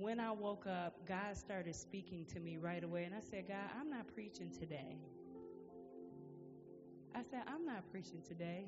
when 0.00 0.18
I 0.18 0.30
woke 0.30 0.66
up, 0.66 1.06
God 1.06 1.36
started 1.36 1.74
speaking 1.74 2.24
to 2.32 2.40
me 2.40 2.56
right 2.56 2.82
away. 2.82 3.04
And 3.04 3.14
I 3.14 3.20
said, 3.20 3.46
God, 3.46 3.70
I'm 3.78 3.90
not 3.90 4.06
preaching 4.14 4.50
today. 4.50 4.96
I 7.14 7.22
said, 7.30 7.42
I'm 7.46 7.66
not 7.66 7.90
preaching 7.90 8.22
today. 8.26 8.64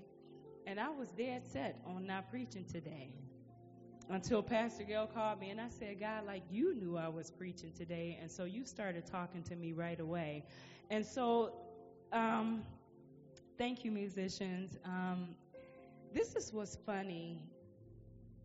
And 0.67 0.79
I 0.79 0.91
was 0.91 1.09
dead 1.11 1.43
set 1.51 1.81
on 1.87 2.07
not 2.07 2.31
preaching 2.31 2.65
today 2.71 3.09
until 4.11 4.43
Pastor 4.43 4.85
Gail 4.85 5.07
called 5.07 5.41
me 5.41 5.51
and 5.51 5.61
I 5.61 5.69
said, 5.69 5.99
God, 5.99 6.27
like 6.27 6.43
you 6.51 6.75
knew 6.75 6.97
I 6.97 7.09
was 7.09 7.31
preaching 7.31 7.73
today, 7.77 8.19
and 8.21 8.31
so 8.31 8.45
you 8.45 8.65
started 8.65 9.07
talking 9.07 9.43
to 9.45 9.57
me 9.57 9.73
right 9.73 9.99
away. 9.99 10.45
And 10.91 11.05
so, 11.05 11.55
um, 12.13 12.63
thank 13.59 13.85
you, 13.85 13.91
musicians. 13.91 14.77
Um, 14.85 15.29
this 16.13 16.37
is 16.37 16.53
what's 16.53 16.77
funny 16.85 17.41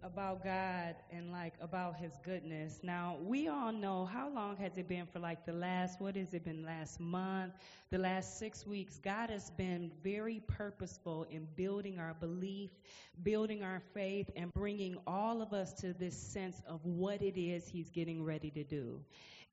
about 0.03 0.43
God 0.43 0.95
and 1.11 1.31
like 1.31 1.53
about 1.61 1.97
his 1.97 2.13
goodness. 2.23 2.79
Now, 2.83 3.17
we 3.21 3.47
all 3.47 3.71
know 3.71 4.05
how 4.05 4.29
long 4.29 4.57
has 4.57 4.77
it 4.77 4.87
been 4.87 5.05
for 5.05 5.19
like 5.19 5.45
the 5.45 5.53
last, 5.53 5.99
what 5.99 6.15
has 6.15 6.33
it 6.33 6.43
been, 6.43 6.63
last 6.63 6.99
month, 6.99 7.53
the 7.89 7.97
last 7.97 8.37
six 8.37 8.65
weeks? 8.65 8.99
God 9.03 9.29
has 9.29 9.49
been 9.51 9.91
very 10.03 10.41
purposeful 10.47 11.25
in 11.29 11.47
building 11.55 11.99
our 11.99 12.15
belief, 12.19 12.71
building 13.23 13.63
our 13.63 13.81
faith, 13.93 14.29
and 14.35 14.53
bringing 14.53 14.97
all 15.07 15.41
of 15.41 15.53
us 15.53 15.73
to 15.81 15.93
this 15.93 16.17
sense 16.17 16.61
of 16.67 16.83
what 16.85 17.21
it 17.21 17.39
is 17.39 17.67
he's 17.67 17.89
getting 17.89 18.23
ready 18.23 18.51
to 18.51 18.63
do 18.63 18.99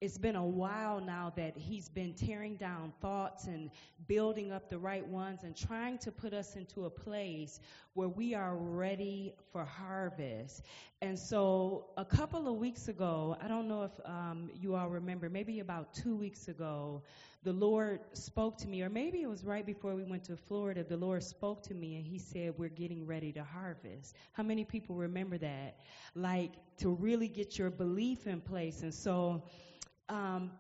it's 0.04 0.18
been 0.18 0.36
a 0.36 0.44
while 0.44 1.00
now 1.00 1.32
that 1.34 1.56
he's 1.56 1.88
been 1.88 2.12
tearing 2.12 2.56
down 2.56 2.92
thoughts 3.00 3.46
and 3.46 3.70
building 4.06 4.52
up 4.52 4.68
the 4.68 4.78
right 4.78 5.06
ones 5.06 5.44
and 5.44 5.56
trying 5.56 5.96
to 5.96 6.12
put 6.12 6.34
us 6.34 6.56
into 6.56 6.84
a 6.84 6.90
place 6.90 7.58
where 7.94 8.08
we 8.08 8.34
are 8.34 8.54
ready 8.54 9.32
for 9.50 9.64
harvest. 9.64 10.62
And 11.00 11.18
so, 11.18 11.86
a 11.96 12.04
couple 12.04 12.46
of 12.46 12.56
weeks 12.56 12.88
ago, 12.88 13.38
I 13.40 13.48
don't 13.48 13.66
know 13.66 13.84
if 13.84 13.92
um, 14.04 14.50
you 14.54 14.74
all 14.74 14.90
remember, 14.90 15.30
maybe 15.30 15.60
about 15.60 15.94
two 15.94 16.14
weeks 16.14 16.48
ago, 16.48 17.02
the 17.42 17.52
Lord 17.52 18.00
spoke 18.12 18.58
to 18.58 18.68
me, 18.68 18.82
or 18.82 18.90
maybe 18.90 19.22
it 19.22 19.28
was 19.28 19.42
right 19.42 19.64
before 19.64 19.94
we 19.94 20.02
went 20.04 20.24
to 20.24 20.36
Florida, 20.36 20.84
the 20.84 20.96
Lord 20.96 21.22
spoke 21.22 21.62
to 21.64 21.74
me 21.74 21.96
and 21.96 22.06
He 22.06 22.18
said, 22.18 22.54
We're 22.58 22.68
getting 22.68 23.06
ready 23.06 23.32
to 23.32 23.42
harvest. 23.42 24.16
How 24.32 24.42
many 24.42 24.64
people 24.64 24.96
remember 24.96 25.38
that? 25.38 25.78
Like, 26.14 26.52
to 26.78 26.90
really 26.90 27.28
get 27.28 27.58
your 27.58 27.70
belief 27.70 28.26
in 28.26 28.40
place. 28.42 28.82
And 28.82 28.92
so, 28.92 29.44
um, 30.08 30.50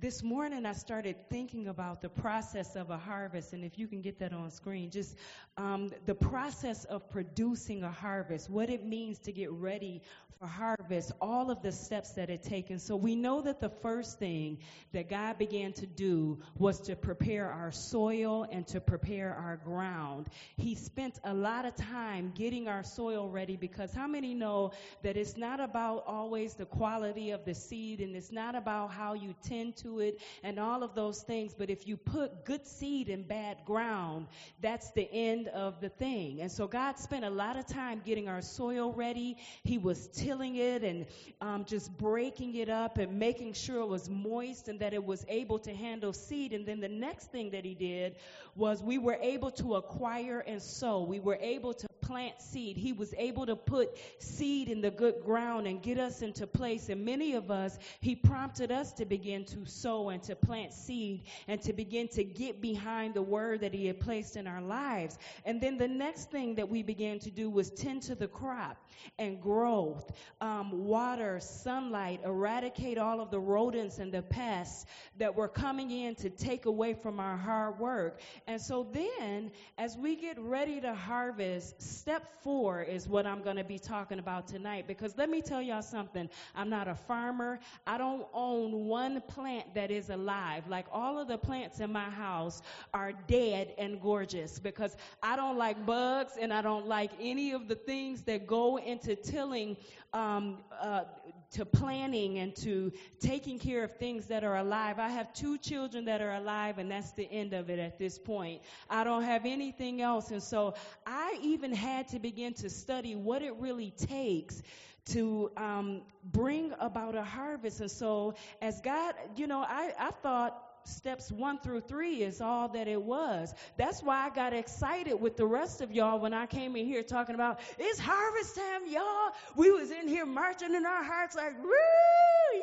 this 0.00 0.22
morning 0.22 0.64
I 0.64 0.72
started 0.72 1.28
thinking 1.28 1.68
about 1.68 2.00
the 2.00 2.08
process 2.08 2.74
of 2.74 2.88
a 2.88 2.96
harvest, 2.96 3.52
and 3.52 3.62
if 3.62 3.78
you 3.78 3.86
can 3.86 4.00
get 4.00 4.18
that 4.20 4.32
on 4.32 4.50
screen, 4.50 4.90
just 4.90 5.14
um, 5.58 5.90
the 6.06 6.14
process 6.14 6.84
of 6.86 7.08
producing 7.10 7.82
a 7.82 7.90
harvest, 7.90 8.48
what 8.48 8.70
it 8.70 8.84
means 8.84 9.18
to 9.20 9.32
get 9.32 9.50
ready 9.50 10.00
for 10.40 10.46
harvest, 10.46 11.12
all 11.20 11.50
of 11.50 11.60
the 11.60 11.70
steps 11.70 12.12
that 12.12 12.30
it 12.30 12.42
takes. 12.42 12.82
So 12.82 12.96
we 12.96 13.14
know 13.14 13.42
that 13.42 13.60
the 13.60 13.68
first 13.68 14.18
thing 14.18 14.58
that 14.92 15.10
God 15.10 15.36
began 15.36 15.72
to 15.74 15.86
do 15.86 16.38
was 16.56 16.80
to 16.82 16.96
prepare 16.96 17.50
our 17.50 17.70
soil 17.70 18.46
and 18.50 18.66
to 18.68 18.80
prepare 18.80 19.34
our 19.34 19.58
ground. 19.58 20.28
He 20.56 20.74
spent 20.74 21.20
a 21.24 21.34
lot 21.34 21.66
of 21.66 21.76
time 21.76 22.32
getting 22.34 22.68
our 22.68 22.82
soil 22.82 23.28
ready 23.28 23.56
because 23.56 23.92
how 23.92 24.06
many 24.06 24.32
know 24.32 24.72
that 25.02 25.18
it's 25.18 25.36
not 25.36 25.60
about 25.60 26.04
always 26.06 26.54
the 26.54 26.64
quality 26.64 27.32
of 27.32 27.44
the 27.44 27.54
seed 27.54 28.00
and 28.00 28.16
it's 28.16 28.32
not 28.32 28.54
about 28.54 28.92
how 28.92 29.12
you 29.12 29.34
tend 29.42 29.76
to 29.76 29.89
it 29.98 30.20
and 30.42 30.58
all 30.58 30.82
of 30.82 30.94
those 30.94 31.22
things, 31.22 31.54
but 31.54 31.68
if 31.68 31.86
you 31.86 31.96
put 31.96 32.44
good 32.44 32.66
seed 32.66 33.08
in 33.08 33.22
bad 33.22 33.58
ground, 33.66 34.26
that's 34.60 34.90
the 34.92 35.10
end 35.12 35.48
of 35.48 35.80
the 35.80 35.88
thing. 35.88 36.40
And 36.40 36.50
so 36.50 36.66
God 36.66 36.98
spent 36.98 37.24
a 37.24 37.30
lot 37.30 37.56
of 37.56 37.66
time 37.66 38.00
getting 38.04 38.28
our 38.28 38.42
soil 38.42 38.92
ready. 38.92 39.36
He 39.64 39.78
was 39.78 40.06
tilling 40.08 40.56
it 40.56 40.82
and 40.82 41.06
um, 41.40 41.64
just 41.64 41.96
breaking 41.98 42.54
it 42.54 42.68
up 42.68 42.98
and 42.98 43.18
making 43.18 43.54
sure 43.54 43.80
it 43.80 43.88
was 43.88 44.08
moist 44.08 44.68
and 44.68 44.78
that 44.80 44.94
it 44.94 45.04
was 45.04 45.24
able 45.28 45.58
to 45.60 45.74
handle 45.74 46.12
seed. 46.12 46.52
And 46.52 46.64
then 46.66 46.80
the 46.80 46.88
next 46.88 47.32
thing 47.32 47.50
that 47.50 47.64
he 47.64 47.74
did 47.74 48.16
was 48.54 48.82
we 48.82 48.98
were 48.98 49.18
able 49.20 49.50
to 49.52 49.74
acquire 49.74 50.40
and 50.40 50.62
sow. 50.62 51.02
We 51.02 51.20
were 51.20 51.38
able 51.40 51.74
to 51.74 51.86
plant 52.00 52.40
seed. 52.40 52.76
He 52.76 52.92
was 52.92 53.14
able 53.16 53.46
to 53.46 53.56
put 53.56 53.96
seed 54.18 54.68
in 54.68 54.80
the 54.80 54.90
good 54.90 55.22
ground 55.24 55.66
and 55.66 55.82
get 55.82 55.98
us 55.98 56.22
into 56.22 56.46
place. 56.46 56.88
And 56.88 57.04
many 57.04 57.34
of 57.34 57.50
us, 57.50 57.78
He 58.00 58.14
prompted 58.14 58.70
us 58.70 58.92
to 58.94 59.04
begin 59.04 59.44
to 59.46 59.64
sow 59.66 60.08
and 60.10 60.22
to 60.24 60.36
plant 60.36 60.72
seed 60.72 61.24
and 61.48 61.60
to 61.62 61.72
begin 61.72 62.08
to 62.08 62.24
get 62.24 62.60
behind 62.60 63.14
the 63.14 63.22
word 63.22 63.60
that 63.60 63.74
He 63.74 63.86
had 63.86 64.00
placed 64.00 64.36
in 64.36 64.46
our 64.46 64.62
lives. 64.62 65.18
And 65.44 65.60
then 65.60 65.78
the 65.78 65.88
next 65.88 66.30
thing 66.30 66.54
that 66.56 66.68
we 66.68 66.82
began 66.82 67.18
to 67.20 67.30
do 67.30 67.50
was 67.50 67.70
tend 67.70 68.02
to 68.02 68.14
the 68.14 68.28
crop 68.28 68.76
and 69.18 69.40
growth, 69.40 70.12
um, 70.40 70.84
water, 70.84 71.38
sunlight, 71.40 72.20
eradicate 72.24 72.98
all 72.98 73.20
of 73.20 73.30
the 73.30 73.40
rodents 73.40 73.98
and 73.98 74.12
the 74.12 74.22
pests 74.22 74.86
that 75.18 75.34
were 75.34 75.48
coming 75.48 75.90
in 75.90 76.14
to 76.16 76.30
take 76.30 76.66
away 76.66 76.94
from 76.94 77.20
our 77.20 77.36
hard 77.36 77.78
work. 77.78 78.20
And 78.46 78.60
so 78.60 78.86
then, 78.92 79.50
as 79.78 79.96
we 79.96 80.16
get 80.16 80.38
ready 80.38 80.80
to 80.80 80.94
harvest, 80.94 81.80
step 81.90 82.26
four 82.42 82.82
is 82.82 83.08
what 83.08 83.26
I'm 83.26 83.42
going 83.42 83.56
to 83.56 83.64
be 83.64 83.78
talking 83.78 84.18
about 84.18 84.46
tonight 84.46 84.86
because 84.86 85.16
let 85.18 85.28
me 85.28 85.42
tell 85.42 85.60
y'all 85.60 85.82
something. 85.82 86.28
I'm 86.54 86.70
not 86.70 86.88
a 86.88 86.94
farmer. 86.94 87.60
I 87.86 87.98
don't 87.98 88.26
own 88.32 88.86
one 88.86 89.20
plant 89.22 89.74
that 89.74 89.90
is 89.90 90.10
alive. 90.10 90.64
Like 90.68 90.86
all 90.92 91.18
of 91.18 91.28
the 91.28 91.38
plants 91.38 91.80
in 91.80 91.92
my 91.92 92.08
house 92.08 92.62
are 92.94 93.12
dead 93.26 93.74
and 93.78 94.00
gorgeous 94.00 94.58
because 94.58 94.96
I 95.22 95.36
don't 95.36 95.58
like 95.58 95.84
bugs 95.84 96.32
and 96.40 96.52
I 96.52 96.62
don't 96.62 96.86
like 96.86 97.10
any 97.20 97.52
of 97.52 97.68
the 97.68 97.74
things 97.74 98.22
that 98.22 98.46
go 98.46 98.78
into 98.78 99.16
tilling 99.16 99.76
um, 100.12 100.58
uh, 100.80 101.04
to 101.52 101.64
planning 101.64 102.38
and 102.38 102.54
to 102.56 102.92
taking 103.18 103.58
care 103.58 103.84
of 103.84 103.96
things 103.96 104.26
that 104.26 104.44
are 104.44 104.56
alive. 104.56 104.98
I 104.98 105.08
have 105.08 105.32
two 105.32 105.58
children 105.58 106.04
that 106.04 106.20
are 106.20 106.34
alive, 106.34 106.78
and 106.78 106.90
that's 106.90 107.12
the 107.12 107.30
end 107.30 107.52
of 107.52 107.70
it 107.70 107.78
at 107.78 107.98
this 107.98 108.18
point. 108.18 108.62
I 108.88 109.04
don't 109.04 109.24
have 109.24 109.44
anything 109.44 110.00
else. 110.00 110.30
And 110.30 110.42
so 110.42 110.74
I 111.06 111.38
even 111.42 111.72
had 111.72 112.08
to 112.08 112.18
begin 112.18 112.54
to 112.54 112.70
study 112.70 113.16
what 113.16 113.42
it 113.42 113.54
really 113.56 113.90
takes 113.90 114.62
to 115.06 115.50
um, 115.56 116.02
bring 116.24 116.72
about 116.78 117.14
a 117.14 117.24
harvest. 117.24 117.80
And 117.80 117.90
so, 117.90 118.34
as 118.60 118.80
God, 118.80 119.14
you 119.36 119.46
know, 119.46 119.62
I, 119.66 119.92
I 119.98 120.10
thought 120.10 120.69
steps 120.84 121.30
one 121.30 121.58
through 121.58 121.80
three 121.80 122.22
is 122.22 122.40
all 122.40 122.68
that 122.68 122.88
it 122.88 123.00
was. 123.00 123.54
That's 123.76 124.02
why 124.02 124.26
I 124.26 124.30
got 124.30 124.52
excited 124.52 125.20
with 125.20 125.36
the 125.36 125.46
rest 125.46 125.80
of 125.80 125.92
y'all 125.92 126.18
when 126.18 126.34
I 126.34 126.46
came 126.46 126.76
in 126.76 126.86
here 126.86 127.02
talking 127.02 127.34
about 127.34 127.60
it's 127.78 127.98
harvest 127.98 128.56
time, 128.56 128.82
y'all. 128.90 129.32
We 129.56 129.70
was 129.70 129.90
in 129.90 130.08
here 130.08 130.26
marching 130.26 130.74
in 130.74 130.86
our 130.86 131.02
hearts 131.02 131.36
like, 131.36 131.62
woo, 131.62 131.70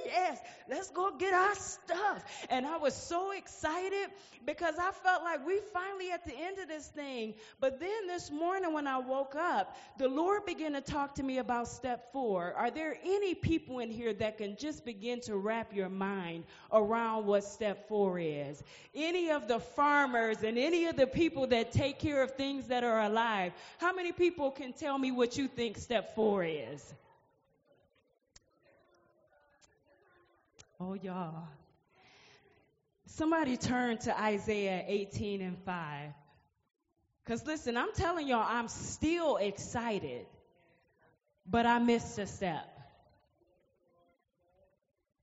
yes, 0.05 0.39
let's 0.69 0.89
go 0.89 1.11
get 1.17 1.33
our 1.33 1.55
stuff. 1.55 2.23
And 2.49 2.65
I 2.65 2.77
was 2.77 2.93
so 2.93 3.31
excited 3.31 4.09
because 4.45 4.75
I 4.79 4.91
felt 4.91 5.23
like 5.23 5.45
we 5.45 5.59
finally 5.73 6.11
at 6.11 6.25
the 6.25 6.33
end 6.35 6.59
of 6.59 6.67
this 6.67 6.87
thing. 6.87 7.33
But 7.59 7.79
then 7.79 8.07
this 8.07 8.31
morning 8.31 8.73
when 8.73 8.87
I 8.87 8.97
woke 8.97 9.35
up, 9.35 9.75
the 9.97 10.07
Lord 10.07 10.45
began 10.45 10.73
to 10.73 10.81
talk 10.81 11.15
to 11.15 11.23
me 11.23 11.37
about 11.39 11.67
step 11.67 12.11
four. 12.11 12.53
Are 12.53 12.71
there 12.71 12.97
any 13.03 13.35
people 13.35 13.79
in 13.79 13.89
here 13.89 14.13
that 14.13 14.37
can 14.37 14.55
just 14.57 14.85
begin 14.85 15.21
to 15.21 15.37
wrap 15.37 15.73
your 15.73 15.89
mind 15.89 16.45
around 16.71 17.25
what 17.25 17.43
step 17.43 17.87
four 17.87 18.06
is. 18.15 18.63
Any 18.95 19.31
of 19.31 19.47
the 19.47 19.59
farmers 19.59 20.43
and 20.43 20.57
any 20.57 20.85
of 20.85 20.95
the 20.95 21.07
people 21.07 21.47
that 21.47 21.73
take 21.73 21.99
care 21.99 22.23
of 22.23 22.31
things 22.31 22.67
that 22.67 22.83
are 22.83 23.01
alive, 23.01 23.51
how 23.79 23.93
many 23.93 24.13
people 24.13 24.51
can 24.51 24.71
tell 24.71 24.97
me 24.97 25.11
what 25.11 25.37
you 25.37 25.47
think 25.47 25.77
step 25.77 26.15
four 26.15 26.43
is? 26.43 26.93
Oh, 30.79 30.93
y'all. 30.93 31.47
Somebody 33.07 33.57
turn 33.57 33.97
to 33.99 34.19
Isaiah 34.19 34.83
18 34.87 35.41
and 35.41 35.57
5. 35.65 36.09
Because 37.23 37.45
listen, 37.45 37.75
I'm 37.75 37.91
telling 37.93 38.27
y'all, 38.27 38.45
I'm 38.47 38.69
still 38.69 39.37
excited, 39.37 40.25
but 41.45 41.65
I 41.65 41.79
missed 41.79 42.17
a 42.19 42.27
step. 42.27 42.77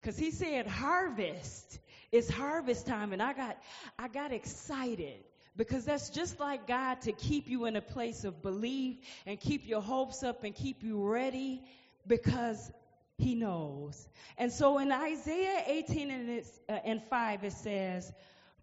Because 0.00 0.19
he 0.19 0.32
said, 0.32 0.67
harvest 0.67 1.79
it's 2.14 2.31
harvest 2.31 2.87
time 2.87 3.12
and 3.12 3.20
I 3.20 3.32
got 3.32 3.58
I 3.99 4.06
got 4.06 4.32
excited 4.32 5.25
because 5.56 5.84
that's 5.84 6.11
just 6.11 6.38
like 6.38 6.66
God 6.69 7.00
to 7.02 7.12
keep 7.12 7.49
you 7.49 7.64
in 7.64 7.75
a 7.75 7.81
place 7.81 8.22
of 8.22 8.40
belief 8.40 8.99
and 9.26 9.38
keep 9.38 9.66
your 9.66 9.81
hopes 9.81 10.22
up 10.22 10.44
and 10.44 10.55
keep 10.55 10.84
you 10.84 11.02
ready 11.02 11.61
because 12.06 12.72
he 13.19 13.34
knows. 13.34 14.08
And 14.38 14.52
so 14.52 14.78
in 14.78 14.93
Isaiah 14.93 15.62
18 15.66 16.11
and, 16.11 16.43
uh, 16.69 16.72
and 16.84 17.02
5 17.02 17.44
it 17.44 17.52
says, 17.52 18.12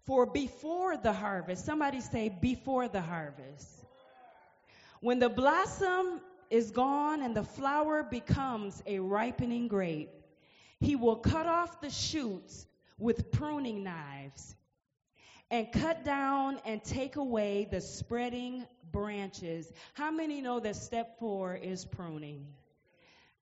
"For 0.06 0.24
before 0.24 0.96
the 0.96 1.12
harvest, 1.12 1.66
somebody 1.66 2.00
say 2.00 2.30
before 2.30 2.88
the 2.88 3.02
harvest. 3.02 3.68
When 5.00 5.18
the 5.18 5.28
blossom 5.28 6.22
is 6.48 6.70
gone 6.70 7.20
and 7.20 7.36
the 7.36 7.44
flower 7.44 8.02
becomes 8.02 8.82
a 8.86 8.98
ripening 8.98 9.68
grape, 9.68 10.10
he 10.80 10.96
will 10.96 11.16
cut 11.16 11.46
off 11.46 11.80
the 11.82 11.90
shoots 11.90 12.66
with 13.02 13.32
pruning 13.32 13.82
knives 13.82 14.54
and 15.50 15.70
cut 15.72 16.04
down 16.04 16.58
and 16.64 16.82
take 16.82 17.16
away 17.16 17.66
the 17.70 17.80
spreading 17.80 18.64
branches. 18.90 19.70
How 19.94 20.10
many 20.10 20.40
know 20.40 20.60
that 20.60 20.76
step 20.76 21.18
four 21.18 21.54
is 21.56 21.84
pruning? 21.84 22.46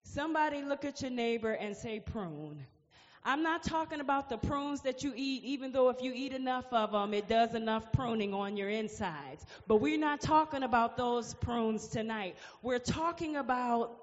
Somebody 0.03 0.63
look 0.63 0.85
at 0.85 1.03
your 1.03 1.11
neighbor 1.11 1.53
and 1.53 1.77
say 1.77 2.01
prune. 2.01 2.65
I'm 3.23 3.43
not 3.43 3.63
talking 3.63 4.01
about 4.01 4.31
the 4.31 4.39
prunes 4.39 4.81
that 4.81 5.05
you 5.05 5.13
eat, 5.15 5.45
even 5.45 5.73
though 5.73 5.91
if 5.91 6.01
you 6.01 6.11
eat 6.15 6.33
enough 6.33 6.73
of 6.73 6.93
them, 6.93 7.13
it 7.13 7.29
does 7.29 7.55
enough 7.55 7.93
pruning 7.93 8.33
on 8.33 8.57
your 8.57 8.71
insides. 8.71 9.45
But 9.69 9.77
we're 9.77 9.99
not 9.99 10.23
talking 10.23 10.63
about 10.63 10.97
those 10.97 11.35
prunes 11.35 11.87
tonight. 11.87 12.37
We're 12.63 12.79
talking 12.79 13.37
about 13.37 14.01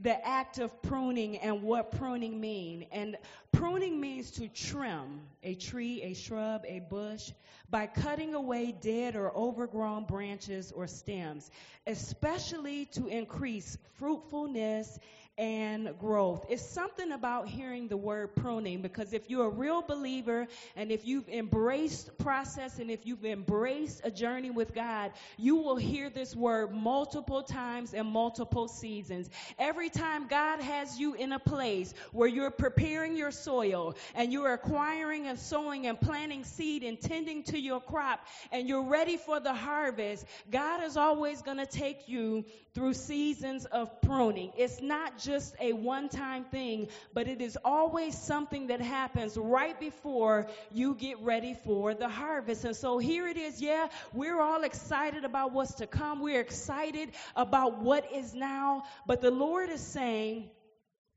the 0.00 0.24
act 0.26 0.58
of 0.58 0.80
pruning 0.82 1.38
and 1.38 1.62
what 1.62 1.90
pruning 1.92 2.40
mean. 2.40 2.86
And 2.92 3.16
pruning 3.52 4.00
means 4.00 4.30
to 4.32 4.48
trim 4.48 5.20
a 5.42 5.54
tree, 5.54 6.02
a 6.02 6.14
shrub, 6.14 6.64
a 6.66 6.80
bush 6.80 7.30
by 7.70 7.86
cutting 7.86 8.34
away 8.34 8.72
dead 8.72 9.16
or 9.16 9.34
overgrown 9.36 10.04
branches 10.04 10.72
or 10.72 10.86
stems, 10.86 11.50
especially 11.86 12.86
to 12.86 13.08
increase 13.08 13.76
fruitfulness 13.98 14.98
and 15.38 15.96
growth. 16.00 16.44
It's 16.48 16.68
something 16.68 17.12
about 17.12 17.48
hearing 17.48 17.86
the 17.86 17.96
word 17.96 18.34
pruning 18.34 18.82
because 18.82 19.12
if 19.12 19.30
you're 19.30 19.46
a 19.46 19.50
real 19.50 19.82
believer 19.82 20.48
and 20.74 20.90
if 20.90 21.06
you've 21.06 21.28
embraced 21.28 22.18
process 22.18 22.80
and 22.80 22.90
if 22.90 23.06
you've 23.06 23.24
embraced 23.24 24.00
a 24.02 24.10
journey 24.10 24.50
with 24.50 24.74
God, 24.74 25.12
you 25.36 25.54
will 25.54 25.76
hear 25.76 26.10
this 26.10 26.34
word 26.34 26.74
multiple 26.74 27.44
times 27.44 27.94
and 27.94 28.08
multiple 28.08 28.66
seasons. 28.66 29.30
Every 29.60 29.90
time 29.90 30.26
God 30.26 30.60
has 30.60 30.98
you 30.98 31.14
in 31.14 31.30
a 31.30 31.38
place 31.38 31.94
where 32.10 32.28
you're 32.28 32.50
preparing 32.50 33.16
your 33.16 33.30
soil 33.38 33.96
and 34.14 34.32
you're 34.32 34.52
acquiring 34.52 35.26
and 35.26 35.38
sowing 35.38 35.86
and 35.86 36.00
planting 36.00 36.44
seed 36.44 36.82
and 36.82 37.00
tending 37.00 37.42
to 37.44 37.58
your 37.58 37.80
crop 37.80 38.20
and 38.52 38.68
you're 38.68 38.88
ready 38.88 39.16
for 39.16 39.40
the 39.40 39.54
harvest, 39.54 40.24
God 40.50 40.82
is 40.84 40.96
always 40.96 41.42
going 41.42 41.58
to 41.58 41.66
take 41.66 42.08
you 42.08 42.44
through 42.74 42.94
seasons 42.94 43.64
of 43.64 44.00
pruning. 44.02 44.52
It's 44.56 44.80
not 44.80 45.18
just 45.18 45.54
a 45.60 45.72
one 45.72 46.08
time 46.08 46.44
thing, 46.44 46.88
but 47.12 47.26
it 47.26 47.40
is 47.40 47.58
always 47.64 48.16
something 48.16 48.68
that 48.68 48.80
happens 48.80 49.36
right 49.36 49.78
before 49.80 50.46
you 50.72 50.94
get 50.94 51.20
ready 51.20 51.54
for 51.64 51.94
the 51.94 52.08
harvest. 52.08 52.64
And 52.64 52.76
so 52.76 52.98
here 52.98 53.26
it 53.26 53.36
is. 53.36 53.60
Yeah, 53.60 53.88
we're 54.12 54.40
all 54.40 54.62
excited 54.62 55.24
about 55.24 55.52
what's 55.52 55.74
to 55.74 55.86
come. 55.86 56.20
We're 56.20 56.40
excited 56.40 57.10
about 57.34 57.78
what 57.82 58.12
is 58.12 58.34
now. 58.34 58.84
But 59.06 59.20
the 59.20 59.30
Lord 59.30 59.70
is 59.70 59.80
saying, 59.80 60.50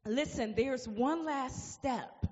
listen, 0.05 0.53
there's 0.55 0.87
one 0.87 1.25
last 1.25 1.73
step. 1.73 2.25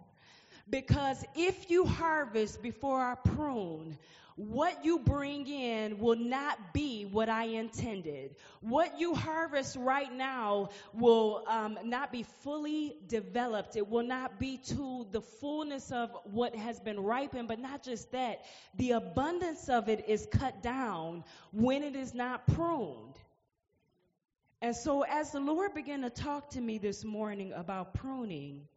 Because 0.70 1.26
if 1.36 1.72
you 1.72 1.86
harvest 1.86 2.62
before 2.62 3.02
I 3.02 3.16
prune, 3.16 3.98
what 4.36 4.86
you 4.86 5.00
bring 5.00 5.48
in 5.48 5.98
will 5.98 6.16
not 6.16 6.74
be 6.74 7.04
what 7.04 7.28
I 7.28 7.46
intended. 7.46 8.36
What 8.62 8.98
you 8.98 9.14
harvest 9.14 9.76
right 9.76 10.14
now 10.14 10.70
will 10.94 11.44
um, 11.48 11.78
not 11.84 12.12
be 12.12 12.24
fully 12.44 12.96
developed. 13.08 13.76
It 13.76 13.86
will 13.86 14.04
not 14.04 14.40
be 14.40 14.58
to 14.68 15.08
the 15.12 15.20
fullness 15.20 15.92
of 15.92 16.16
what 16.24 16.56
has 16.56 16.80
been 16.80 17.02
ripened, 17.02 17.50
but 17.50 17.60
not 17.60 17.84
just 17.84 18.12
that. 18.14 18.46
The 18.76 18.92
abundance 18.92 19.68
of 19.68 19.90
it 19.90 20.06
is 20.08 20.26
cut 20.32 20.64
down 20.64 21.26
when 21.52 21.84
it 21.84 21.98
is 21.98 22.14
not 22.14 22.48
pruned. 22.48 23.09
And 24.62 24.76
so, 24.76 25.04
as 25.04 25.32
the 25.32 25.40
Lord 25.40 25.74
began 25.74 26.02
to 26.02 26.10
talk 26.10 26.50
to 26.52 26.62
me 26.62 26.78
this 26.78 27.06
morning 27.06 27.54
about 27.54 27.94
pruning, 27.94 28.68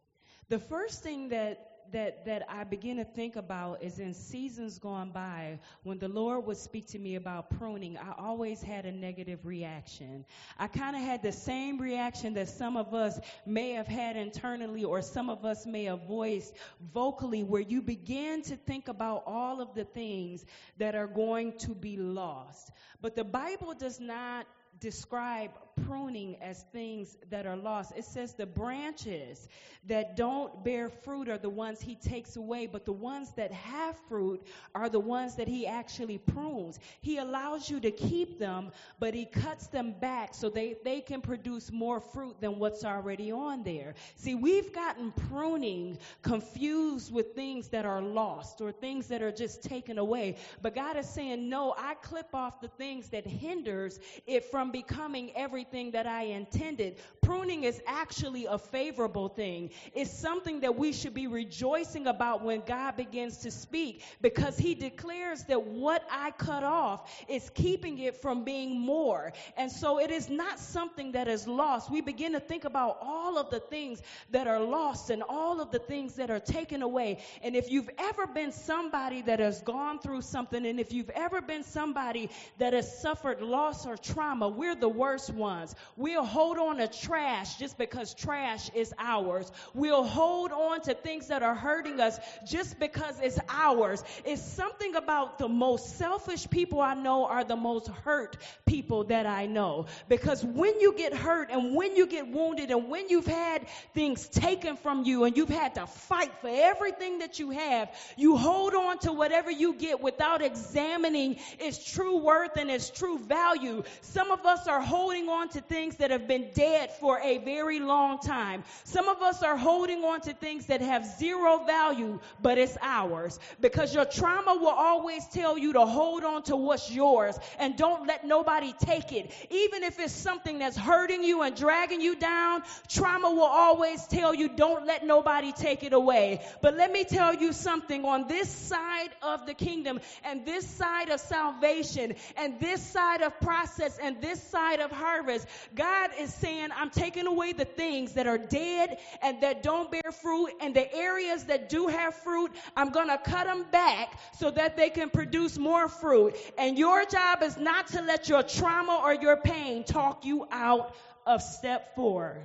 the 0.47 0.59
first 0.59 1.03
thing 1.03 1.29
that 1.29 1.73
that, 1.91 2.25
that 2.25 2.45
I 2.49 2.63
begin 2.63 2.97
to 2.97 3.05
think 3.05 3.35
about 3.35 3.83
is 3.83 3.99
in 3.99 4.13
seasons 4.13 4.79
gone 4.79 5.11
by, 5.11 5.59
when 5.83 5.99
the 5.99 6.07
Lord 6.07 6.45
would 6.45 6.57
speak 6.57 6.87
to 6.87 6.99
me 6.99 7.15
about 7.15 7.49
pruning, 7.51 7.97
I 7.97 8.13
always 8.17 8.61
had 8.61 8.85
a 8.85 8.91
negative 8.91 9.45
reaction. 9.45 10.25
I 10.57 10.67
kind 10.67 10.95
of 10.95 11.01
had 11.01 11.21
the 11.21 11.31
same 11.31 11.79
reaction 11.79 12.33
that 12.33 12.49
some 12.49 12.77
of 12.77 12.93
us 12.93 13.19
may 13.45 13.71
have 13.71 13.87
had 13.87 14.15
internally 14.15 14.83
or 14.83 15.01
some 15.01 15.29
of 15.29 15.45
us 15.45 15.65
may 15.65 15.85
have 15.85 16.07
voiced 16.07 16.53
vocally, 16.93 17.43
where 17.43 17.61
you 17.61 17.81
begin 17.81 18.41
to 18.43 18.55
think 18.55 18.87
about 18.87 19.23
all 19.25 19.61
of 19.61 19.75
the 19.75 19.85
things 19.85 20.45
that 20.77 20.95
are 20.95 21.07
going 21.07 21.57
to 21.59 21.75
be 21.75 21.97
lost. 21.97 22.71
But 23.01 23.15
the 23.15 23.23
Bible 23.23 23.73
does 23.73 23.99
not 23.99 24.47
describe 24.79 25.51
pruning 25.85 26.37
as 26.41 26.63
things 26.71 27.17
that 27.29 27.45
are 27.45 27.57
lost. 27.57 27.93
It 27.95 28.05
says 28.05 28.33
the 28.33 28.45
branches 28.45 29.47
that 29.87 30.15
don't 30.15 30.63
bear 30.63 30.89
fruit 30.89 31.27
are 31.27 31.37
the 31.37 31.49
ones 31.49 31.81
he 31.81 31.95
takes 31.95 32.35
away, 32.37 32.67
but 32.67 32.85
the 32.85 32.93
ones 32.93 33.31
that 33.35 33.51
have 33.51 33.97
fruit 34.07 34.45
are 34.73 34.87
the 34.87 34.99
ones 34.99 35.35
that 35.35 35.47
he 35.47 35.67
actually 35.67 36.17
prunes. 36.17 36.79
He 37.01 37.17
allows 37.17 37.69
you 37.69 37.79
to 37.81 37.91
keep 37.91 38.39
them, 38.39 38.71
but 38.99 39.13
he 39.13 39.25
cuts 39.25 39.67
them 39.67 39.93
back 39.99 40.33
so 40.33 40.49
they, 40.49 40.77
they 40.83 41.01
can 41.01 41.21
produce 41.21 41.71
more 41.71 41.99
fruit 41.99 42.39
than 42.39 42.59
what's 42.59 42.85
already 42.85 43.31
on 43.31 43.63
there. 43.63 43.95
See, 44.15 44.35
we've 44.35 44.71
gotten 44.71 45.11
pruning 45.29 45.97
confused 46.21 47.11
with 47.11 47.33
things 47.33 47.67
that 47.69 47.85
are 47.85 48.01
lost 48.01 48.61
or 48.61 48.71
things 48.71 49.07
that 49.07 49.21
are 49.21 49.31
just 49.31 49.63
taken 49.63 49.97
away. 49.97 50.37
But 50.61 50.75
God 50.75 50.95
is 50.95 51.09
saying, 51.09 51.49
no, 51.49 51.75
I 51.77 51.95
clip 51.95 52.33
off 52.33 52.61
the 52.61 52.69
things 52.69 53.09
that 53.09 53.27
hinders 53.27 53.99
it 54.25 54.45
from 54.45 54.71
becoming 54.71 55.31
every 55.35 55.62
everything 55.63 55.91
that 55.91 56.05
I 56.05 56.23
intended. 56.23 56.97
Pruning 57.23 57.63
is 57.63 57.81
actually 57.87 58.45
a 58.45 58.57
favorable 58.57 59.29
thing. 59.29 59.69
It's 59.93 60.11
something 60.11 60.59
that 60.59 60.75
we 60.75 60.91
should 60.91 61.13
be 61.13 61.27
rejoicing 61.27 62.07
about 62.07 62.43
when 62.43 62.61
God 62.65 62.97
begins 62.97 63.37
to 63.37 63.51
speak 63.51 64.03
because 64.21 64.57
he 64.57 64.75
declares 64.75 65.43
that 65.45 65.63
what 65.63 66.05
I 66.11 66.31
cut 66.31 66.63
off 66.63 67.09
is 67.27 67.49
keeping 67.53 67.99
it 67.99 68.17
from 68.17 68.43
being 68.43 68.79
more. 68.79 69.31
And 69.57 69.71
so 69.71 69.99
it 69.99 70.11
is 70.11 70.29
not 70.29 70.59
something 70.59 71.13
that 71.13 71.27
is 71.27 71.47
lost. 71.47 71.89
We 71.89 72.01
begin 72.01 72.33
to 72.33 72.39
think 72.39 72.65
about 72.65 72.97
all 73.01 73.37
of 73.37 73.49
the 73.49 73.59
things 73.59 74.01
that 74.31 74.47
are 74.47 74.59
lost 74.59 75.09
and 75.09 75.23
all 75.27 75.61
of 75.61 75.71
the 75.71 75.79
things 75.79 76.15
that 76.15 76.29
are 76.29 76.39
taken 76.39 76.81
away. 76.81 77.19
And 77.41 77.55
if 77.55 77.71
you've 77.71 77.89
ever 77.97 78.27
been 78.27 78.51
somebody 78.51 79.21
that 79.23 79.39
has 79.39 79.61
gone 79.61 79.99
through 79.99 80.21
something 80.21 80.65
and 80.65 80.79
if 80.79 80.91
you've 80.91 81.09
ever 81.11 81.41
been 81.41 81.63
somebody 81.63 82.29
that 82.57 82.73
has 82.73 83.01
suffered 83.01 83.41
loss 83.41 83.85
or 83.85 83.95
trauma, 83.95 84.49
we're 84.49 84.75
the 84.75 84.89
worst 84.89 85.29
ones. 85.29 85.73
We'll 85.95 86.25
hold 86.25 86.57
on 86.57 86.77
to 86.77 86.87
trash 87.13 87.57
just 87.57 87.77
because 87.77 88.15
trash 88.15 88.71
is 88.73 88.91
ours. 88.97 89.51
We'll 89.75 90.03
hold 90.03 90.51
on 90.51 90.81
to 90.81 90.95
things 90.95 91.27
that 91.27 91.43
are 91.43 91.53
hurting 91.53 91.99
us 91.99 92.17
just 92.47 92.79
because 92.79 93.19
it's 93.21 93.37
ours. 93.47 94.03
It's 94.25 94.41
something 94.41 94.95
about 94.95 95.37
the 95.37 95.47
most 95.47 95.99
selfish 95.99 96.49
people 96.49 96.81
I 96.81 96.95
know 96.95 97.27
are 97.27 97.43
the 97.43 97.55
most 97.55 97.87
hurt 97.87 98.37
people 98.65 99.03
that 99.05 99.27
I 99.27 99.45
know. 99.45 99.85
Because 100.09 100.43
when 100.43 100.79
you 100.79 100.95
get 100.97 101.13
hurt 101.13 101.51
and 101.51 101.75
when 101.75 101.95
you 101.95 102.07
get 102.07 102.27
wounded 102.27 102.71
and 102.71 102.89
when 102.89 103.09
you've 103.09 103.27
had 103.27 103.67
things 103.93 104.27
taken 104.27 104.75
from 104.75 105.03
you 105.03 105.25
and 105.25 105.37
you've 105.37 105.49
had 105.49 105.75
to 105.75 105.85
fight 105.85 106.31
for 106.41 106.49
everything 106.51 107.19
that 107.19 107.37
you 107.37 107.51
have, 107.51 107.93
you 108.17 108.37
hold 108.37 108.73
on 108.73 108.97
to 108.99 109.11
whatever 109.11 109.51
you 109.51 109.75
get 109.75 110.01
without 110.01 110.41
examining 110.41 111.37
its 111.59 111.93
true 111.93 112.17
worth 112.17 112.57
and 112.57 112.71
its 112.71 112.89
true 112.89 113.19
value. 113.19 113.83
Some 114.01 114.31
of 114.31 114.47
us 114.47 114.67
are 114.67 114.81
holding 114.81 115.29
on 115.29 115.49
to 115.49 115.61
things 115.61 115.97
that 115.97 116.09
have 116.09 116.27
been 116.27 116.49
dead 116.55 116.91
for 117.03 117.19
a 117.19 117.37
very 117.39 117.81
long 117.81 118.17
time. 118.19 118.63
Some 118.85 119.09
of 119.09 119.21
us 119.21 119.43
are 119.43 119.57
holding 119.57 120.05
on 120.05 120.21
to 120.21 120.33
things 120.33 120.67
that 120.67 120.79
have 120.79 121.05
zero 121.05 121.65
value, 121.65 122.17
but 122.41 122.57
it's 122.57 122.77
ours. 122.81 123.41
Because 123.59 123.93
your 123.93 124.05
trauma 124.05 124.55
will 124.55 124.69
always 124.69 125.27
tell 125.27 125.57
you 125.57 125.73
to 125.73 125.85
hold 125.85 126.23
on 126.23 126.43
to 126.43 126.55
what's 126.55 126.89
yours 126.89 127.37
and 127.59 127.75
don't 127.75 128.07
let 128.07 128.25
nobody 128.25 128.73
take 128.79 129.11
it. 129.11 129.33
Even 129.49 129.83
if 129.83 129.99
it's 129.99 130.13
something 130.13 130.59
that's 130.59 130.77
hurting 130.77 131.25
you 131.25 131.41
and 131.41 131.57
dragging 131.57 131.99
you 131.99 132.15
down, 132.15 132.63
trauma 132.87 133.29
will 133.29 133.41
always 133.41 134.07
tell 134.07 134.33
you 134.33 134.47
don't 134.47 134.85
let 134.85 135.05
nobody 135.05 135.51
take 135.51 135.83
it 135.83 135.91
away. 135.91 136.41
But 136.61 136.77
let 136.77 136.89
me 136.89 137.03
tell 137.03 137.35
you 137.35 137.51
something 137.51 138.05
on 138.05 138.29
this 138.29 138.47
side 138.47 139.09
of 139.21 139.45
the 139.45 139.53
kingdom 139.53 139.99
and 140.23 140.45
this 140.45 140.65
side 140.65 141.09
of 141.09 141.19
salvation 141.19 142.15
and 142.37 142.61
this 142.61 142.81
side 142.81 143.21
of 143.23 143.37
process 143.41 143.97
and 144.01 144.21
this 144.21 144.41
side 144.41 144.79
of 144.79 144.89
harvest 144.89 145.45
God 145.75 146.11
is 146.17 146.33
saying, 146.33 146.69
I'm 146.73 146.91
taking 146.93 147.27
away 147.27 147.53
the 147.53 147.65
things 147.65 148.13
that 148.13 148.27
are 148.27 148.37
dead 148.37 148.99
and 149.21 149.41
that 149.41 149.63
don't 149.63 149.91
bear 149.91 150.11
fruit, 150.11 150.51
and 150.61 150.75
the 150.75 150.93
areas 150.93 151.45
that 151.45 151.69
do 151.69 151.87
have 151.87 152.15
fruit, 152.15 152.51
I'm 152.75 152.89
going 152.89 153.07
to 153.07 153.17
cut 153.17 153.45
them 153.45 153.65
back 153.71 154.19
so 154.39 154.51
that 154.51 154.77
they 154.77 154.89
can 154.89 155.09
produce 155.09 155.57
more 155.57 155.87
fruit. 155.87 156.35
And 156.57 156.77
your 156.77 157.05
job 157.05 157.43
is 157.43 157.57
not 157.57 157.87
to 157.87 158.01
let 158.01 158.29
your 158.29 158.43
trauma 158.43 159.01
or 159.03 159.13
your 159.13 159.37
pain 159.37 159.83
talk 159.83 160.25
you 160.25 160.47
out 160.51 160.95
of 161.25 161.41
step 161.41 161.95
four. 161.95 162.37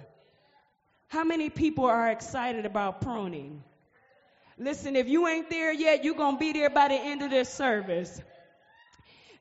How 1.09 1.25
many 1.25 1.51
people 1.51 1.87
are 1.87 2.11
excited 2.11 2.67
about 2.67 3.01
pruning? 3.01 3.63
Listen, 4.59 4.97
if 4.97 5.09
you 5.09 5.27
ain't 5.29 5.49
there 5.51 5.73
yet, 5.73 6.05
you're 6.05 6.15
going 6.15 6.35
to 6.35 6.41
be 6.41 6.53
there 6.53 6.71
by 6.71 6.89
the 6.89 6.95
end 6.95 7.23
of 7.23 7.31
this 7.31 7.49
service. 7.49 8.21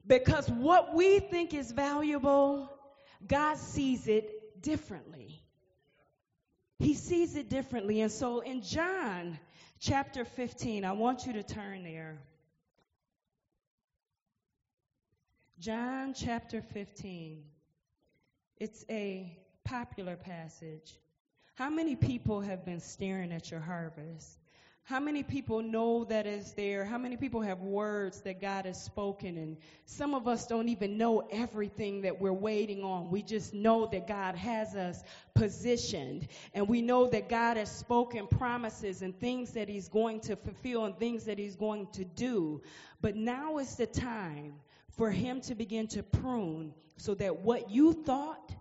Because 0.06 0.50
what 0.50 0.96
we 0.96 1.20
think 1.20 1.54
is 1.54 1.72
valuable 1.72 2.70
God 3.26 3.58
sees 3.58 4.08
it 4.08 4.37
differently. 4.68 5.42
He 6.78 6.94
sees 6.94 7.38
it 7.38 7.50
differently. 7.50 8.02
And 8.02 8.12
so 8.12 8.42
in 8.42 8.62
John 8.62 9.40
chapter 9.80 10.26
15, 10.26 10.84
I 10.84 10.92
want 10.92 11.26
you 11.26 11.34
to 11.34 11.44
turn 11.44 11.84
there. 11.84 12.18
John 15.58 16.14
chapter 16.14 16.62
15. 16.62 17.44
It's 18.58 18.84
a 18.90 19.38
popular 19.64 20.18
passage. 20.18 20.94
How 21.56 21.70
many 21.70 21.96
people 21.96 22.42
have 22.42 22.66
been 22.66 22.82
staring 22.82 23.32
at 23.32 23.50
your 23.50 23.62
harvest? 23.62 24.38
How 24.88 25.02
many 25.02 25.22
people 25.22 25.62
know 25.62 26.06
that 26.06 26.26
is 26.26 26.54
there? 26.54 26.86
How 26.86 26.98
many 26.98 27.18
people 27.18 27.42
have 27.42 27.60
words 27.60 28.22
that 28.22 28.40
God 28.40 28.66
has 28.66 28.82
spoken? 28.82 29.38
And 29.38 29.58
some 29.86 30.16
of 30.16 30.30
us 30.30 30.48
don't 30.48 30.70
even 30.70 30.98
know 30.98 31.28
everything 31.30 32.00
that 32.04 32.22
we're 32.22 32.32
waiting 32.32 32.86
on. 32.86 33.12
We 33.12 33.22
just 33.22 33.54
know 33.54 33.88
that 33.88 34.08
God 34.08 34.36
has 34.36 34.78
us 34.78 35.04
positioned. 35.36 36.30
And 36.54 36.70
we 36.70 36.82
know 36.82 37.06
that 37.10 37.28
God 37.28 37.58
has 37.58 37.70
spoken 37.70 38.28
promises 38.28 39.02
and 39.02 39.20
things 39.20 39.52
that 39.52 39.68
He's 39.68 39.90
going 39.90 40.22
to 40.22 40.38
fulfill 40.38 40.86
and 40.86 40.98
things 40.98 41.26
that 41.26 41.38
He's 41.38 41.58
going 41.58 41.88
to 41.88 42.06
do. 42.06 42.62
But 43.02 43.18
now 43.18 43.58
is 43.58 43.76
the 43.76 43.88
time 43.88 44.54
for 44.96 45.12
Him 45.12 45.42
to 45.42 45.54
begin 45.54 45.88
to 45.88 46.02
prune 46.02 46.74
so 46.96 47.14
that 47.16 47.42
what 47.42 47.70
you 47.70 47.92
thought 47.92 48.54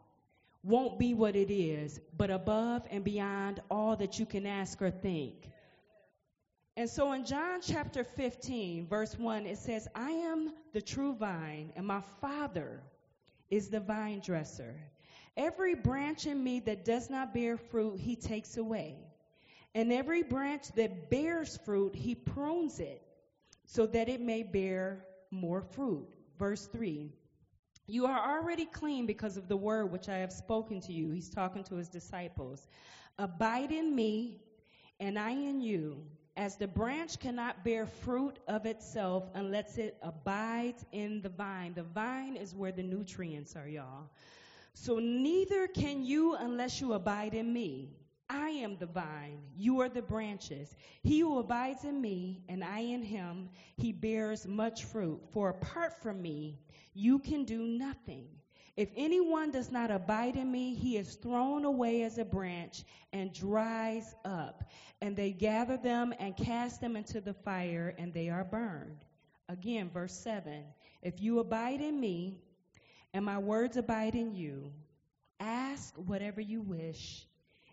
won't 0.64 0.98
be 0.98 1.14
what 1.14 1.36
it 1.36 1.54
is, 1.54 2.00
but 2.16 2.32
above 2.32 2.82
and 2.90 3.04
beyond 3.04 3.60
all 3.70 3.94
that 3.94 4.18
you 4.18 4.26
can 4.26 4.44
ask 4.44 4.82
or 4.82 4.90
think. 4.90 5.52
And 6.76 6.90
so 6.90 7.12
in 7.12 7.24
John 7.24 7.60
chapter 7.62 8.04
15, 8.04 8.86
verse 8.86 9.18
1, 9.18 9.46
it 9.46 9.56
says, 9.56 9.88
I 9.94 10.10
am 10.10 10.52
the 10.74 10.82
true 10.82 11.14
vine, 11.14 11.72
and 11.74 11.86
my 11.86 12.02
Father 12.20 12.82
is 13.48 13.70
the 13.70 13.80
vine 13.80 14.20
dresser. 14.20 14.74
Every 15.38 15.74
branch 15.74 16.26
in 16.26 16.42
me 16.44 16.60
that 16.60 16.84
does 16.84 17.08
not 17.08 17.32
bear 17.32 17.56
fruit, 17.56 17.98
he 17.98 18.14
takes 18.14 18.58
away. 18.58 18.96
And 19.74 19.90
every 19.90 20.22
branch 20.22 20.72
that 20.72 21.10
bears 21.10 21.58
fruit, 21.64 21.94
he 21.94 22.14
prunes 22.14 22.78
it, 22.78 23.02
so 23.64 23.86
that 23.86 24.08
it 24.08 24.20
may 24.20 24.42
bear 24.42 25.04
more 25.30 25.62
fruit. 25.62 26.06
Verse 26.38 26.66
3 26.66 27.10
You 27.86 28.06
are 28.06 28.38
already 28.38 28.66
clean 28.66 29.06
because 29.06 29.38
of 29.38 29.48
the 29.48 29.56
word 29.56 29.92
which 29.92 30.10
I 30.10 30.16
have 30.18 30.32
spoken 30.32 30.80
to 30.82 30.92
you. 30.92 31.10
He's 31.10 31.30
talking 31.30 31.64
to 31.64 31.76
his 31.76 31.88
disciples. 31.88 32.68
Abide 33.18 33.72
in 33.72 33.94
me, 33.94 34.42
and 35.00 35.18
I 35.18 35.30
in 35.30 35.60
you. 35.60 36.02
As 36.36 36.56
the 36.56 36.68
branch 36.68 37.18
cannot 37.18 37.64
bear 37.64 37.86
fruit 37.86 38.38
of 38.46 38.66
itself 38.66 39.24
unless 39.34 39.78
it 39.78 39.96
abides 40.02 40.84
in 40.92 41.22
the 41.22 41.30
vine. 41.30 41.72
The 41.74 41.82
vine 41.82 42.36
is 42.36 42.54
where 42.54 42.72
the 42.72 42.82
nutrients 42.82 43.56
are, 43.56 43.66
y'all. 43.66 44.10
So 44.74 44.98
neither 44.98 45.66
can 45.66 46.04
you 46.04 46.34
unless 46.34 46.80
you 46.80 46.92
abide 46.92 47.32
in 47.32 47.50
me. 47.50 47.96
I 48.28 48.50
am 48.50 48.76
the 48.76 48.86
vine, 48.86 49.38
you 49.56 49.80
are 49.80 49.88
the 49.88 50.02
branches. 50.02 50.74
He 51.02 51.20
who 51.20 51.38
abides 51.38 51.84
in 51.84 52.00
me 52.00 52.42
and 52.48 52.62
I 52.64 52.80
in 52.80 53.02
him, 53.02 53.48
he 53.76 53.92
bears 53.92 54.46
much 54.46 54.84
fruit. 54.84 55.20
For 55.32 55.50
apart 55.50 56.02
from 56.02 56.20
me, 56.20 56.58
you 56.92 57.20
can 57.20 57.44
do 57.44 57.62
nothing. 57.62 58.26
If 58.76 58.90
anyone 58.94 59.50
does 59.50 59.72
not 59.72 59.90
abide 59.90 60.36
in 60.36 60.50
me, 60.50 60.74
he 60.74 60.98
is 60.98 61.14
thrown 61.14 61.64
away 61.64 62.02
as 62.02 62.18
a 62.18 62.24
branch 62.24 62.84
and 63.12 63.32
dries 63.32 64.14
up. 64.24 64.70
And 65.00 65.16
they 65.16 65.30
gather 65.30 65.78
them 65.78 66.12
and 66.18 66.36
cast 66.36 66.80
them 66.80 66.94
into 66.94 67.20
the 67.20 67.32
fire, 67.32 67.94
and 67.98 68.12
they 68.12 68.28
are 68.28 68.44
burned. 68.44 69.04
Again, 69.48 69.88
verse 69.88 70.12
7 70.12 70.62
If 71.02 71.20
you 71.20 71.38
abide 71.38 71.80
in 71.80 71.98
me, 71.98 72.36
and 73.14 73.24
my 73.24 73.38
words 73.38 73.78
abide 73.78 74.14
in 74.14 74.34
you, 74.34 74.70
ask 75.40 75.94
whatever 75.96 76.40
you 76.40 76.60
wish, 76.60 77.26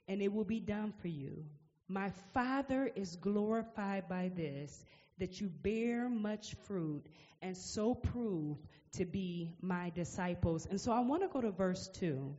and 0.08 0.22
it 0.22 0.32
will 0.32 0.46
be 0.46 0.62
done 0.62 0.94
for 1.02 1.10
you. 1.10 1.44
My 1.90 2.12
Father 2.34 2.90
is 2.96 3.18
glorified 3.18 4.08
by 4.08 4.32
this, 4.36 4.86
that 5.18 5.42
you 5.42 5.50
bear 5.50 6.08
much 6.08 6.56
fruit, 6.64 7.06
and 7.44 7.56
so 7.56 7.94
prove 7.94 8.58
to 8.94 9.06
be 9.06 9.54
my 9.62 9.92
disciples. 9.92 10.66
And 10.66 10.80
so 10.80 10.92
I 10.92 11.02
want 11.02 11.22
to 11.22 11.28
go 11.28 11.42
to 11.42 11.52
verse 11.52 11.90
2, 12.00 12.36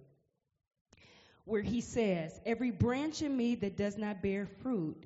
where 1.45 1.63
he 1.63 1.81
says, 1.81 2.41
Every 2.47 2.71
branch 2.71 3.23
in 3.23 3.37
me 3.37 3.55
that 3.57 3.77
does 3.77 3.99
not 3.99 4.23
bear 4.23 4.47
fruit, 4.63 5.05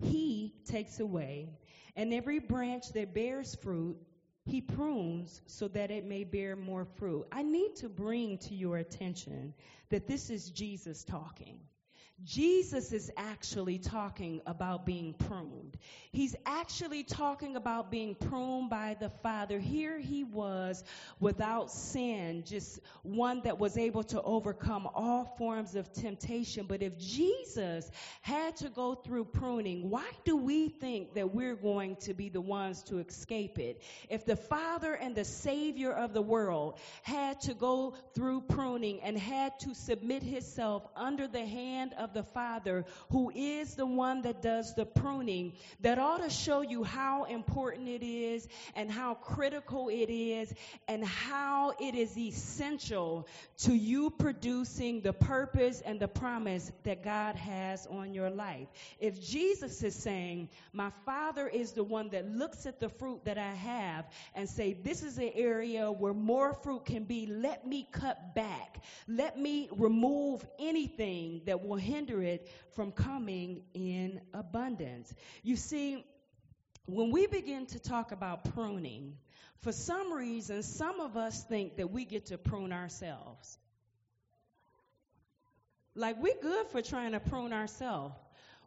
he 0.00 0.54
takes 0.64 0.98
away. 0.98 1.50
And 1.94 2.12
every 2.12 2.40
branch 2.40 2.92
that 2.92 3.14
bears 3.14 3.54
fruit, 3.54 3.96
he 4.44 4.60
prunes 4.60 5.40
so 5.46 5.68
that 5.68 5.90
it 5.90 6.04
may 6.04 6.24
bear 6.24 6.56
more 6.56 6.84
fruit. 6.84 7.26
I 7.32 7.42
need 7.42 7.76
to 7.76 7.88
bring 7.88 8.38
to 8.38 8.54
your 8.54 8.76
attention 8.78 9.54
that 9.90 10.06
this 10.06 10.30
is 10.30 10.50
Jesus 10.50 11.04
talking. 11.04 11.58
Jesus 12.24 12.92
is 12.92 13.12
actually 13.18 13.78
talking 13.78 14.40
about 14.46 14.86
being 14.86 15.12
pruned. 15.12 15.76
He's 16.12 16.34
actually 16.46 17.04
talking 17.04 17.56
about 17.56 17.90
being 17.90 18.14
pruned 18.14 18.70
by 18.70 18.96
the 18.98 19.10
Father. 19.22 19.58
Here 19.58 19.98
he 19.98 20.24
was 20.24 20.82
without 21.20 21.70
sin, 21.70 22.44
just 22.46 22.80
one 23.02 23.42
that 23.42 23.58
was 23.58 23.76
able 23.76 24.02
to 24.04 24.22
overcome 24.22 24.88
all 24.94 25.34
forms 25.36 25.76
of 25.76 25.92
temptation. 25.92 26.64
But 26.66 26.82
if 26.82 26.98
Jesus 26.98 27.90
had 28.22 28.56
to 28.56 28.70
go 28.70 28.94
through 28.94 29.26
pruning, 29.26 29.90
why 29.90 30.08
do 30.24 30.36
we 30.36 30.70
think 30.70 31.14
that 31.14 31.34
we're 31.34 31.54
going 31.54 31.96
to 31.96 32.14
be 32.14 32.30
the 32.30 32.40
ones 32.40 32.82
to 32.84 32.98
escape 32.98 33.58
it? 33.58 33.82
If 34.08 34.24
the 34.24 34.36
Father 34.36 34.94
and 34.94 35.14
the 35.14 35.24
Savior 35.24 35.92
of 35.92 36.14
the 36.14 36.22
world 36.22 36.78
had 37.02 37.42
to 37.42 37.52
go 37.52 37.94
through 38.14 38.40
pruning 38.40 39.00
and 39.02 39.18
had 39.18 39.58
to 39.60 39.74
submit 39.74 40.22
himself 40.22 40.82
under 40.96 41.28
the 41.28 41.44
hand 41.44 41.92
of 41.98 42.05
of 42.06 42.14
the 42.14 42.22
Father, 42.22 42.84
who 43.10 43.30
is 43.34 43.74
the 43.74 43.86
one 43.86 44.22
that 44.22 44.40
does 44.40 44.74
the 44.74 44.86
pruning, 44.86 45.52
that 45.80 45.98
ought 45.98 46.22
to 46.22 46.30
show 46.30 46.60
you 46.60 46.84
how 46.84 47.24
important 47.24 47.88
it 47.88 48.04
is 48.04 48.46
and 48.76 48.90
how 48.90 49.14
critical 49.14 49.88
it 49.88 50.08
is 50.08 50.52
and 50.86 51.04
how 51.04 51.72
it 51.80 51.96
is 51.96 52.16
essential 52.16 53.26
to 53.58 53.74
you 53.74 54.10
producing 54.10 55.00
the 55.00 55.12
purpose 55.12 55.82
and 55.84 55.98
the 55.98 56.06
promise 56.06 56.70
that 56.84 57.02
God 57.02 57.34
has 57.34 57.86
on 57.86 58.14
your 58.14 58.30
life. 58.30 58.68
If 59.00 59.20
Jesus 59.20 59.82
is 59.82 59.94
saying, 59.96 60.48
My 60.72 60.90
Father 61.04 61.48
is 61.48 61.72
the 61.72 61.84
one 61.84 62.10
that 62.10 62.30
looks 62.30 62.66
at 62.66 62.78
the 62.78 62.88
fruit 62.88 63.24
that 63.24 63.36
I 63.36 63.52
have 63.52 64.04
and 64.34 64.48
say, 64.48 64.74
This 64.74 65.02
is 65.02 65.18
an 65.18 65.32
area 65.34 65.90
where 65.90 66.14
more 66.14 66.54
fruit 66.62 66.84
can 66.84 67.02
be, 67.02 67.26
let 67.26 67.66
me 67.66 67.88
cut 67.90 68.34
back. 68.34 68.80
Let 69.08 69.36
me 69.36 69.68
remove 69.72 70.46
anything 70.60 71.42
that 71.46 71.66
will 71.66 71.76
hinder 71.76 71.95
hinder 71.96 72.22
it 72.22 72.48
from 72.74 72.92
coming 72.92 73.62
in 73.74 74.20
abundance. 74.34 75.12
You 75.42 75.56
see, 75.56 76.04
when 76.86 77.10
we 77.10 77.26
begin 77.26 77.66
to 77.66 77.78
talk 77.78 78.12
about 78.12 78.54
pruning, 78.54 79.16
for 79.62 79.72
some 79.72 80.12
reason, 80.12 80.62
some 80.62 81.00
of 81.00 81.16
us 81.16 81.42
think 81.44 81.76
that 81.76 81.90
we 81.90 82.04
get 82.04 82.26
to 82.26 82.38
prune 82.38 82.72
ourselves. 82.72 83.58
Like, 85.94 86.22
we're 86.22 86.40
good 86.40 86.66
for 86.68 86.82
trying 86.82 87.12
to 87.12 87.20
prune 87.20 87.54
ourselves. 87.54 88.14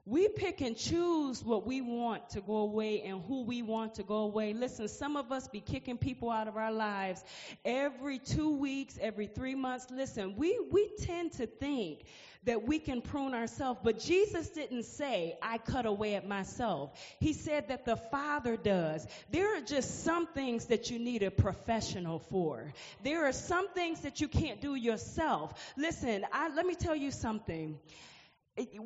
We 0.09 0.27
pick 0.27 0.61
and 0.61 0.75
choose 0.75 1.43
what 1.45 1.67
we 1.67 1.81
want 1.81 2.31
to 2.31 2.41
go 2.41 2.57
away 2.57 3.03
and 3.03 3.21
who 3.27 3.43
we 3.43 3.61
want 3.61 3.93
to 3.95 4.03
go 4.03 4.21
away. 4.21 4.53
Listen, 4.53 4.87
some 4.87 5.15
of 5.15 5.31
us 5.31 5.47
be 5.47 5.59
kicking 5.59 5.99
people 5.99 6.31
out 6.31 6.47
of 6.47 6.57
our 6.57 6.71
lives 6.71 7.23
every 7.63 8.17
two 8.17 8.57
weeks, 8.57 8.97
every 8.99 9.27
three 9.27 9.53
months. 9.53 9.85
Listen, 9.91 10.35
we, 10.35 10.59
we 10.71 10.89
tend 11.01 11.33
to 11.33 11.45
think 11.45 12.05
that 12.45 12.63
we 12.63 12.79
can 12.79 13.03
prune 13.03 13.35
ourselves. 13.35 13.81
But 13.83 13.99
Jesus 13.99 14.49
didn't 14.49 14.85
say, 14.85 15.37
I 15.43 15.59
cut 15.59 15.85
away 15.85 16.15
at 16.15 16.27
myself. 16.27 16.91
He 17.19 17.33
said 17.33 17.67
that 17.67 17.85
the 17.85 17.97
Father 17.97 18.57
does. 18.57 19.05
There 19.29 19.55
are 19.57 19.61
just 19.61 20.03
some 20.03 20.25
things 20.25 20.65
that 20.65 20.89
you 20.89 20.97
need 20.97 21.21
a 21.21 21.29
professional 21.29 22.17
for. 22.17 22.73
There 23.03 23.27
are 23.27 23.31
some 23.31 23.69
things 23.73 23.99
that 24.01 24.21
you 24.21 24.27
can't 24.27 24.59
do 24.59 24.73
yourself. 24.73 25.53
Listen, 25.77 26.25
I, 26.33 26.49
let 26.49 26.65
me 26.65 26.73
tell 26.73 26.95
you 26.95 27.11
something. 27.11 27.77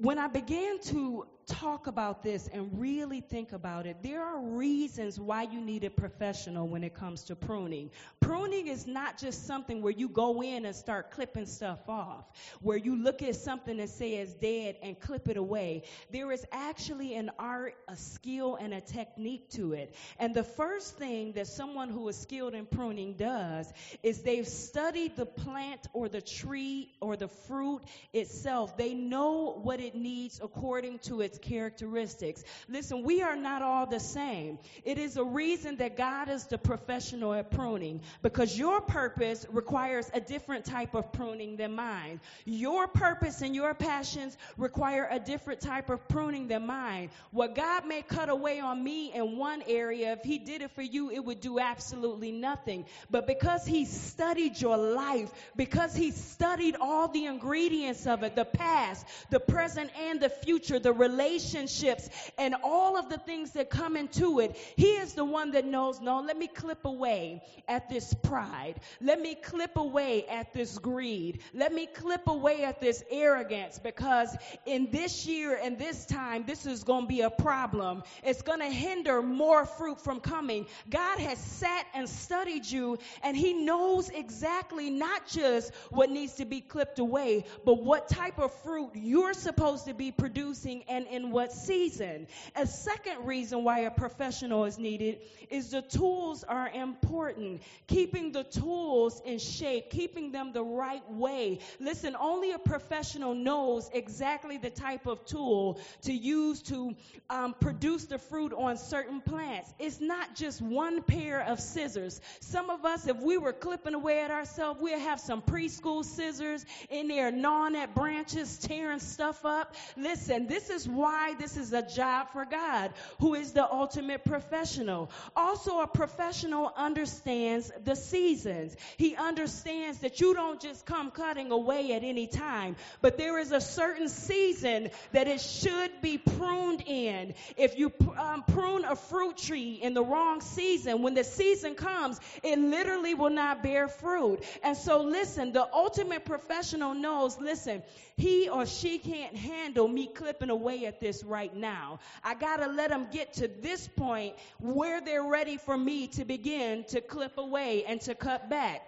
When 0.01 0.19
I 0.19 0.27
began 0.27 0.79
to 0.79 1.25
talk 1.47 1.87
about 1.87 2.23
this 2.23 2.47
and 2.51 2.79
really 2.79 3.21
think 3.21 3.51
about 3.51 3.85
it, 3.85 3.97
there 4.01 4.23
are 4.23 4.39
reasons 4.39 5.19
why 5.19 5.43
you 5.43 5.61
need 5.61 5.83
a 5.83 5.89
professional 5.89 6.67
when 6.67 6.83
it 6.83 6.93
comes 6.93 7.23
to 7.25 7.35
pruning. 7.35 7.89
Pruning 8.19 8.67
is 8.67 8.87
not 8.87 9.17
just 9.17 9.45
something 9.45 9.81
where 9.81 9.93
you 9.93 10.09
go 10.09 10.41
in 10.41 10.65
and 10.65 10.75
start 10.75 11.11
clipping 11.11 11.45
stuff 11.45 11.87
off, 11.87 12.25
where 12.61 12.77
you 12.77 12.95
look 12.95 13.21
at 13.21 13.35
something 13.35 13.79
and 13.79 13.89
say 13.89 14.13
it's 14.15 14.33
dead 14.33 14.77
and 14.81 14.99
clip 14.99 15.27
it 15.27 15.37
away. 15.37 15.83
There 16.11 16.31
is 16.31 16.45
actually 16.51 17.15
an 17.15 17.31
art, 17.37 17.75
a 17.87 17.95
skill, 17.95 18.55
and 18.55 18.73
a 18.73 18.81
technique 18.81 19.49
to 19.51 19.73
it. 19.73 19.95
And 20.19 20.33
the 20.33 20.43
first 20.43 20.97
thing 20.97 21.33
that 21.33 21.47
someone 21.47 21.89
who 21.89 22.07
is 22.07 22.17
skilled 22.17 22.53
in 22.53 22.65
pruning 22.65 23.13
does 23.13 23.71
is 24.01 24.21
they've 24.21 24.47
studied 24.47 25.15
the 25.15 25.25
plant 25.25 25.87
or 25.93 26.09
the 26.09 26.21
tree 26.21 26.93
or 27.01 27.15
the 27.17 27.27
fruit 27.27 27.81
itself. 28.13 28.77
They 28.77 28.93
know 28.93 29.59
what 29.61 29.79
it 29.79 29.95
needs 29.95 30.39
according 30.43 30.99
to 30.99 31.21
its 31.21 31.32
its 31.33 31.47
characteristics. 31.47 32.43
Listen, 32.69 33.03
we 33.03 33.21
are 33.21 33.35
not 33.35 33.61
all 33.61 33.87
the 33.87 33.99
same. 33.99 34.59
It 34.85 34.97
is 34.97 35.17
a 35.17 35.23
reason 35.23 35.77
that 35.77 35.97
God 35.97 36.29
is 36.29 36.45
the 36.45 36.57
professional 36.57 37.33
at 37.33 37.49
pruning 37.51 38.01
because 38.21 38.57
your 38.57 38.81
purpose 38.81 39.45
requires 39.49 40.09
a 40.13 40.21
different 40.21 40.65
type 40.65 40.93
of 40.93 41.11
pruning 41.11 41.57
than 41.57 41.75
mine. 41.75 42.19
Your 42.45 42.87
purpose 42.87 43.41
and 43.41 43.55
your 43.55 43.73
passions 43.73 44.37
require 44.57 45.07
a 45.09 45.19
different 45.19 45.61
type 45.61 45.89
of 45.89 46.07
pruning 46.07 46.47
than 46.47 46.67
mine. 46.67 47.09
What 47.31 47.55
God 47.55 47.87
may 47.87 48.03
cut 48.03 48.29
away 48.29 48.59
on 48.59 48.83
me 48.83 49.11
in 49.13 49.37
one 49.37 49.63
area, 49.67 50.13
if 50.13 50.23
He 50.23 50.37
did 50.37 50.61
it 50.61 50.71
for 50.71 50.83
you, 50.83 51.09
it 51.09 51.23
would 51.23 51.41
do 51.41 51.59
absolutely 51.59 52.31
nothing. 52.31 52.85
But 53.09 53.25
because 53.25 53.65
He 53.65 53.85
studied 53.85 54.61
your 54.61 54.77
life, 54.77 55.31
because 55.55 55.95
He 55.95 56.11
studied 56.11 56.75
all 56.79 57.07
the 57.07 57.25
ingredients 57.25 58.05
of 58.05 58.21
it, 58.23 58.35
the 58.35 58.45
past, 58.45 59.05
the 59.31 59.39
present, 59.39 59.89
and 59.99 60.19
the 60.19 60.29
future, 60.29 60.79
the 60.79 60.93
relationships, 61.23 62.09
and 62.37 62.55
all 62.63 62.97
of 62.97 63.09
the 63.09 63.17
things 63.17 63.51
that 63.51 63.69
come 63.69 63.95
into 63.95 64.39
it, 64.39 64.55
He 64.75 64.93
is 64.95 65.13
the 65.13 65.25
one 65.25 65.51
that 65.51 65.65
knows, 65.65 66.01
no, 66.01 66.19
let 66.19 66.37
me 66.37 66.47
clip 66.47 66.85
away 66.85 67.41
at 67.67 67.89
this 67.89 68.13
pride. 68.13 68.75
Let 69.01 69.21
me 69.21 69.35
clip 69.35 69.77
away 69.77 70.25
at 70.27 70.53
this 70.53 70.77
greed. 70.77 71.39
Let 71.53 71.73
me 71.73 71.85
clip 71.87 72.27
away 72.27 72.63
at 72.63 72.79
this 72.79 73.03
arrogance 73.09 73.79
because 73.79 74.35
in 74.65 74.89
this 74.91 75.25
year 75.25 75.59
and 75.61 75.77
this 75.77 76.05
time, 76.05 76.43
this 76.45 76.65
is 76.65 76.83
going 76.83 77.03
to 77.03 77.07
be 77.07 77.21
a 77.21 77.29
problem. 77.29 78.03
It's 78.23 78.41
going 78.41 78.59
to 78.59 78.69
hinder 78.69 79.21
more 79.21 79.65
fruit 79.65 79.99
from 80.01 80.19
coming. 80.19 80.65
God 80.89 81.19
has 81.19 81.37
sat 81.37 81.85
and 81.93 82.07
studied 82.07 82.65
you 82.65 82.97
and 83.23 83.35
He 83.35 83.53
knows 83.53 84.09
exactly 84.09 84.89
not 84.89 85.27
just 85.27 85.73
what 85.89 86.09
needs 86.09 86.33
to 86.35 86.45
be 86.45 86.61
clipped 86.61 86.99
away, 86.99 87.45
but 87.65 87.83
what 87.83 88.07
type 88.09 88.39
of 88.39 88.53
fruit 88.53 88.91
you're 88.93 89.33
supposed 89.33 89.85
to 89.85 89.93
be 89.93 90.11
producing 90.11 90.83
and 90.87 91.07
in 91.13 91.29
what 91.29 91.51
season. 91.53 92.27
A 92.55 92.65
second 92.65 93.25
reason 93.25 93.63
why 93.63 93.79
a 93.79 93.91
professional 93.91 94.65
is 94.65 94.79
needed 94.79 95.19
is 95.49 95.69
the 95.69 95.83
tools 95.83 96.43
are 96.43 96.69
important. 96.69 97.61
Keeping 97.87 98.31
the 98.31 98.43
tools 98.43 99.21
in 99.23 99.37
shape, 99.37 99.91
keeping 99.91 100.31
them 100.31 100.51
the 100.53 100.63
right 100.63 101.07
way. 101.11 101.59
Listen, 101.79 102.15
only 102.19 102.51
a 102.51 102.57
professional 102.57 103.35
knows 103.35 103.89
exactly 103.93 104.57
the 104.57 104.71
type 104.71 105.05
of 105.05 105.23
tool 105.25 105.79
to 106.01 106.11
use 106.11 106.63
to 106.63 106.95
um, 107.29 107.53
produce 107.59 108.05
the 108.05 108.17
fruit 108.17 108.51
on 108.53 108.77
certain 108.77 109.21
plants. 109.21 109.71
It's 109.77 110.01
not 110.01 110.35
just 110.35 110.61
one 110.61 111.03
pair 111.03 111.41
of 111.41 111.59
scissors. 111.59 112.21
Some 112.39 112.71
of 112.71 112.85
us, 112.85 113.07
if 113.07 113.17
we 113.17 113.37
were 113.37 113.53
clipping 113.53 113.93
away 113.93 114.21
at 114.21 114.31
ourselves, 114.31 114.81
we'd 114.81 114.97
have 114.97 115.19
some 115.19 115.41
preschool 115.43 116.03
scissors 116.03 116.65
in 116.89 117.07
there 117.07 117.31
gnawing 117.31 117.75
at 117.75 117.93
branches, 117.93 118.57
tearing 118.57 118.99
stuff 118.99 119.45
up. 119.45 119.75
Listen, 119.95 120.47
this 120.47 120.69
is 120.71 120.87
why 121.03 121.33
this 121.37 121.57
is 121.57 121.73
a 121.73 121.81
job 121.81 122.29
for 122.31 122.45
God, 122.45 122.93
who 123.19 123.33
is 123.33 123.51
the 123.51 123.69
ultimate 123.69 124.23
professional. 124.23 125.11
Also, 125.35 125.81
a 125.81 125.87
professional 125.87 126.71
understands 126.77 127.69
the 127.83 127.95
seasons. 127.95 128.77
He 128.95 129.13
understands 129.17 129.99
that 129.99 130.21
you 130.21 130.33
don't 130.33 130.61
just 130.61 130.85
come 130.85 131.11
cutting 131.11 131.51
away 131.51 131.91
at 131.91 132.05
any 132.05 132.27
time, 132.27 132.77
but 133.01 133.17
there 133.17 133.37
is 133.37 133.51
a 133.51 133.59
certain 133.59 134.07
season 134.07 134.91
that 135.11 135.27
it 135.27 135.41
should 135.41 135.91
be 136.01 136.17
pruned 136.17 136.83
in. 136.87 137.33
If 137.57 137.77
you 137.77 137.91
um, 138.17 138.43
prune 138.43 138.85
a 138.85 138.95
fruit 138.95 139.37
tree 139.37 139.79
in 139.81 139.93
the 139.93 140.05
wrong 140.05 140.39
season, 140.39 141.01
when 141.01 141.15
the 141.15 141.25
season 141.25 141.75
comes, 141.75 142.17
it 142.43 142.57
literally 142.57 143.13
will 143.13 143.29
not 143.29 143.61
bear 143.61 143.89
fruit. 143.89 144.39
And 144.63 144.77
so, 144.77 145.01
listen, 145.01 145.51
the 145.51 145.67
ultimate 145.73 146.23
professional 146.23 146.93
knows, 146.93 147.37
listen, 147.41 147.83
he 148.15 148.47
or 148.47 148.65
she 148.65 148.99
can't 148.99 149.35
handle 149.35 149.87
me 149.87 150.07
clipping 150.07 150.49
away 150.49 150.85
at 150.85 150.92
this 150.99 151.23
right 151.23 151.55
now. 151.55 151.99
I 152.23 152.35
got 152.35 152.57
to 152.57 152.67
let 152.67 152.89
them 152.89 153.07
get 153.11 153.33
to 153.33 153.47
this 153.47 153.87
point 153.87 154.35
where 154.59 155.01
they're 155.01 155.23
ready 155.23 155.57
for 155.57 155.77
me 155.77 156.07
to 156.07 156.25
begin 156.25 156.83
to 156.85 157.01
clip 157.01 157.37
away 157.37 157.83
and 157.85 157.99
to 158.01 158.15
cut 158.15 158.49
back. 158.49 158.81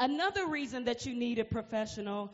Another 0.00 0.46
reason 0.46 0.84
that 0.84 1.06
you 1.06 1.14
need 1.14 1.38
a 1.38 1.44
professional 1.44 2.32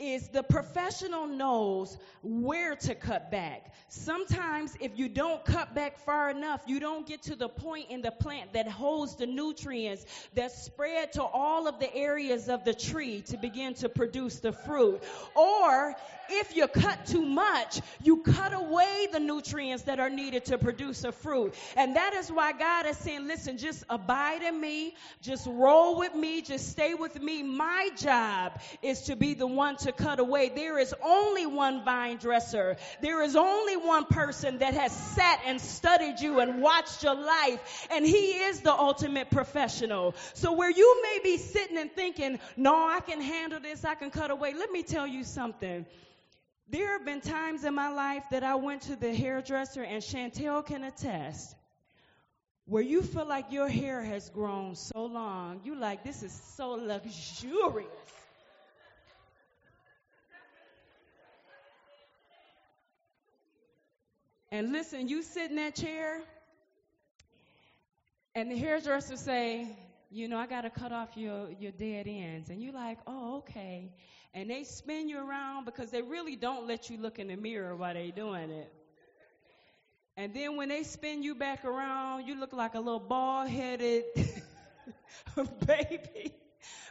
is 0.00 0.28
the 0.28 0.42
professional 0.42 1.26
knows 1.26 1.96
where 2.22 2.74
to 2.74 2.94
cut 2.96 3.30
back. 3.30 3.72
Sometimes 3.88 4.74
if 4.80 4.98
you 4.98 5.08
don't 5.08 5.44
cut 5.44 5.72
back 5.72 5.98
far 5.98 6.30
enough, 6.30 6.62
you 6.66 6.80
don't 6.80 7.06
get 7.06 7.22
to 7.22 7.36
the 7.36 7.48
point 7.48 7.90
in 7.90 8.02
the 8.02 8.10
plant 8.10 8.54
that 8.54 8.66
holds 8.66 9.14
the 9.14 9.26
nutrients 9.26 10.04
that 10.34 10.50
spread 10.50 11.12
to 11.12 11.22
all 11.22 11.68
of 11.68 11.78
the 11.78 11.94
areas 11.94 12.48
of 12.48 12.64
the 12.64 12.74
tree 12.74 13.20
to 13.22 13.36
begin 13.36 13.74
to 13.74 13.88
produce 13.88 14.40
the 14.40 14.52
fruit. 14.52 15.00
Or 15.36 15.94
if 16.28 16.56
you 16.56 16.66
cut 16.66 17.06
too 17.06 17.24
much, 17.24 17.80
you 18.02 18.22
cut 18.22 18.52
away 18.52 19.06
the 19.12 19.20
nutrients 19.20 19.84
that 19.84 20.00
are 20.00 20.10
needed 20.10 20.46
to 20.46 20.58
produce 20.58 21.04
a 21.04 21.12
fruit. 21.12 21.54
And 21.76 21.94
that 21.94 22.14
is 22.14 22.32
why 22.32 22.52
God 22.52 22.86
is 22.86 22.96
saying, 22.96 23.28
listen, 23.28 23.58
just 23.58 23.84
abide 23.88 24.42
in 24.42 24.60
me, 24.60 24.96
just 25.22 25.46
roll 25.46 25.98
with 25.98 26.14
me, 26.14 26.42
just 26.42 26.70
stay 26.70 26.94
with 26.94 27.20
me. 27.20 27.44
My 27.44 27.90
job 27.96 28.60
is 28.82 29.02
to 29.02 29.14
be 29.14 29.34
the 29.34 29.46
one 29.46 29.76
to 29.84 29.92
cut 29.92 30.20
away. 30.20 30.50
There 30.54 30.78
is 30.78 30.94
only 31.02 31.46
one 31.46 31.84
vine 31.84 32.18
dresser. 32.18 32.76
There 33.00 33.22
is 33.22 33.36
only 33.36 33.76
one 33.76 34.04
person 34.04 34.58
that 34.58 34.74
has 34.74 34.92
sat 34.92 35.40
and 35.46 35.60
studied 35.60 36.20
you 36.20 36.40
and 36.40 36.60
watched 36.60 37.02
your 37.02 37.14
life, 37.14 37.88
and 37.90 38.04
he 38.04 38.32
is 38.32 38.60
the 38.60 38.72
ultimate 38.72 39.30
professional. 39.30 40.14
So 40.34 40.52
where 40.52 40.70
you 40.70 41.02
may 41.02 41.20
be 41.22 41.38
sitting 41.38 41.78
and 41.78 41.90
thinking, 41.92 42.38
no, 42.56 42.74
I 42.74 43.00
can 43.00 43.20
handle 43.20 43.60
this, 43.60 43.84
I 43.84 43.94
can 43.94 44.10
cut 44.10 44.30
away. 44.30 44.52
Let 44.54 44.70
me 44.70 44.82
tell 44.82 45.06
you 45.06 45.24
something. 45.24 45.86
There 46.68 46.92
have 46.92 47.04
been 47.04 47.20
times 47.20 47.64
in 47.64 47.74
my 47.74 47.90
life 47.90 48.24
that 48.30 48.42
I 48.42 48.54
went 48.54 48.82
to 48.82 48.96
the 48.96 49.14
hairdresser, 49.14 49.82
and 49.82 50.02
Chantel 50.02 50.64
can 50.64 50.82
attest, 50.82 51.54
where 52.66 52.82
you 52.82 53.02
feel 53.02 53.26
like 53.26 53.52
your 53.52 53.68
hair 53.68 54.02
has 54.02 54.30
grown 54.30 54.74
so 54.74 55.04
long. 55.04 55.60
You 55.64 55.74
like, 55.76 56.02
this 56.04 56.22
is 56.22 56.32
so 56.56 56.70
luxurious. 56.70 57.88
And 64.54 64.70
listen, 64.70 65.08
you 65.08 65.24
sit 65.24 65.50
in 65.50 65.56
that 65.56 65.74
chair, 65.74 66.20
and 68.36 68.48
the 68.48 68.56
hairdresser 68.56 69.16
say, 69.16 69.66
you 70.12 70.28
know, 70.28 70.38
I 70.38 70.46
got 70.46 70.60
to 70.60 70.70
cut 70.70 70.92
off 70.92 71.16
your, 71.16 71.48
your 71.58 71.72
dead 71.72 72.06
ends. 72.06 72.50
And 72.50 72.62
you're 72.62 72.72
like, 72.72 72.98
oh, 73.04 73.38
okay. 73.38 73.92
And 74.32 74.48
they 74.48 74.62
spin 74.62 75.08
you 75.08 75.18
around 75.18 75.64
because 75.64 75.90
they 75.90 76.02
really 76.02 76.36
don't 76.36 76.68
let 76.68 76.88
you 76.88 76.98
look 76.98 77.18
in 77.18 77.26
the 77.26 77.36
mirror 77.36 77.74
while 77.74 77.94
they're 77.94 78.12
doing 78.12 78.50
it. 78.50 78.72
And 80.16 80.32
then 80.32 80.56
when 80.56 80.68
they 80.68 80.84
spin 80.84 81.24
you 81.24 81.34
back 81.34 81.64
around, 81.64 82.28
you 82.28 82.38
look 82.38 82.52
like 82.52 82.76
a 82.76 82.80
little 82.80 83.00
bald 83.00 83.48
headed 83.48 84.04
baby. 85.66 86.32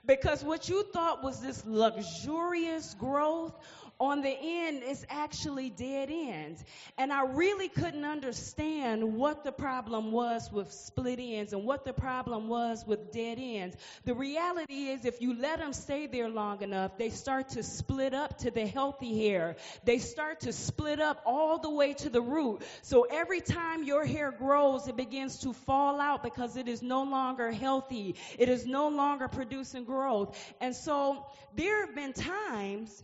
Because 0.05 0.43
what 0.43 0.67
you 0.67 0.83
thought 0.91 1.23
was 1.23 1.39
this 1.39 1.63
luxurious 1.65 2.93
growth 2.95 3.53
on 3.99 4.21
the 4.21 4.35
end 4.41 4.83
is 4.83 5.05
actually 5.09 5.69
dead 5.69 6.09
ends. 6.11 6.63
And 6.97 7.11
I 7.11 7.25
really 7.25 7.69
couldn't 7.69 8.05
understand 8.05 9.15
what 9.15 9.43
the 9.43 9.51
problem 9.51 10.11
was 10.11 10.51
with 10.51 10.71
split 10.71 11.19
ends 11.21 11.53
and 11.53 11.65
what 11.65 11.85
the 11.85 11.93
problem 11.93 12.47
was 12.47 12.85
with 12.85 13.11
dead 13.11 13.37
ends. 13.39 13.75
The 14.05 14.13
reality 14.13 14.87
is, 14.87 15.05
if 15.05 15.21
you 15.21 15.39
let 15.39 15.59
them 15.59 15.73
stay 15.73 16.07
there 16.07 16.29
long 16.29 16.61
enough, 16.61 16.97
they 16.97 17.09
start 17.09 17.49
to 17.49 17.63
split 17.63 18.13
up 18.13 18.39
to 18.39 18.51
the 18.51 18.65
healthy 18.67 19.27
hair. 19.27 19.55
They 19.83 19.99
start 19.99 20.41
to 20.41 20.53
split 20.53 20.99
up 20.99 21.21
all 21.25 21.59
the 21.59 21.69
way 21.69 21.93
to 21.93 22.09
the 22.09 22.21
root. 22.21 22.63
So 22.81 23.03
every 23.09 23.41
time 23.41 23.83
your 23.83 24.05
hair 24.05 24.31
grows, 24.31 24.87
it 24.87 24.97
begins 24.97 25.39
to 25.39 25.53
fall 25.53 25.99
out 25.99 26.23
because 26.23 26.57
it 26.57 26.67
is 26.67 26.81
no 26.81 27.03
longer 27.03 27.51
healthy. 27.51 28.15
It 28.37 28.49
is 28.49 28.65
no 28.65 28.89
longer 28.89 29.27
producing 29.27 29.85
growth. 29.85 30.37
And 30.59 30.75
so 30.75 31.25
there 31.55 31.85
have 31.85 31.95
been 31.95 32.13
times 32.13 33.03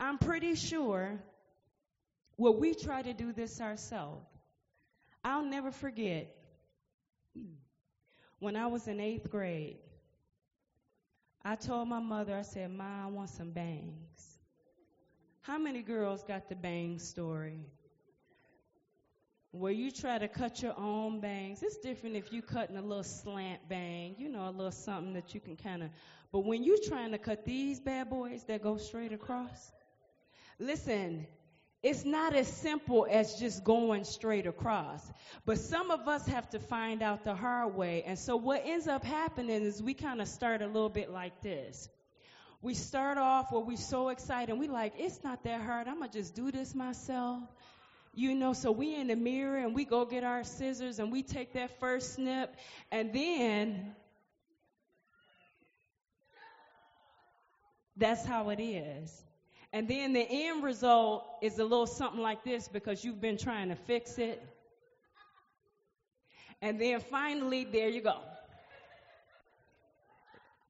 I'm 0.00 0.18
pretty 0.18 0.54
sure 0.54 1.20
where 2.36 2.52
we 2.52 2.74
try 2.74 3.02
to 3.02 3.12
do 3.12 3.32
this 3.32 3.60
ourselves. 3.60 4.26
I'll 5.22 5.44
never 5.44 5.70
forget 5.70 6.34
when 8.38 8.56
I 8.56 8.66
was 8.66 8.88
in 8.88 9.00
eighth 9.00 9.30
grade. 9.30 9.78
I 11.44 11.56
told 11.56 11.88
my 11.88 12.00
mother, 12.00 12.36
I 12.36 12.42
said, 12.42 12.70
Ma, 12.70 13.04
I 13.04 13.06
want 13.06 13.30
some 13.30 13.50
bangs. 13.50 14.38
How 15.42 15.58
many 15.58 15.82
girls 15.82 16.22
got 16.22 16.48
the 16.48 16.54
bang 16.54 16.98
story? 16.98 17.60
Where 19.50 19.72
you 19.72 19.90
try 19.90 20.18
to 20.18 20.26
cut 20.26 20.62
your 20.62 20.76
own 20.78 21.20
bangs. 21.20 21.62
It's 21.62 21.76
different 21.76 22.16
if 22.16 22.32
you 22.32 22.42
cutting 22.42 22.76
a 22.76 22.82
little 22.82 23.04
slant 23.04 23.60
bang, 23.68 24.16
you 24.18 24.28
know, 24.28 24.48
a 24.48 24.50
little 24.50 24.72
something 24.72 25.12
that 25.12 25.34
you 25.34 25.40
can 25.40 25.56
kind 25.56 25.82
of. 25.82 25.90
But 26.32 26.40
when 26.40 26.64
you 26.64 26.78
trying 26.88 27.12
to 27.12 27.18
cut 27.18 27.44
these 27.44 27.78
bad 27.78 28.10
boys 28.10 28.42
that 28.44 28.62
go 28.62 28.78
straight 28.78 29.12
across, 29.12 29.70
Listen, 30.58 31.26
it's 31.82 32.04
not 32.04 32.34
as 32.34 32.48
simple 32.48 33.06
as 33.10 33.34
just 33.34 33.62
going 33.62 34.04
straight 34.04 34.46
across. 34.46 35.02
But 35.44 35.58
some 35.58 35.90
of 35.90 36.08
us 36.08 36.26
have 36.28 36.48
to 36.50 36.58
find 36.58 37.02
out 37.02 37.24
the 37.24 37.34
hard 37.34 37.74
way. 37.74 38.02
And 38.06 38.18
so 38.18 38.36
what 38.36 38.62
ends 38.64 38.88
up 38.88 39.04
happening 39.04 39.62
is 39.62 39.82
we 39.82 39.92
kind 39.92 40.22
of 40.22 40.28
start 40.28 40.62
a 40.62 40.66
little 40.66 40.88
bit 40.88 41.10
like 41.10 41.42
this. 41.42 41.88
We 42.62 42.72
start 42.72 43.18
off 43.18 43.52
where 43.52 43.60
we're 43.60 43.76
so 43.76 44.08
excited 44.08 44.48
and 44.48 44.58
we 44.58 44.68
like, 44.68 44.94
it's 44.96 45.22
not 45.22 45.44
that 45.44 45.60
hard. 45.60 45.86
I'm 45.86 45.98
going 45.98 46.10
to 46.10 46.18
just 46.18 46.34
do 46.34 46.50
this 46.50 46.74
myself. 46.74 47.42
you 48.14 48.34
know, 48.34 48.52
so 48.52 48.70
we 48.72 48.94
in 48.94 49.08
the 49.08 49.16
mirror 49.16 49.58
and 49.58 49.74
we 49.74 49.84
go 49.84 50.04
get 50.04 50.24
our 50.24 50.44
scissors 50.44 50.98
and 50.98 51.10
we 51.10 51.22
take 51.22 51.52
that 51.54 51.78
first 51.80 52.14
snip 52.14 52.54
and 52.90 53.12
then 53.12 53.94
that's 57.96 58.24
how 58.24 58.50
it 58.50 58.60
is. 58.60 59.23
And 59.74 59.88
then 59.88 60.12
the 60.12 60.20
end 60.20 60.62
result 60.62 61.26
is 61.42 61.58
a 61.58 61.64
little 61.64 61.88
something 61.88 62.20
like 62.20 62.44
this 62.44 62.68
because 62.68 63.04
you've 63.04 63.20
been 63.20 63.36
trying 63.36 63.70
to 63.70 63.74
fix 63.74 64.18
it. 64.18 64.40
And 66.62 66.80
then 66.80 67.00
finally, 67.00 67.64
there 67.64 67.88
you 67.88 68.00
go. 68.00 68.20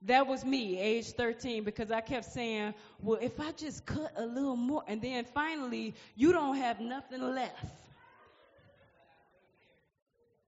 That 0.06 0.26
was 0.26 0.42
me, 0.42 0.78
age 0.78 1.08
13, 1.12 1.64
because 1.64 1.90
I 1.90 2.00
kept 2.00 2.24
saying, 2.24 2.72
well, 3.02 3.18
if 3.20 3.38
I 3.38 3.52
just 3.52 3.84
cut 3.84 4.10
a 4.16 4.24
little 4.24 4.56
more, 4.56 4.82
and 4.88 5.02
then 5.02 5.26
finally, 5.34 5.94
you 6.16 6.32
don't 6.32 6.56
have 6.56 6.80
nothing 6.80 7.20
left. 7.20 7.66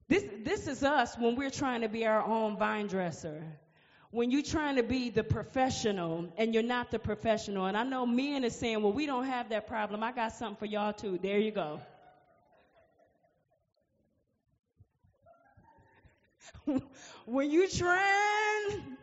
This, 0.09 0.25
this 0.45 0.67
is 0.67 0.83
us 0.83 1.15
when 1.19 1.37
we're 1.37 1.51
trying 1.51 1.83
to 1.83 1.89
be 1.89 2.07
our 2.07 2.25
own 2.25 2.57
vine 2.57 2.87
dresser. 2.87 3.43
When 4.17 4.31
you're 4.31 4.41
trying 4.41 4.77
to 4.77 4.83
be 4.83 5.11
the 5.11 5.23
professional 5.23 6.33
and 6.39 6.55
you're 6.55 6.63
not 6.63 6.91
the 6.91 6.99
professional. 6.99 7.67
And 7.67 7.77
I 7.77 7.85
know 7.85 8.07
men 8.07 8.47
are 8.47 8.49
saying, 8.49 8.83
well, 8.83 8.95
we 8.95 9.05
don't 9.05 9.27
have 9.27 9.51
that 9.51 9.67
problem. 9.67 10.03
I 10.03 10.11
got 10.11 10.33
something 10.33 10.57
for 10.57 10.65
y'all 10.65 10.95
too. 10.95 11.19
There 11.23 11.39
you 11.39 11.51
go. 11.51 11.83
when 17.27 17.51
you're 17.51 17.69
trying 17.69 18.97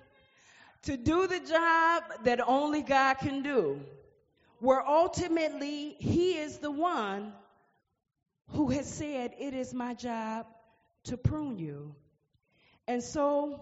to 0.82 0.98
do 0.98 1.28
the 1.28 1.42
job 1.42 2.06
that 2.24 2.40
only 2.48 2.82
God 2.82 3.20
can 3.20 3.44
do, 3.44 3.82
where 4.62 4.82
ultimately 4.82 5.96
He 6.00 6.40
is 6.40 6.58
the 6.58 6.72
one 6.72 7.34
who 8.48 8.72
has 8.72 8.92
said, 8.92 9.36
It 9.40 9.54
is 9.54 9.76
my 9.76 9.94
job 9.94 10.48
to 11.04 11.18
prune 11.18 11.60
you. 11.60 11.94
And 12.88 13.04
so 13.04 13.62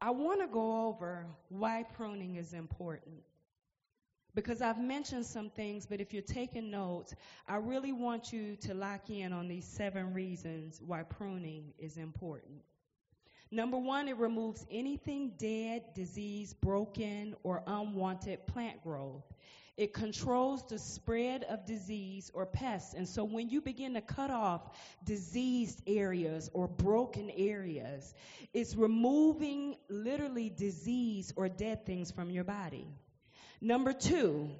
I 0.00 0.10
want 0.10 0.40
to 0.40 0.46
go 0.46 0.86
over 0.86 1.26
why 1.48 1.84
pruning 1.94 2.36
is 2.36 2.52
important. 2.52 3.22
Because 4.34 4.62
I've 4.62 4.80
mentioned 4.80 5.26
some 5.26 5.50
things, 5.50 5.86
but 5.86 6.00
if 6.00 6.12
you're 6.12 6.22
taking 6.22 6.70
notes, 6.70 7.14
I 7.48 7.56
really 7.56 7.92
want 7.92 8.32
you 8.32 8.54
to 8.60 8.74
lock 8.74 9.10
in 9.10 9.32
on 9.32 9.48
these 9.48 9.64
seven 9.64 10.14
reasons 10.14 10.80
why 10.86 11.02
pruning 11.02 11.72
is 11.78 11.96
important. 11.96 12.62
Number 13.50 13.78
one, 13.78 14.08
it 14.08 14.16
removes 14.16 14.64
anything 14.70 15.32
dead, 15.38 15.82
diseased, 15.94 16.60
broken, 16.60 17.34
or 17.42 17.62
unwanted 17.66 18.46
plant 18.46 18.82
growth. 18.84 19.24
It 19.78 19.94
controls 19.94 20.64
the 20.68 20.78
spread 20.80 21.44
of 21.44 21.64
disease 21.64 22.32
or 22.34 22.46
pests. 22.46 22.94
And 22.94 23.08
so 23.08 23.22
when 23.22 23.48
you 23.48 23.60
begin 23.60 23.94
to 23.94 24.00
cut 24.00 24.28
off 24.28 24.76
diseased 25.04 25.80
areas 25.86 26.50
or 26.52 26.66
broken 26.66 27.30
areas, 27.30 28.12
it's 28.52 28.74
removing 28.74 29.76
literally 29.88 30.50
disease 30.50 31.32
or 31.36 31.48
dead 31.48 31.86
things 31.86 32.10
from 32.10 32.28
your 32.28 32.42
body. 32.42 32.88
Number 33.60 33.92
two, 33.92 34.50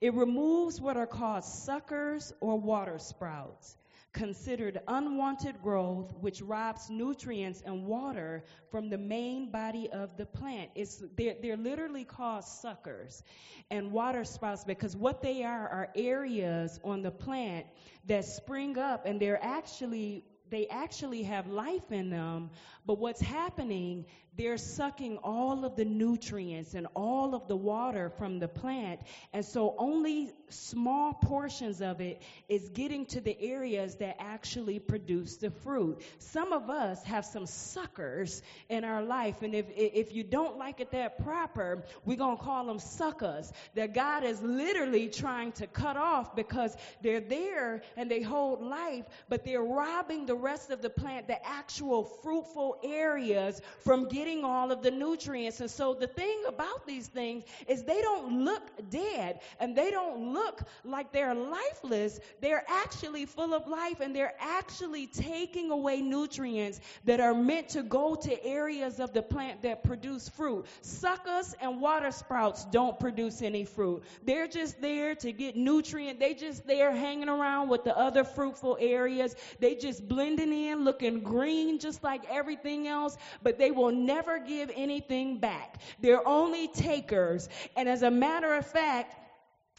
it 0.00 0.14
removes 0.14 0.80
what 0.80 0.96
are 0.96 1.06
called 1.06 1.44
suckers 1.44 2.32
or 2.40 2.58
water 2.58 2.98
sprouts 2.98 3.76
considered 4.16 4.80
unwanted 4.88 5.62
growth 5.62 6.10
which 6.20 6.40
robs 6.40 6.88
nutrients 6.88 7.62
and 7.66 7.84
water 7.84 8.42
from 8.70 8.88
the 8.88 8.96
main 8.96 9.50
body 9.50 9.90
of 9.92 10.16
the 10.16 10.24
plant. 10.24 10.70
It's, 10.74 11.04
they're, 11.18 11.36
they're 11.42 11.56
literally 11.58 12.04
called 12.04 12.42
suckers 12.42 13.22
and 13.70 13.92
water 13.92 14.24
sprouts 14.24 14.64
because 14.64 14.96
what 14.96 15.20
they 15.20 15.44
are 15.44 15.68
are 15.68 15.88
areas 15.94 16.80
on 16.82 17.02
the 17.02 17.10
plant 17.10 17.66
that 18.06 18.24
spring 18.24 18.78
up 18.78 19.04
and 19.04 19.20
they're 19.20 19.42
actually 19.44 20.24
they 20.50 20.66
actually 20.68 21.24
have 21.24 21.48
life 21.48 21.90
in 21.90 22.10
them, 22.10 22.50
but 22.86 22.98
what's 22.98 23.20
happening, 23.20 24.04
they're 24.36 24.58
sucking 24.58 25.18
all 25.18 25.64
of 25.64 25.76
the 25.76 25.84
nutrients 25.84 26.74
and 26.74 26.86
all 26.94 27.34
of 27.34 27.48
the 27.48 27.56
water 27.56 28.10
from 28.18 28.38
the 28.38 28.46
plant, 28.48 29.00
and 29.32 29.44
so 29.44 29.74
only 29.78 30.30
small 30.48 31.14
portions 31.14 31.80
of 31.80 32.00
it 32.00 32.22
is 32.48 32.68
getting 32.68 33.06
to 33.06 33.20
the 33.20 33.36
areas 33.40 33.96
that 33.96 34.16
actually 34.20 34.78
produce 34.78 35.36
the 35.38 35.50
fruit. 35.50 36.02
Some 36.18 36.52
of 36.52 36.70
us 36.70 37.02
have 37.04 37.24
some 37.24 37.46
suckers 37.46 38.42
in 38.68 38.84
our 38.84 39.02
life, 39.02 39.42
and 39.42 39.54
if 39.54 39.66
if 39.74 40.14
you 40.14 40.22
don't 40.22 40.58
like 40.58 40.80
it 40.80 40.92
that 40.92 41.24
proper, 41.24 41.82
we're 42.04 42.16
gonna 42.16 42.36
call 42.36 42.66
them 42.66 42.78
suckers 42.78 43.50
that 43.74 43.94
God 43.94 44.22
is 44.22 44.40
literally 44.42 45.08
trying 45.08 45.52
to 45.52 45.66
cut 45.66 45.96
off 45.96 46.36
because 46.36 46.76
they're 47.02 47.20
there 47.20 47.82
and 47.96 48.10
they 48.10 48.22
hold 48.22 48.62
life, 48.62 49.06
but 49.28 49.44
they're 49.44 49.62
robbing 49.62 50.26
the 50.26 50.35
rest 50.36 50.70
of 50.70 50.82
the 50.82 50.90
plant, 50.90 51.26
the 51.26 51.44
actual 51.46 52.04
fruitful 52.04 52.78
areas, 52.84 53.60
from 53.80 54.08
getting 54.08 54.44
all 54.44 54.70
of 54.70 54.82
the 54.82 54.90
nutrients. 54.90 55.60
And 55.60 55.70
so 55.70 55.94
the 55.94 56.06
thing 56.06 56.42
about 56.46 56.86
these 56.86 57.08
things 57.08 57.44
is 57.68 57.82
they 57.84 58.00
don't 58.00 58.44
look 58.44 58.62
dead 58.90 59.40
and 59.60 59.76
they 59.76 59.90
don't 59.90 60.32
look 60.32 60.62
like 60.84 61.12
they're 61.12 61.34
lifeless, 61.34 62.20
they're 62.40 62.64
actually 62.68 63.26
full 63.26 63.54
of 63.54 63.66
life 63.66 64.00
and 64.00 64.14
they're 64.14 64.34
actually 64.38 65.06
taking 65.06 65.70
away 65.70 66.00
nutrients 66.00 66.80
that 67.04 67.20
are 67.20 67.34
meant 67.34 67.68
to 67.70 67.82
go 67.82 68.14
to 68.14 68.44
areas 68.44 69.00
of 69.00 69.12
the 69.12 69.22
plant 69.22 69.62
that 69.62 69.82
produce 69.82 70.28
fruit. 70.28 70.66
Suckers 70.82 71.54
and 71.60 71.80
water 71.80 72.10
sprouts 72.10 72.64
don't 72.66 72.98
produce 72.98 73.42
any 73.42 73.64
fruit. 73.64 74.02
They're 74.24 74.48
just 74.48 74.80
there 74.80 75.14
to 75.16 75.32
get 75.32 75.56
nutrient. 75.56 76.20
They 76.20 76.34
just 76.34 76.66
there 76.66 76.92
hanging 76.92 77.28
around 77.28 77.68
with 77.68 77.84
the 77.84 77.96
other 77.96 78.24
fruitful 78.24 78.76
areas. 78.80 79.34
They 79.60 79.74
just 79.74 80.06
blending 80.26 80.66
in, 80.66 80.84
looking 80.84 81.20
green 81.20 81.78
just 81.78 82.02
like 82.02 82.22
everything 82.28 82.88
else, 82.88 83.16
but 83.42 83.58
they 83.58 83.70
will 83.70 83.92
never 83.92 84.38
give 84.38 84.70
anything 84.74 85.38
back. 85.38 85.80
They're 86.00 86.26
only 86.26 86.68
takers. 86.68 87.48
And 87.76 87.88
as 87.88 88.02
a 88.02 88.10
matter 88.10 88.54
of 88.54 88.66
fact, 88.66 89.14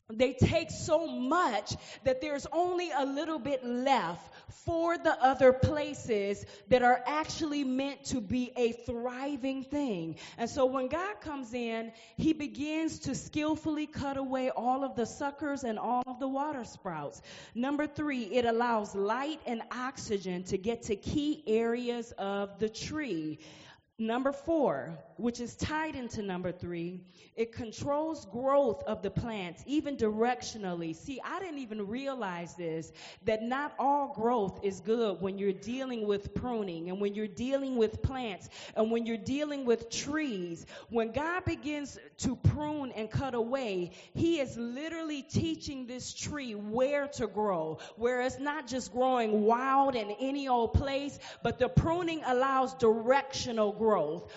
they 0.10 0.34
take 0.34 0.72
so 0.72 1.06
much 1.06 1.76
that 2.06 2.22
there's 2.22 2.48
only 2.54 2.92
a 2.92 3.06
little 3.06 3.40
bit 3.40 3.66
left 3.66 4.32
for 4.66 4.98
the 4.98 5.22
other 5.24 5.54
places 5.54 6.46
that 6.70 6.84
are 6.84 7.02
actually 7.06 7.64
meant 7.64 8.04
to 8.06 8.22
be 8.22 8.52
a 8.56 8.72
thriving 8.72 9.64
thing. 9.64 10.16
And 10.38 10.50
so 10.50 10.66
when 10.66 10.88
God 10.88 11.22
comes 11.22 11.54
in, 11.54 11.92
he 12.18 12.34
begins 12.34 13.00
to 13.00 13.16
skillfully 13.16 13.88
cut 13.88 14.18
away 14.18 14.50
all 14.50 14.84
of 14.84 14.96
the 14.96 15.06
suckers 15.06 15.64
and 15.64 15.78
all 15.80 16.04
of 16.06 16.20
the 16.20 16.28
water 16.28 16.64
sprouts. 16.64 17.22
Number 17.56 17.88
three, 17.88 18.24
it 18.24 18.46
allows 18.46 18.96
light 18.96 19.40
and 19.46 19.62
oxygen 19.72 20.44
to 20.44 20.58
get 20.58 20.84
to 20.84 20.96
key 20.96 21.44
areas 21.48 22.12
of 22.18 22.60
the 22.60 22.70
tree. 22.70 23.40
Number 24.00 24.32
four, 24.32 24.96
which 25.16 25.40
is 25.40 25.56
tied 25.56 25.96
into 25.96 26.22
number 26.22 26.52
three, 26.52 27.02
it 27.36 27.52
controls 27.52 28.26
growth 28.26 28.84
of 28.84 29.02
the 29.02 29.10
plants, 29.10 29.64
even 29.66 29.98
directionally. 29.98 30.96
See, 30.96 31.20
I 31.26 31.40
didn't 31.40 31.58
even 31.58 31.88
realize 31.88 32.54
this, 32.54 32.92
that 33.26 33.42
not 33.42 33.74
all 33.80 34.14
growth 34.14 34.60
is 34.62 34.82
good 34.82 35.20
when 35.20 35.40
you're 35.40 35.52
dealing 35.52 36.06
with 36.06 36.36
pruning 36.36 36.92
and 36.92 37.02
when 37.02 37.16
you're 37.16 37.26
dealing 37.26 37.76
with 37.76 38.04
plants 38.04 38.50
and 38.76 38.92
when 38.92 39.08
you're 39.08 39.18
dealing 39.18 39.66
with 39.66 39.90
trees. 39.90 40.68
When 40.90 41.12
God 41.12 41.46
begins 41.46 41.98
to 42.20 42.36
prune 42.36 42.92
and 42.92 43.10
cut 43.10 43.34
away, 43.34 43.94
He 44.14 44.40
is 44.40 44.56
literally 44.58 45.24
teaching 45.24 45.88
this 45.88 46.14
tree 46.14 46.54
where 46.54 47.08
to 47.14 47.26
grow, 47.26 47.80
where 47.96 48.22
it's 48.22 48.38
not 48.38 48.68
just 48.68 48.94
growing 48.94 49.42
wild 49.42 49.96
in 49.96 50.12
any 50.20 50.48
old 50.48 50.76
place, 50.76 51.18
but 51.42 51.58
the 51.58 51.68
pruning 51.68 52.22
allows 52.28 52.76
directional 52.76 53.72
growth, 53.72 53.87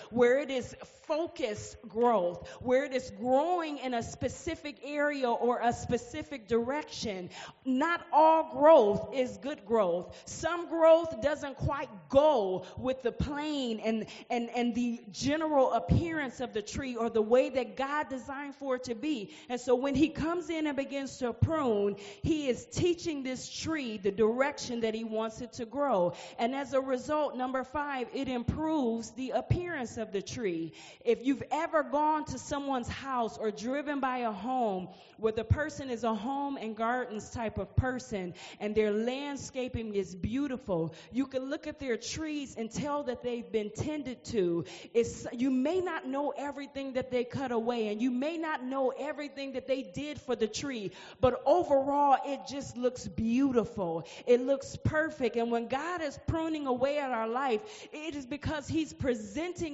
where 0.09 0.39
it 0.39 0.49
is 0.49 0.75
focused 1.07 1.77
growth, 1.89 2.47
where 2.61 2.85
it 2.85 2.93
is 2.93 3.11
growing 3.19 3.77
in 3.79 3.93
a 3.93 4.01
specific 4.01 4.77
area 4.83 5.29
or 5.29 5.59
a 5.61 5.73
specific 5.73 6.47
direction. 6.47 7.29
Not 7.65 8.05
all 8.13 8.49
growth 8.51 9.13
is 9.13 9.37
good 9.37 9.65
growth. 9.65 10.15
Some 10.25 10.69
growth 10.69 11.21
doesn't 11.21 11.57
quite 11.57 11.89
go 12.07 12.65
with 12.77 13.01
the 13.03 13.11
plane 13.11 13.81
and, 13.83 14.05
and, 14.29 14.49
and 14.51 14.73
the 14.73 15.01
general 15.11 15.73
appearance 15.73 16.39
of 16.39 16.53
the 16.53 16.61
tree 16.61 16.95
or 16.95 17.09
the 17.09 17.21
way 17.21 17.49
that 17.49 17.75
God 17.75 18.07
designed 18.09 18.55
for 18.55 18.75
it 18.75 18.85
to 18.85 18.95
be. 18.95 19.33
And 19.49 19.59
so 19.59 19.75
when 19.75 19.95
he 19.95 20.09
comes 20.09 20.49
in 20.49 20.67
and 20.67 20.77
begins 20.77 21.17
to 21.17 21.33
prune, 21.33 21.97
he 22.23 22.47
is 22.47 22.65
teaching 22.65 23.23
this 23.23 23.49
tree 23.49 23.97
the 23.97 24.11
direction 24.11 24.81
that 24.81 24.93
he 24.93 25.03
wants 25.03 25.41
it 25.41 25.53
to 25.53 25.65
grow. 25.65 26.13
And 26.39 26.55
as 26.55 26.73
a 26.73 26.79
result, 26.79 27.35
number 27.35 27.63
five, 27.63 28.07
it 28.13 28.27
improves 28.29 29.11
the 29.11 29.33
appearance 29.41 29.97
of 29.97 30.11
the 30.11 30.21
tree. 30.21 30.71
If 31.03 31.25
you've 31.25 31.43
ever 31.51 31.81
gone 31.83 32.25
to 32.25 32.37
someone's 32.37 32.87
house 32.87 33.37
or 33.37 33.49
driven 33.49 33.99
by 33.99 34.19
a 34.19 34.31
home 34.31 34.89
where 35.17 35.33
the 35.33 35.43
person 35.43 35.89
is 35.89 36.03
a 36.03 36.13
home 36.13 36.57
and 36.57 36.75
gardens 36.75 37.29
type 37.31 37.57
of 37.57 37.75
person 37.75 38.33
and 38.59 38.75
their 38.75 38.91
landscaping 38.91 39.95
is 39.95 40.15
beautiful, 40.15 40.93
you 41.11 41.25
can 41.25 41.49
look 41.49 41.65
at 41.65 41.79
their 41.79 41.97
trees 41.97 42.55
and 42.57 42.71
tell 42.71 43.03
that 43.03 43.23
they've 43.23 43.51
been 43.51 43.71
tended 43.71 44.23
to. 44.25 44.63
It's, 44.93 45.25
you 45.33 45.49
may 45.49 45.81
not 45.81 46.07
know 46.07 46.33
everything 46.37 46.93
that 46.93 47.09
they 47.09 47.23
cut 47.23 47.51
away 47.51 47.87
and 47.87 47.99
you 48.01 48.11
may 48.11 48.37
not 48.37 48.63
know 48.63 48.93
everything 48.99 49.53
that 49.53 49.67
they 49.67 49.81
did 49.81 50.21
for 50.21 50.35
the 50.35 50.47
tree, 50.47 50.91
but 51.19 51.41
overall 51.47 52.17
it 52.25 52.41
just 52.47 52.77
looks 52.77 53.07
beautiful. 53.07 54.05
It 54.27 54.41
looks 54.41 54.77
perfect. 54.83 55.35
And 55.35 55.51
when 55.51 55.67
God 55.67 56.01
is 56.01 56.19
pruning 56.27 56.67
away 56.67 56.99
at 56.99 57.09
our 57.09 57.27
life, 57.27 57.61
it 57.91 58.15
is 58.15 58.25
because 58.27 58.67
He's 58.67 58.93
presenting 58.93 59.30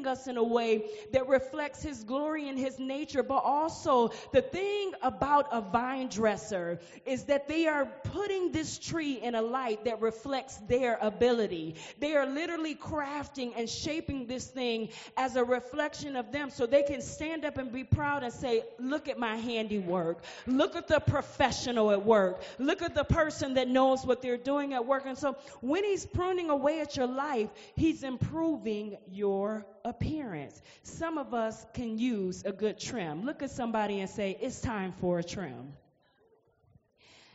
us 0.08 0.28
in 0.28 0.38
a 0.38 0.44
way 0.44 0.90
that 1.12 1.28
reflects 1.28 1.82
His 1.84 2.04
glory 2.04 2.50
and 2.50 2.58
His 2.58 2.80
nature. 2.80 3.24
But 3.24 3.44
also, 3.44 4.12
the 4.32 4.42
thing 4.42 4.92
about 5.02 5.48
a 5.52 5.62
vine 5.62 6.08
dresser 6.08 6.80
is 7.06 7.26
that 7.26 7.48
they 7.48 7.68
are 7.68 7.86
putting 8.04 8.52
this 8.52 8.78
tree 8.78 9.20
in 9.22 9.36
a 9.36 9.42
light 9.42 9.86
that 9.86 10.02
reflects 10.02 10.58
their 10.68 10.98
ability. 11.02 11.76
They 12.00 12.16
are 12.16 12.26
literally 12.26 12.76
crafting 12.76 13.54
and 13.56 13.70
shaping 13.70 14.28
this 14.28 14.48
thing 14.48 14.90
as 15.16 15.36
a 15.36 15.44
reflection 15.44 16.16
of 16.16 16.32
them 16.32 16.50
so 16.50 16.66
they 16.66 16.84
can 16.84 17.02
stand 17.02 17.46
up 17.46 17.58
and 17.58 17.72
be 17.72 17.84
proud 17.84 18.24
and 18.24 18.34
say, 18.34 18.64
Look 18.80 19.08
at 19.08 19.20
my 19.20 19.36
handiwork. 19.36 20.24
Look 20.46 20.76
at 20.76 20.88
the 20.88 21.00
professional 21.00 21.92
at 21.92 22.06
work. 22.06 22.42
Look 22.60 22.82
at 22.82 22.96
the 22.96 23.04
person 23.04 23.56
that 23.56 23.68
knows 23.68 24.06
what 24.06 24.22
they're 24.22 24.38
doing 24.38 24.74
at 24.74 24.86
work. 24.86 25.04
And 25.06 25.18
so 25.18 25.36
when 25.62 25.84
He's 25.84 26.06
pruning 26.06 26.50
away 26.50 26.80
at 26.80 26.96
your 26.96 27.08
life, 27.08 27.50
He's 27.76 28.04
improving 28.04 28.98
your 29.12 29.47
appearance. 29.86 30.62
Some 30.84 31.18
of 31.18 31.34
us 31.34 31.66
can 31.74 31.98
use 31.98 32.44
a 32.46 32.52
good 32.52 32.80
trim. 32.80 33.26
Look 33.26 33.44
at 33.44 33.52
somebody 33.52 34.00
and 34.00 34.10
say, 34.10 34.38
It's 34.40 34.60
time 34.62 34.94
for 35.02 35.20
a 35.20 35.24
trim. 35.24 35.74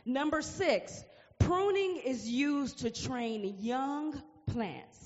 Number 0.05 0.41
six, 0.41 1.03
pruning 1.39 2.01
is 2.05 2.27
used 2.27 2.79
to 2.79 2.91
train 2.91 3.57
young 3.59 4.21
plants 4.47 5.02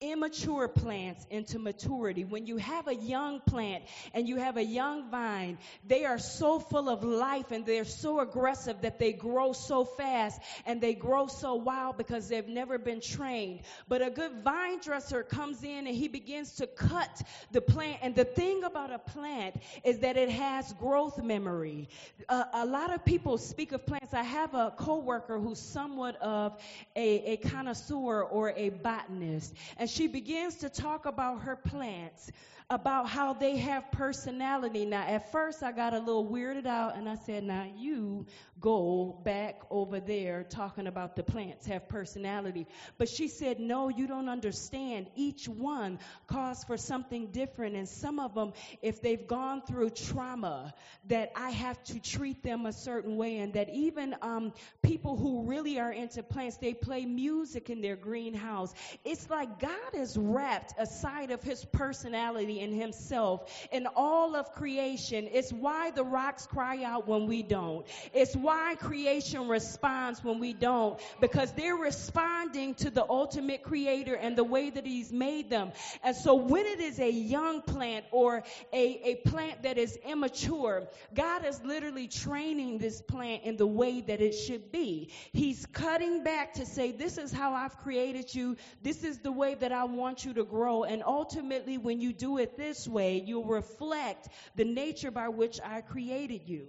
immature 0.00 0.66
plants 0.66 1.26
into 1.28 1.58
maturity. 1.58 2.24
When 2.24 2.46
you 2.46 2.56
have 2.56 2.88
a 2.88 2.94
young 2.94 3.40
plant 3.40 3.84
and 4.14 4.26
you 4.26 4.36
have 4.36 4.56
a 4.56 4.64
young 4.64 5.10
vine, 5.10 5.58
they 5.86 6.06
are 6.06 6.18
so 6.18 6.58
full 6.58 6.88
of 6.88 7.04
life 7.04 7.50
and 7.50 7.66
they're 7.66 7.84
so 7.84 8.20
aggressive 8.20 8.80
that 8.80 8.98
they 8.98 9.12
grow 9.12 9.52
so 9.52 9.84
fast 9.84 10.40
and 10.64 10.80
they 10.80 10.94
grow 10.94 11.26
so 11.26 11.56
wild 11.56 11.98
because 11.98 12.28
they've 12.28 12.48
never 12.48 12.78
been 12.78 13.02
trained. 13.02 13.60
But 13.88 14.00
a 14.00 14.08
good 14.08 14.42
vine 14.42 14.78
dresser 14.80 15.22
comes 15.22 15.62
in 15.62 15.86
and 15.86 15.94
he 15.94 16.08
begins 16.08 16.52
to 16.56 16.66
cut 16.66 17.22
the 17.52 17.60
plant. 17.60 17.98
And 18.00 18.14
the 18.14 18.24
thing 18.24 18.64
about 18.64 18.90
a 18.90 18.98
plant 18.98 19.56
is 19.84 19.98
that 19.98 20.16
it 20.16 20.30
has 20.30 20.72
growth 20.74 21.22
memory. 21.22 21.88
A 22.28 22.64
lot 22.64 22.94
of 22.94 23.04
people 23.04 23.36
speak 23.36 23.72
of 23.72 23.84
plants. 23.84 24.14
I 24.14 24.22
have 24.22 24.54
a 24.54 24.72
coworker 24.78 25.38
who's 25.38 25.60
somewhat 25.60 26.16
of 26.22 26.56
a, 26.96 27.32
a 27.32 27.36
connoisseur 27.36 28.22
or 28.22 28.50
a 28.56 28.70
botanist. 28.70 29.52
And 29.76 29.89
she 29.90 30.06
begins 30.06 30.56
to 30.56 30.68
talk 30.68 31.06
about 31.06 31.42
her 31.42 31.56
plants, 31.56 32.30
about 32.70 33.08
how 33.08 33.32
they 33.32 33.56
have 33.56 33.90
personality. 33.90 34.86
Now, 34.86 35.02
at 35.02 35.32
first, 35.32 35.62
I 35.62 35.72
got 35.72 35.92
a 35.92 35.98
little 35.98 36.24
weirded 36.24 36.66
out 36.66 36.96
and 36.96 37.08
I 37.08 37.16
said, 37.16 37.42
Now, 37.42 37.66
you 37.76 38.26
go 38.60 39.18
back 39.24 39.60
over 39.70 39.98
there 39.98 40.44
talking 40.44 40.86
about 40.86 41.16
the 41.16 41.24
plants 41.24 41.66
have 41.66 41.88
personality. 41.88 42.66
But 42.96 43.08
she 43.08 43.26
said, 43.26 43.58
No, 43.58 43.88
you 43.88 44.06
don't 44.06 44.28
understand. 44.28 45.08
Each 45.16 45.48
one 45.48 45.98
calls 46.28 46.62
for 46.62 46.76
something 46.76 47.32
different. 47.32 47.74
And 47.74 47.88
some 47.88 48.20
of 48.20 48.34
them, 48.34 48.52
if 48.82 49.02
they've 49.02 49.26
gone 49.26 49.62
through 49.62 49.90
trauma, 49.90 50.72
that 51.08 51.32
I 51.34 51.50
have 51.50 51.82
to 51.84 51.98
treat 51.98 52.44
them 52.44 52.66
a 52.66 52.72
certain 52.72 53.16
way. 53.16 53.38
And 53.38 53.54
that 53.54 53.70
even 53.70 54.14
um, 54.22 54.52
people 54.80 55.16
who 55.16 55.42
really 55.42 55.80
are 55.80 55.92
into 55.92 56.22
plants, 56.22 56.56
they 56.58 56.74
play 56.74 57.04
music 57.04 57.68
in 57.68 57.80
their 57.80 57.96
greenhouse. 57.96 58.72
It's 59.04 59.28
like 59.28 59.58
God 59.58 59.79
has 59.94 60.16
wrapped 60.16 60.74
a 60.78 60.86
side 60.86 61.30
of 61.30 61.42
his 61.42 61.64
personality 61.64 62.60
in 62.60 62.72
himself 62.72 63.50
in 63.72 63.86
all 63.96 64.36
of 64.36 64.52
creation. 64.52 65.28
It's 65.32 65.52
why 65.52 65.90
the 65.90 66.04
rocks 66.04 66.46
cry 66.46 66.84
out 66.84 67.08
when 67.08 67.26
we 67.26 67.42
don't. 67.42 67.86
It's 68.14 68.36
why 68.36 68.50
why 68.50 68.74
creation 68.74 69.48
responds 69.48 70.24
when 70.24 70.38
we 70.38 70.52
don't, 70.52 70.98
because 71.20 71.52
they're 71.52 71.76
responding 71.76 72.74
to 72.74 72.90
the 72.90 73.04
ultimate 73.08 73.62
creator 73.62 74.14
and 74.14 74.36
the 74.36 74.44
way 74.44 74.70
that 74.70 74.84
he's 74.84 75.12
made 75.12 75.48
them. 75.50 75.72
And 76.02 76.16
so 76.16 76.34
when 76.34 76.66
it 76.66 76.80
is 76.80 76.98
a 76.98 77.10
young 77.10 77.62
plant 77.62 78.04
or 78.10 78.42
a, 78.72 79.00
a 79.04 79.14
plant 79.28 79.62
that 79.62 79.78
is 79.78 79.96
immature, 80.04 80.88
God 81.14 81.44
is 81.44 81.62
literally 81.64 82.08
training 82.08 82.78
this 82.78 83.00
plant 83.00 83.44
in 83.44 83.56
the 83.56 83.66
way 83.66 84.00
that 84.00 84.20
it 84.20 84.32
should 84.32 84.70
be. 84.70 85.10
He's 85.32 85.64
cutting 85.66 86.24
back 86.24 86.54
to 86.54 86.66
say, 86.66 86.92
this 86.92 87.18
is 87.18 87.32
how 87.32 87.54
I've 87.54 87.78
created 87.78 88.34
you. 88.34 88.56
This 88.82 89.04
is 89.04 89.18
the 89.20 89.32
way 89.32 89.54
that 89.54 89.69
I 89.72 89.84
want 89.84 90.24
you 90.24 90.34
to 90.34 90.44
grow. 90.44 90.84
And 90.84 91.02
ultimately, 91.04 91.78
when 91.78 92.00
you 92.00 92.12
do 92.12 92.38
it 92.38 92.56
this 92.56 92.86
way, 92.88 93.22
you'll 93.24 93.44
reflect 93.44 94.28
the 94.56 94.64
nature 94.64 95.10
by 95.10 95.28
which 95.28 95.60
I 95.64 95.80
created 95.80 96.48
you. 96.48 96.66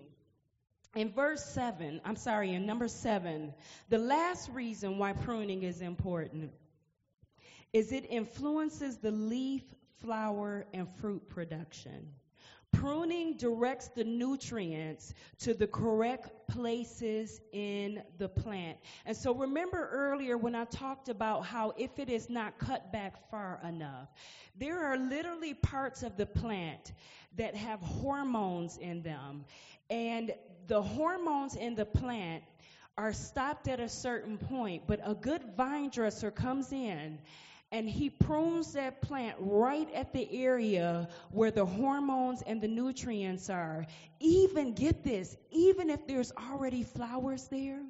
In 0.95 1.11
verse 1.11 1.45
7, 1.45 2.01
I'm 2.03 2.17
sorry, 2.17 2.53
in 2.53 2.65
number 2.65 2.87
7, 2.87 3.53
the 3.89 3.97
last 3.97 4.49
reason 4.51 4.97
why 4.97 5.13
pruning 5.13 5.63
is 5.63 5.81
important 5.81 6.51
is 7.71 7.93
it 7.93 8.05
influences 8.09 8.97
the 8.97 9.11
leaf, 9.11 9.63
flower, 10.01 10.65
and 10.73 10.89
fruit 10.99 11.29
production. 11.29 12.09
Pruning 12.73 13.37
directs 13.37 13.89
the 13.89 14.03
nutrients 14.03 15.13
to 15.39 15.53
the 15.53 15.67
correct 15.67 16.29
places 16.47 17.41
in 17.51 18.01
the 18.17 18.29
plant. 18.29 18.77
And 19.05 19.15
so 19.15 19.33
remember 19.33 19.89
earlier 19.91 20.37
when 20.37 20.55
I 20.55 20.65
talked 20.65 21.09
about 21.09 21.45
how 21.45 21.73
if 21.77 21.99
it 21.99 22.09
is 22.09 22.29
not 22.29 22.57
cut 22.57 22.91
back 22.91 23.29
far 23.29 23.59
enough, 23.67 24.09
there 24.57 24.83
are 24.85 24.97
literally 24.97 25.53
parts 25.53 26.01
of 26.01 26.17
the 26.17 26.25
plant 26.25 26.93
that 27.37 27.55
have 27.55 27.79
hormones 27.81 28.77
in 28.77 29.01
them. 29.01 29.45
And 29.89 30.33
the 30.67 30.81
hormones 30.81 31.55
in 31.55 31.75
the 31.75 31.85
plant 31.85 32.43
are 32.97 33.13
stopped 33.13 33.67
at 33.67 33.79
a 33.79 33.89
certain 33.89 34.37
point, 34.37 34.83
but 34.87 34.99
a 35.03 35.15
good 35.15 35.43
vine 35.55 35.89
dresser 35.89 36.31
comes 36.31 36.71
in 36.71 37.19
and 37.71 37.89
he 37.89 38.09
prunes 38.09 38.73
that 38.73 39.01
plant 39.01 39.35
right 39.39 39.91
at 39.93 40.11
the 40.13 40.27
area 40.31 41.07
where 41.31 41.51
the 41.51 41.65
hormones 41.65 42.41
and 42.43 42.61
the 42.61 42.67
nutrients 42.67 43.49
are. 43.49 43.85
Even, 44.19 44.73
get 44.73 45.03
this, 45.03 45.37
even 45.51 45.89
if 45.89 46.05
there's 46.05 46.31
already 46.51 46.83
flowers 46.83 47.47
there 47.47 47.81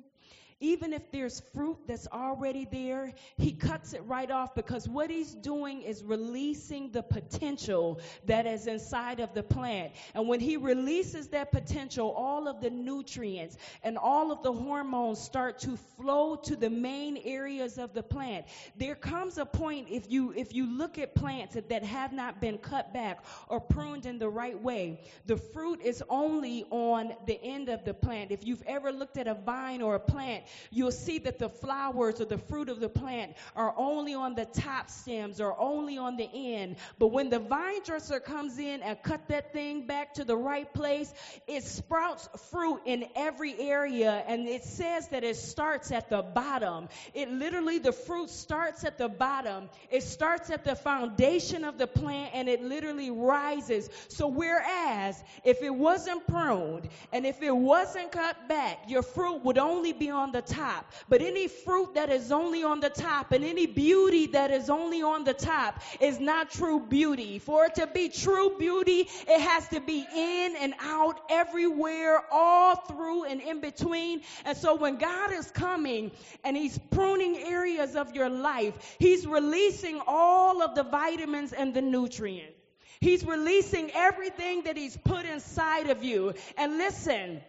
even 0.62 0.94
if 0.94 1.12
there's 1.12 1.42
fruit 1.54 1.78
that's 1.88 2.08
already 2.08 2.68
there, 2.72 3.14
he 3.38 3.52
cuts 3.52 3.94
it 3.94 4.04
right 4.06 4.30
off 4.30 4.54
because 4.56 4.88
what 4.88 5.10
he's 5.10 5.34
doing 5.34 5.82
is 5.82 6.04
releasing 6.04 6.92
the 6.92 7.02
potential 7.02 8.00
that 8.26 8.46
is 8.46 8.68
inside 8.68 9.20
of 9.20 9.34
the 9.34 9.44
plant. 9.44 9.92
And 10.14 10.28
when 10.28 10.40
he 10.40 10.58
releases 10.58 11.28
that 11.30 11.52
potential, 11.52 12.12
all 12.12 12.48
of 12.48 12.62
the 12.62 12.70
nutrients 12.70 13.58
and 13.84 13.98
all 13.98 14.32
of 14.32 14.44
the 14.44 14.54
hormones 14.54 15.20
start 15.20 15.58
to 15.60 15.76
flow 15.98 16.36
to 16.36 16.56
the 16.56 16.70
main 16.70 17.18
areas 17.18 17.80
of 17.80 17.94
the 17.94 18.04
plant. 18.04 18.46
There 18.78 18.96
comes 18.96 19.40
a 19.40 19.46
point 19.46 19.88
if 19.90 20.12
you 20.12 20.32
if 20.36 20.54
you 20.54 20.66
look 20.66 21.00
at 21.00 21.16
plants 21.16 21.58
that 21.68 21.84
have 21.84 22.14
not 22.14 22.40
been 22.40 22.60
cut 22.60 22.94
back 22.94 23.26
or 23.50 23.60
pruned 23.60 24.06
in 24.06 24.20
the 24.20 24.30
right 24.30 24.60
way, 24.60 25.02
the 25.26 25.38
fruit 25.38 25.82
is 25.82 26.04
only 26.10 26.66
on 26.70 27.14
the 27.26 27.42
end 27.44 27.70
of 27.70 27.84
the 27.84 27.94
plant. 27.94 28.32
If 28.32 28.46
you've 28.46 28.64
ever 28.68 28.92
looked 28.92 29.18
at 29.18 29.28
a 29.28 29.34
vine 29.34 29.82
or 29.82 29.96
a 29.96 30.00
plant, 30.00 30.44
you'll 30.70 30.92
see 30.92 31.20
that 31.20 31.40
the 31.40 31.50
flowers 31.50 32.22
or 32.22 32.26
the 32.26 32.38
fruit 32.38 32.70
of 32.70 32.80
the 32.80 32.90
plant 32.90 33.34
are 33.56 33.74
only 33.78 34.14
on 34.14 34.36
the 34.36 34.46
top 34.46 34.90
stems 34.90 35.40
or 35.40 35.60
only 35.60 35.98
on 35.98 36.18
the 36.18 36.30
end. 36.34 36.76
But 37.00 37.08
when 37.08 37.30
the 37.30 37.40
vine 37.40 37.82
dresser 37.84 38.20
comes 38.20 38.58
in 38.58 38.82
and 38.82 39.02
cut 39.04 39.28
that 39.28 39.54
thing 39.54 39.86
back 39.86 40.14
to 40.16 40.24
the 40.24 40.36
right 40.36 40.72
place, 40.74 41.14
it 41.48 41.64
sprouts 41.64 42.30
fruit 42.50 42.82
in 42.86 43.06
every 43.16 43.60
area 43.60 44.24
and 44.28 44.48
it 44.48 44.64
says 44.64 45.08
that 45.10 45.24
it 45.24 45.36
starts 45.36 45.92
at 45.92 46.10
the 46.10 46.22
bottom. 46.22 46.90
It 47.14 47.30
literally, 47.30 47.80
the 47.80 47.92
fruit 47.92 48.30
starts 48.30 48.84
at 48.84 48.98
the 48.98 49.10
bottom. 49.10 49.70
It 49.90 50.04
starts 50.04 50.50
at 50.50 50.64
the 50.64 50.76
foundation 50.76 51.64
of 51.64 51.78
the 51.78 51.88
plant 51.88 52.32
and 52.34 52.48
it 52.50 52.62
literally 52.62 53.12
rises. 53.12 53.90
So 54.08 54.28
whereas 54.28 55.24
if 55.44 55.62
it 55.62 55.74
wasn't 55.74 56.26
pruned 56.28 56.90
and 57.12 57.26
if 57.26 57.42
it 57.42 57.56
wasn't 57.56 58.12
cut 58.12 58.48
back, 58.48 58.80
your 58.88 59.04
fruit 59.04 59.44
would 59.44 59.58
only 59.58 59.94
be 59.94 60.10
on 60.10 60.32
the 60.32 60.41
the 60.46 60.54
top. 60.54 60.92
But 61.10 61.22
any 61.22 61.48
fruit 61.48 61.96
that 61.96 62.10
is 62.10 62.32
only 62.32 62.64
on 62.64 62.80
the 62.80 62.90
top 62.90 63.32
and 63.32 63.44
any 63.44 63.66
beauty 63.66 64.28
that 64.28 64.52
is 64.52 64.70
only 64.70 65.02
on 65.02 65.24
the 65.24 65.34
top 65.34 65.82
is 66.00 66.20
not 66.20 66.52
true 66.52 66.80
beauty. 66.80 67.40
For 67.40 67.66
it 67.66 67.76
to 67.76 67.88
be 67.88 68.10
true 68.10 68.58
beauty, 68.58 69.08
it 69.28 69.42
has 69.42 69.68
to 69.70 69.80
be 69.80 70.00
in 70.00 70.56
and 70.60 70.74
out, 70.80 71.22
everywhere, 71.30 72.22
all 72.32 72.76
through 72.76 73.26
and 73.26 73.42
in 73.42 73.62
between. 73.62 74.22
And 74.46 74.58
so 74.58 74.76
when 74.76 74.98
God 74.98 75.32
is 75.32 75.50
coming 75.52 76.12
and 76.44 76.56
He's 76.56 76.78
pruning 76.92 77.38
areas 77.38 77.96
of 77.96 78.16
your 78.16 78.30
life, 78.30 78.96
He's 79.00 79.26
releasing 79.26 80.02
all 80.08 80.62
of 80.62 80.76
the 80.76 80.84
vitamins 80.84 81.54
and 81.54 81.74
the 81.74 81.82
nutrients. 81.82 82.58
He's 83.00 83.26
releasing 83.26 83.90
everything 83.92 84.64
that 84.64 84.78
He's 84.78 84.96
put 84.96 85.26
inside 85.26 85.90
of 85.90 86.04
you. 86.04 86.36
And 86.56 86.78
listen, 86.78 87.42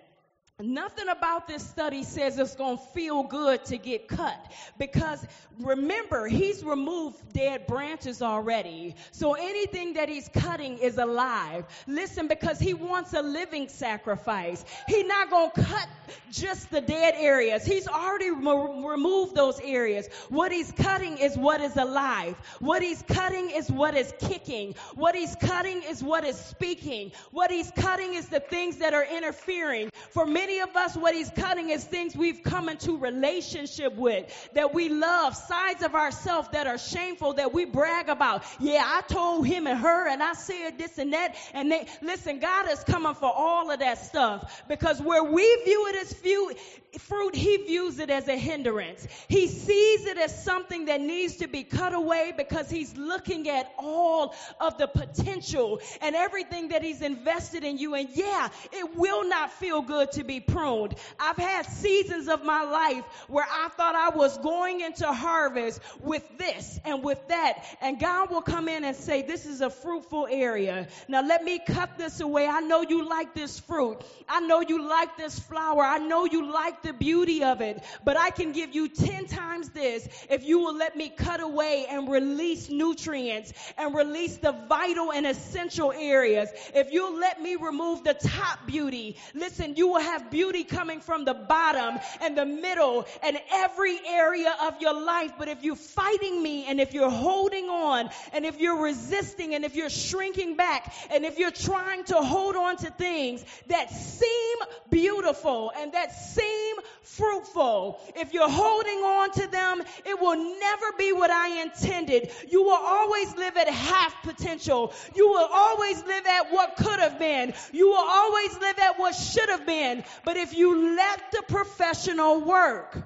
Nothing 0.63 1.09
about 1.09 1.49
this 1.49 1.67
study 1.67 2.05
says 2.05 2.39
it's 2.39 2.55
going 2.55 2.79
to 2.79 2.85
feel 2.95 3.23
good 3.25 3.65
to 3.67 3.79
get 3.79 4.09
cut 4.09 4.39
because 4.79 5.25
remember, 5.61 6.29
he's 6.29 6.65
removed 6.65 7.17
dead 7.33 7.67
branches 7.67 8.23
already. 8.23 8.95
So 9.11 9.35
anything 9.35 9.95
that 9.95 10.09
he's 10.09 10.29
cutting 10.29 10.79
is 10.79 10.99
alive. 10.99 11.65
Listen, 11.87 12.29
because 12.29 12.59
he 12.59 12.75
wants 12.75 13.13
a 13.13 13.23
living 13.23 13.69
sacrifice. 13.69 14.65
He's 14.87 15.07
not 15.07 15.31
going 15.31 15.51
to 15.51 15.63
cut 15.65 15.89
just 16.31 16.71
the 16.71 16.81
dead 16.81 17.15
areas. 17.17 17.65
He's 17.65 17.89
already 17.89 18.31
re- 18.31 18.85
removed 18.85 19.35
those 19.35 19.61
areas. 19.61 20.09
What 20.29 20.53
he's 20.53 20.73
cutting 20.73 21.19
is 21.19 21.37
what 21.37 21.61
is 21.61 21.77
alive. 21.77 22.37
What 22.61 22.83
he's 22.83 23.03
cutting 23.03 23.51
is 23.51 23.71
what 23.71 23.97
is 23.97 24.13
kicking. 24.21 24.75
What 24.95 25.15
he's 25.15 25.35
cutting 25.37 25.83
is 25.83 26.03
what 26.03 26.25
is 26.25 26.37
speaking. 26.37 27.13
What 27.31 27.51
he's 27.51 27.71
cutting 27.73 28.15
is 28.15 28.29
the 28.29 28.41
things 28.41 28.79
that 28.79 28.95
are 28.95 29.05
interfering. 29.05 29.91
For 30.11 30.27
many 30.27 30.52
many 30.53 30.71
of 30.71 30.77
us, 30.77 30.97
what 30.97 31.15
he's 31.15 31.31
cutting 31.31 31.71
is 31.71 31.83
things 31.83 32.15
we've 32.15 32.43
come 32.43 32.69
into 32.69 32.99
relationship 32.99 33.95
with, 33.97 34.51
that 34.53 34.75
we 34.75 34.91
love, 34.91 35.35
sides 35.35 35.83
of 35.83 35.95
ourselves 35.95 36.49
that 36.53 36.67
are 36.67 36.77
shameful, 36.77 37.33
that 37.35 37.55
we 37.55 37.65
brag 37.65 38.11
about. 38.11 38.45
Yeah, 38.61 38.83
I 38.85 39.01
told 39.03 39.47
him 39.47 39.67
and 39.67 39.79
her 39.79 40.09
and 40.09 40.23
I 40.23 40.35
said 40.35 40.77
this 40.77 40.99
and 40.99 41.15
that. 41.15 41.37
And 41.55 41.73
they, 41.73 41.87
listen, 42.03 42.39
God 42.39 42.71
is 42.71 42.85
coming 42.85 43.15
for 43.15 43.33
all 43.35 43.71
of 43.71 43.79
that 43.79 43.99
stuff 43.99 44.63
because 44.69 45.01
where 45.01 45.25
we 45.25 45.43
view 45.65 45.87
it 45.89 45.97
as 46.03 46.13
few, 46.13 46.53
fruit, 46.99 47.35
he 47.35 47.57
views 47.59 47.99
it 47.99 48.11
as 48.11 48.29
a 48.29 48.37
hindrance. 48.37 49.07
He 49.29 49.47
sees 49.47 50.07
it 50.07 50.19
as 50.19 50.45
something 50.45 50.87
that 50.87 51.01
needs 51.01 51.37
to 51.37 51.49
be 51.49 51.65
cut 51.65 51.95
away 51.95 52.33
because 52.37 52.69
he's 52.69 52.97
looking 52.97 53.49
at 53.49 53.73
all 53.79 54.35
of 54.61 54.77
the 54.79 54.87
potential 54.87 55.81
and 56.01 56.15
everything 56.15 56.69
that 56.69 56.83
he's 56.83 57.01
invested 57.01 57.65
in 57.65 57.79
you. 57.79 57.95
And 57.95 58.09
yeah, 58.13 58.49
it 58.73 58.97
will 58.97 59.27
not 59.29 59.53
feel 59.53 59.83
good 59.83 60.13
to 60.13 60.25
be 60.25 60.41
pruned. 60.41 60.95
I've 61.19 61.37
had 61.37 61.67
seasons 61.67 62.29
of 62.29 62.45
my 62.45 62.63
life 62.63 63.05
where 63.29 63.47
I 63.51 63.69
thought 63.69 63.95
I 63.95 64.11
was 64.11 64.37
going 64.39 64.81
into 64.81 65.07
harvest 65.07 65.81
with 66.01 66.27
this 66.39 66.79
and 66.85 67.03
with 67.03 67.27
that. 67.29 67.65
And 67.81 67.99
God 67.99 68.31
will 68.31 68.43
come 68.43 68.69
in 68.69 68.85
and 68.85 68.97
say, 68.97 69.23
this 69.23 69.47
is 69.47 69.61
a 69.61 69.71
fruitful 69.71 70.29
area. 70.31 70.89
Now 71.09 71.23
let 71.23 71.43
me 71.43 71.59
cut 71.59 71.97
this 71.97 72.21
away. 72.21 72.47
I 72.47 72.61
know 72.61 72.83
you 72.83 73.09
like 73.09 73.35
this 73.35 73.59
fruit. 73.61 73.99
I 74.29 74.41
know 74.41 74.61
you 74.61 74.87
like 74.87 75.17
this 75.17 75.39
flower. 75.39 75.83
I 75.83 75.99
know 75.99 76.25
you 76.25 76.53
like 76.53 76.82
the 76.83 76.93
beauty 76.93 77.43
of 77.43 77.61
it, 77.61 77.83
but 78.05 78.17
I 78.17 78.31
can 78.31 78.53
give 78.53 78.75
you 78.75 78.89
10 78.89 79.27
times 79.27 79.71
this 79.71 80.09
if 80.31 80.45
you 80.45 80.59
will 80.59 80.77
let 80.77 80.97
me 80.97 81.09
cut 81.09 81.41
away 81.41 81.87
and 81.89 82.09
release 82.09 82.69
nutrients 82.69 83.53
and 83.79 83.95
release 83.95 84.37
the 84.39 84.53
vital 84.69 85.13
and 85.13 85.27
essential 85.27 85.93
areas. 85.93 86.49
If 86.75 86.93
you'll 86.93 87.19
let 87.19 87.41
me 87.41 87.57
remove 87.57 88.05
the 88.05 88.15
top 88.15 88.67
beauty, 88.67 89.17
listen, 89.35 89.77
you 89.77 89.89
will 89.89 90.01
have 90.01 90.31
beauty 90.31 90.65
coming 90.65 91.01
from 91.01 91.25
the 91.25 91.35
bottom 91.35 91.99
and 92.21 92.37
the 92.37 92.47
middle 92.47 93.07
and 93.23 93.39
every 93.53 93.99
area 94.07 94.55
of 94.63 94.81
your 94.81 94.95
life. 94.95 95.33
But 95.39 95.49
if 95.49 95.63
you're 95.63 95.77
fighting 95.77 96.43
me 96.43 96.67
and 96.67 96.81
if 96.81 96.95
you're 96.95 97.11
holding 97.11 97.69
on 97.69 98.11
and 98.33 98.45
if 98.45 98.61
you're 98.61 98.83
resisting 98.83 99.55
and 99.55 99.65
if 99.65 99.75
you're 99.75 99.91
shrinking 99.91 100.57
back 100.57 100.93
and 101.11 101.25
if 101.25 101.39
you're 101.39 101.51
trying 101.51 102.05
to 102.05 102.17
hold 102.17 102.57
on 102.57 102.77
to 102.79 102.91
things 102.91 103.45
that 103.69 103.91
seem 103.91 104.59
beautiful 104.91 105.73
and 105.77 105.93
that 105.93 106.15
seem 106.15 106.72
fruitful, 107.03 108.01
if 108.17 108.33
you're 108.33 108.49
holding 108.49 108.99
on 108.99 109.31
to 109.33 109.47
them, 109.47 109.83
it 110.05 110.21
will 110.21 110.37
never 110.37 110.93
be 110.99 111.13
what 111.13 111.31
I 111.31 111.63
intended. 111.63 112.31
You 112.49 112.63
will 112.63 112.71
always 112.71 113.35
live 113.37 113.57
at 113.57 113.69
half 113.69 114.23
potential. 114.23 114.93
You 115.15 115.29
will 115.29 115.49
always 115.53 116.03
live 116.05 116.27
at 116.27 116.53
what 116.53 116.77
could 116.77 117.01
have 117.01 117.19
been. 117.19 117.55
You 117.73 117.89
will 117.89 118.07
always 118.09 118.59
live 118.59 118.79
at 118.79 118.99
what 118.99 119.15
should 119.15 119.49
have 119.49 119.67
been. 119.67 120.05
But 120.25 120.37
if 120.37 120.57
you 120.57 120.97
let 120.97 121.33
the 121.33 121.43
professional 121.49 122.41
work, 122.41 123.03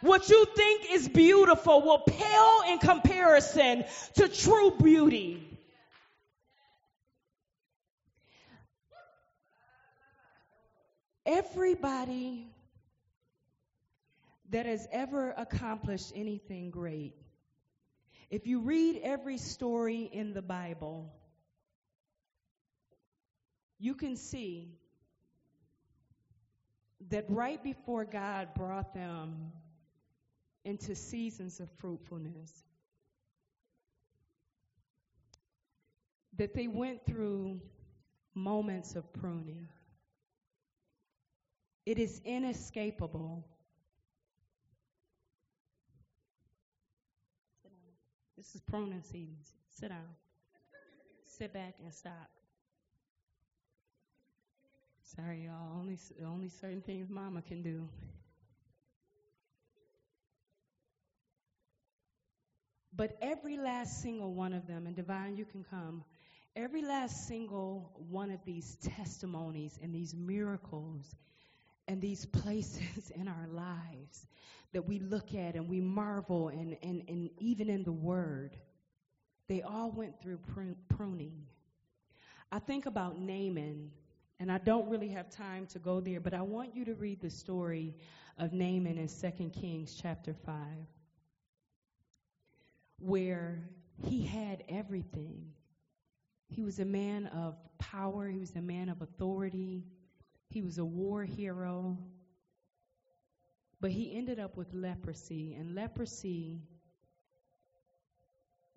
what 0.00 0.28
you 0.28 0.44
think 0.56 0.92
is 0.92 1.08
beautiful 1.08 1.82
will 1.82 2.00
pale 2.00 2.62
in 2.68 2.78
comparison 2.78 3.84
to 4.14 4.28
true 4.28 4.72
beauty. 4.82 5.51
Everybody 11.24 12.46
that 14.50 14.66
has 14.66 14.86
ever 14.90 15.30
accomplished 15.30 16.12
anything 16.14 16.70
great, 16.70 17.14
if 18.30 18.46
you 18.46 18.60
read 18.60 19.00
every 19.02 19.38
story 19.38 20.10
in 20.12 20.32
the 20.32 20.42
Bible, 20.42 21.12
you 23.78 23.94
can 23.94 24.16
see 24.16 24.78
that 27.10 27.24
right 27.28 27.62
before 27.62 28.04
God 28.04 28.54
brought 28.54 28.94
them 28.94 29.52
into 30.64 30.94
seasons 30.94 31.60
of 31.60 31.68
fruitfulness, 31.78 32.52
that 36.36 36.54
they 36.54 36.68
went 36.68 37.04
through 37.04 37.60
moments 38.34 38.96
of 38.96 39.12
pruning. 39.12 39.68
It 41.84 41.98
is 41.98 42.20
inescapable. 42.24 43.44
This 48.36 48.54
is 48.54 48.60
pruning 48.62 49.02
season. 49.02 49.36
Sit 49.70 49.88
down. 49.88 50.16
Sit 51.38 51.52
back 51.52 51.74
and 51.82 51.92
stop. 51.92 52.30
Sorry, 55.16 55.44
y'all. 55.44 55.78
Only 55.78 55.98
only 56.24 56.48
certain 56.48 56.82
things 56.82 57.08
Mama 57.10 57.42
can 57.42 57.62
do. 57.62 57.88
But 62.94 63.16
every 63.22 63.56
last 63.56 64.02
single 64.02 64.32
one 64.34 64.52
of 64.52 64.66
them, 64.66 64.86
and 64.86 64.94
Divine, 64.94 65.36
you 65.36 65.44
can 65.44 65.64
come. 65.64 66.04
Every 66.54 66.82
last 66.82 67.26
single 67.26 67.90
one 68.10 68.30
of 68.30 68.44
these 68.44 68.76
testimonies 68.96 69.78
and 69.82 69.94
these 69.94 70.14
miracles 70.14 71.04
and 71.88 72.00
these 72.00 72.24
places 72.26 73.10
in 73.14 73.28
our 73.28 73.46
lives 73.48 74.26
that 74.72 74.86
we 74.86 74.98
look 75.00 75.34
at 75.34 75.54
and 75.54 75.68
we 75.68 75.80
marvel, 75.80 76.48
and, 76.48 76.76
and, 76.82 77.02
and 77.08 77.30
even 77.38 77.68
in 77.68 77.84
the 77.84 77.92
Word, 77.92 78.56
they 79.48 79.62
all 79.62 79.90
went 79.90 80.20
through 80.20 80.38
pruning. 80.88 81.46
I 82.50 82.58
think 82.58 82.86
about 82.86 83.18
Naaman, 83.18 83.90
and 84.40 84.50
I 84.50 84.58
don't 84.58 84.88
really 84.88 85.08
have 85.08 85.30
time 85.30 85.66
to 85.66 85.78
go 85.78 86.00
there, 86.00 86.20
but 86.20 86.34
I 86.34 86.42
want 86.42 86.74
you 86.74 86.84
to 86.86 86.94
read 86.94 87.20
the 87.20 87.30
story 87.30 87.94
of 88.38 88.52
Naaman 88.52 88.98
in 88.98 89.08
2 89.08 89.50
Kings 89.50 89.98
chapter 90.00 90.34
5, 90.34 90.54
where 92.98 93.62
he 94.02 94.24
had 94.24 94.64
everything. 94.68 95.52
He 96.48 96.62
was 96.62 96.78
a 96.78 96.84
man 96.84 97.26
of 97.26 97.56
power, 97.78 98.28
he 98.28 98.38
was 98.38 98.54
a 98.56 98.62
man 98.62 98.88
of 98.88 99.02
authority, 99.02 99.84
he 100.52 100.62
was 100.62 100.78
a 100.78 100.84
war 100.84 101.24
hero, 101.24 101.98
but 103.80 103.90
he 103.90 104.16
ended 104.16 104.38
up 104.38 104.56
with 104.56 104.72
leprosy, 104.74 105.54
and 105.54 105.74
leprosy 105.74 106.60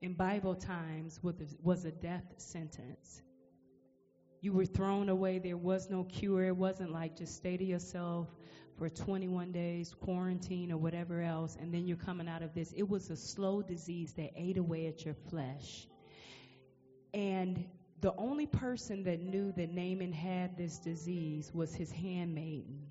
in 0.02 0.14
Bible 0.14 0.56
times 0.56 1.20
was 1.22 1.86
a 1.86 1.92
death 1.92 2.34
sentence. 2.38 3.22
You 4.42 4.54
were 4.54 4.66
thrown 4.66 5.10
away. 5.10 5.40
There 5.40 5.58
was 5.58 5.90
no 5.90 6.04
cure. 6.04 6.46
It 6.46 6.56
wasn't 6.56 6.92
like 6.92 7.18
just 7.18 7.36
stay 7.36 7.58
to 7.58 7.64
yourself 7.64 8.30
for 8.78 8.90
21 8.90 9.52
days, 9.52 9.94
quarantine, 9.94 10.72
or 10.72 10.78
whatever 10.78 11.22
else, 11.22 11.58
and 11.60 11.74
then 11.74 11.88
you're 11.88 11.98
coming 11.98 12.28
out 12.28 12.44
of 12.44 12.54
this. 12.54 12.74
It 12.74 12.88
was 12.88 13.10
a 13.10 13.16
slow 13.16 13.62
disease 13.62 14.14
that 14.14 14.32
ate 14.36 14.58
away 14.58 14.88
at 14.88 15.04
your 15.04 15.16
flesh. 15.16 15.88
And 17.14 17.66
the 18.06 18.14
only 18.20 18.46
person 18.46 19.04
that 19.04 19.20
knew 19.20 19.52
that 19.54 19.74
Naaman 19.74 20.14
had 20.14 20.56
this 20.56 20.78
disease 20.78 21.52
was 21.56 21.74
his 21.74 21.92
handmaiden 21.92 22.86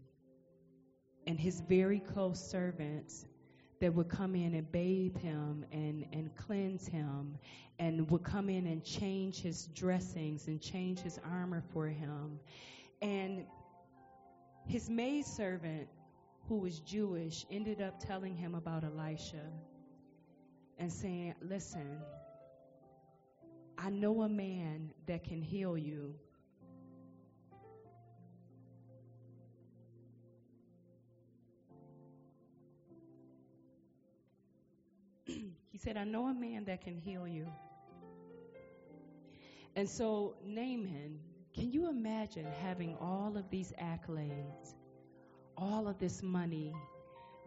and 1.29 1.39
his 1.39 1.61
very 1.61 2.01
close 2.01 2.45
servants 2.45 3.25
that 3.81 3.95
would 3.95 4.09
come 4.09 4.35
in 4.35 4.55
and 4.55 4.73
bathe 4.73 5.17
him 5.17 5.65
and, 5.71 6.05
and 6.13 6.35
cleanse 6.35 6.89
him 6.89 7.39
and 7.79 8.11
would 8.11 8.25
come 8.25 8.49
in 8.49 8.67
and 8.67 8.83
change 8.83 9.41
his 9.41 9.69
dressings 9.69 10.49
and 10.49 10.61
change 10.61 10.99
his 10.99 11.21
armor 11.31 11.63
for 11.73 11.87
him. 11.87 12.41
And 13.01 13.47
his 14.67 14.91
maidservant 14.91 15.87
who 16.49 16.57
was 16.57 16.81
Jewish, 16.81 17.47
ended 17.53 17.81
up 17.81 18.01
telling 18.01 18.35
him 18.37 18.57
about 18.57 18.83
Elisha 18.83 19.47
and 20.79 20.93
saying, 20.93 21.35
Listen, 21.41 22.01
I 23.79 23.91
know 23.91 24.23
a 24.23 24.29
man 24.29 24.91
that 25.07 25.25
can 25.25 25.43
heal 25.43 25.77
you. 25.77 26.15
he 35.27 35.79
said, 35.79 35.97
I 35.97 36.05
know 36.05 36.27
a 36.27 36.35
man 36.35 36.65
that 36.67 36.83
can 36.83 36.97
heal 36.97 37.27
you. 37.27 37.47
And 39.77 39.89
so, 39.89 40.37
Naaman, 40.45 41.19
can 41.55 41.73
you 41.73 41.89
imagine 41.89 42.47
having 42.63 42.97
all 43.01 43.37
of 43.37 43.51
these 43.51 43.73
accolades, 43.81 44.75
all 45.57 45.89
of 45.89 45.99
this 45.99 46.23
money, 46.23 46.73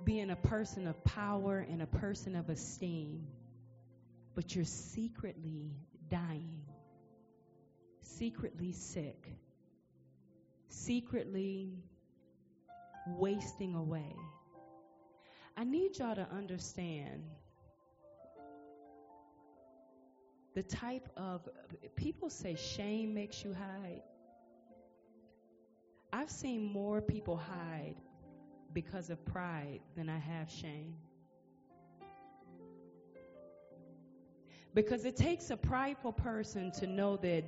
being 0.04 0.30
a 0.30 0.36
person 0.36 0.88
of 0.88 1.04
power 1.04 1.66
and 1.70 1.82
a 1.82 1.88
person 1.88 2.36
of 2.36 2.50
esteem, 2.50 3.28
but 4.36 4.56
you're 4.56 4.66
secretly 4.66 5.72
dying, 6.10 6.62
secretly 8.02 8.72
sick, 8.72 9.28
secretly 10.70 11.74
wasting 13.08 13.76
away? 13.76 14.16
I 15.56 15.64
need 15.64 15.98
y'all 15.98 16.16
to 16.16 16.28
understand 16.32 17.24
the 20.54 20.64
type 20.64 21.08
of 21.16 21.48
people 21.96 22.30
say 22.30 22.56
shame 22.56 23.14
makes 23.14 23.44
you 23.44 23.54
hide. 23.54 24.02
I've 26.12 26.32
seen 26.32 26.64
more 26.64 27.02
people 27.02 27.38
hide 27.38 27.96
because 28.74 29.10
of 29.10 29.24
pride 29.26 29.82
than 29.96 30.10
I 30.10 30.18
have 30.18 30.50
shame. 30.50 30.96
Because 34.78 35.06
it 35.06 35.16
takes 35.18 35.50
a 35.50 35.58
prideful 35.58 36.14
person 36.14 36.72
to 36.74 36.86
know 36.86 37.18
that 37.18 37.44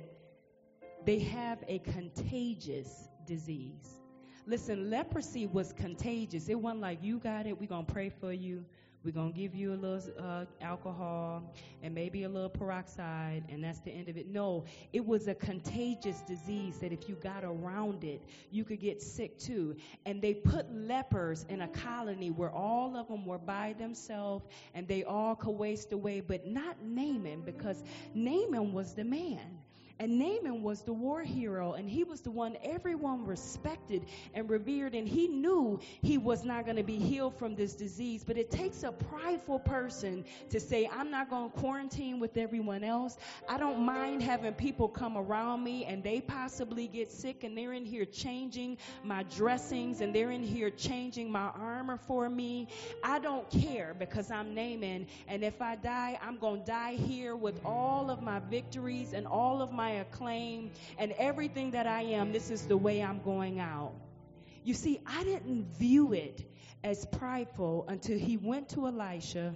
they 1.06 1.20
have 1.20 1.62
a 1.68 1.78
contagious 1.78 3.08
disease. 3.24 4.00
Listen, 4.46 4.90
leprosy 4.90 5.46
was 5.46 5.72
contagious. 5.72 6.48
It 6.48 6.56
wasn't 6.56 6.80
like 6.80 6.98
you 7.04 7.20
got 7.20 7.46
it, 7.46 7.56
we're 7.56 7.68
going 7.68 7.86
to 7.86 7.92
pray 7.92 8.08
for 8.08 8.32
you. 8.32 8.64
We're 9.02 9.12
going 9.12 9.32
to 9.32 9.38
give 9.38 9.54
you 9.54 9.72
a 9.72 9.76
little 9.76 10.02
uh, 10.18 10.44
alcohol 10.60 11.54
and 11.82 11.94
maybe 11.94 12.24
a 12.24 12.28
little 12.28 12.50
peroxide, 12.50 13.44
and 13.48 13.64
that's 13.64 13.80
the 13.80 13.90
end 13.90 14.10
of 14.10 14.18
it. 14.18 14.28
No, 14.28 14.64
it 14.92 15.04
was 15.04 15.26
a 15.26 15.34
contagious 15.34 16.20
disease 16.20 16.78
that 16.80 16.92
if 16.92 17.08
you 17.08 17.14
got 17.14 17.42
around 17.42 18.04
it, 18.04 18.20
you 18.50 18.62
could 18.62 18.80
get 18.80 19.00
sick 19.00 19.38
too. 19.38 19.74
And 20.04 20.20
they 20.20 20.34
put 20.34 20.70
lepers 20.70 21.46
in 21.48 21.62
a 21.62 21.68
colony 21.68 22.30
where 22.30 22.50
all 22.50 22.94
of 22.94 23.08
them 23.08 23.24
were 23.24 23.38
by 23.38 23.74
themselves 23.78 24.46
and 24.74 24.86
they 24.86 25.02
all 25.04 25.34
could 25.34 25.52
waste 25.52 25.92
away, 25.92 26.20
but 26.20 26.46
not 26.46 26.76
Naaman 26.82 27.40
because 27.40 27.82
Naaman 28.14 28.72
was 28.74 28.94
the 28.94 29.04
man. 29.04 29.60
And 30.00 30.18
Naaman 30.18 30.62
was 30.62 30.80
the 30.80 30.94
war 30.94 31.22
hero, 31.22 31.74
and 31.74 31.88
he 31.88 32.04
was 32.04 32.22
the 32.22 32.30
one 32.30 32.56
everyone 32.64 33.26
respected 33.26 34.06
and 34.32 34.48
revered. 34.48 34.94
And 34.94 35.06
he 35.06 35.28
knew 35.28 35.78
he 36.00 36.16
was 36.16 36.42
not 36.42 36.64
going 36.64 36.78
to 36.78 36.82
be 36.82 36.96
healed 36.96 37.38
from 37.38 37.54
this 37.54 37.74
disease. 37.74 38.24
But 38.24 38.38
it 38.38 38.50
takes 38.50 38.82
a 38.82 38.92
prideful 38.92 39.58
person 39.58 40.24
to 40.48 40.58
say, 40.58 40.88
I'm 40.90 41.10
not 41.10 41.28
going 41.28 41.50
to 41.50 41.58
quarantine 41.58 42.18
with 42.18 42.38
everyone 42.38 42.82
else. 42.82 43.18
I 43.46 43.58
don't 43.58 43.80
mind 43.80 44.22
having 44.22 44.54
people 44.54 44.88
come 44.88 45.18
around 45.18 45.62
me 45.62 45.84
and 45.84 46.02
they 46.02 46.22
possibly 46.22 46.88
get 46.88 47.12
sick, 47.12 47.44
and 47.44 47.56
they're 47.56 47.74
in 47.74 47.84
here 47.84 48.06
changing 48.06 48.78
my 49.04 49.22
dressings 49.24 50.00
and 50.00 50.14
they're 50.14 50.30
in 50.30 50.42
here 50.42 50.70
changing 50.70 51.30
my 51.30 51.50
armor 51.54 51.98
for 51.98 52.30
me. 52.30 52.68
I 53.04 53.18
don't 53.18 53.48
care 53.50 53.94
because 53.98 54.30
I'm 54.30 54.54
Naaman. 54.54 55.06
And 55.28 55.44
if 55.44 55.60
I 55.60 55.76
die, 55.76 56.18
I'm 56.22 56.38
going 56.38 56.60
to 56.60 56.66
die 56.66 56.94
here 56.94 57.36
with 57.36 57.60
all 57.66 58.10
of 58.10 58.22
my 58.22 58.38
victories 58.38 59.12
and 59.12 59.26
all 59.26 59.60
of 59.60 59.72
my 59.72 59.89
my 59.90 59.96
acclaim 59.96 60.70
and 60.98 61.12
everything 61.18 61.72
that 61.72 61.86
I 61.86 62.02
am, 62.02 62.32
this 62.32 62.50
is 62.50 62.66
the 62.66 62.76
way 62.76 63.02
I'm 63.02 63.20
going 63.22 63.58
out. 63.58 63.92
You 64.62 64.74
see, 64.74 65.00
I 65.06 65.24
didn't 65.24 65.66
view 65.78 66.12
it 66.12 66.44
as 66.84 67.06
prideful 67.06 67.86
until 67.88 68.18
he 68.18 68.36
went 68.36 68.68
to 68.70 68.86
Elisha 68.86 69.54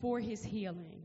for 0.00 0.20
his 0.20 0.44
healing. 0.44 1.03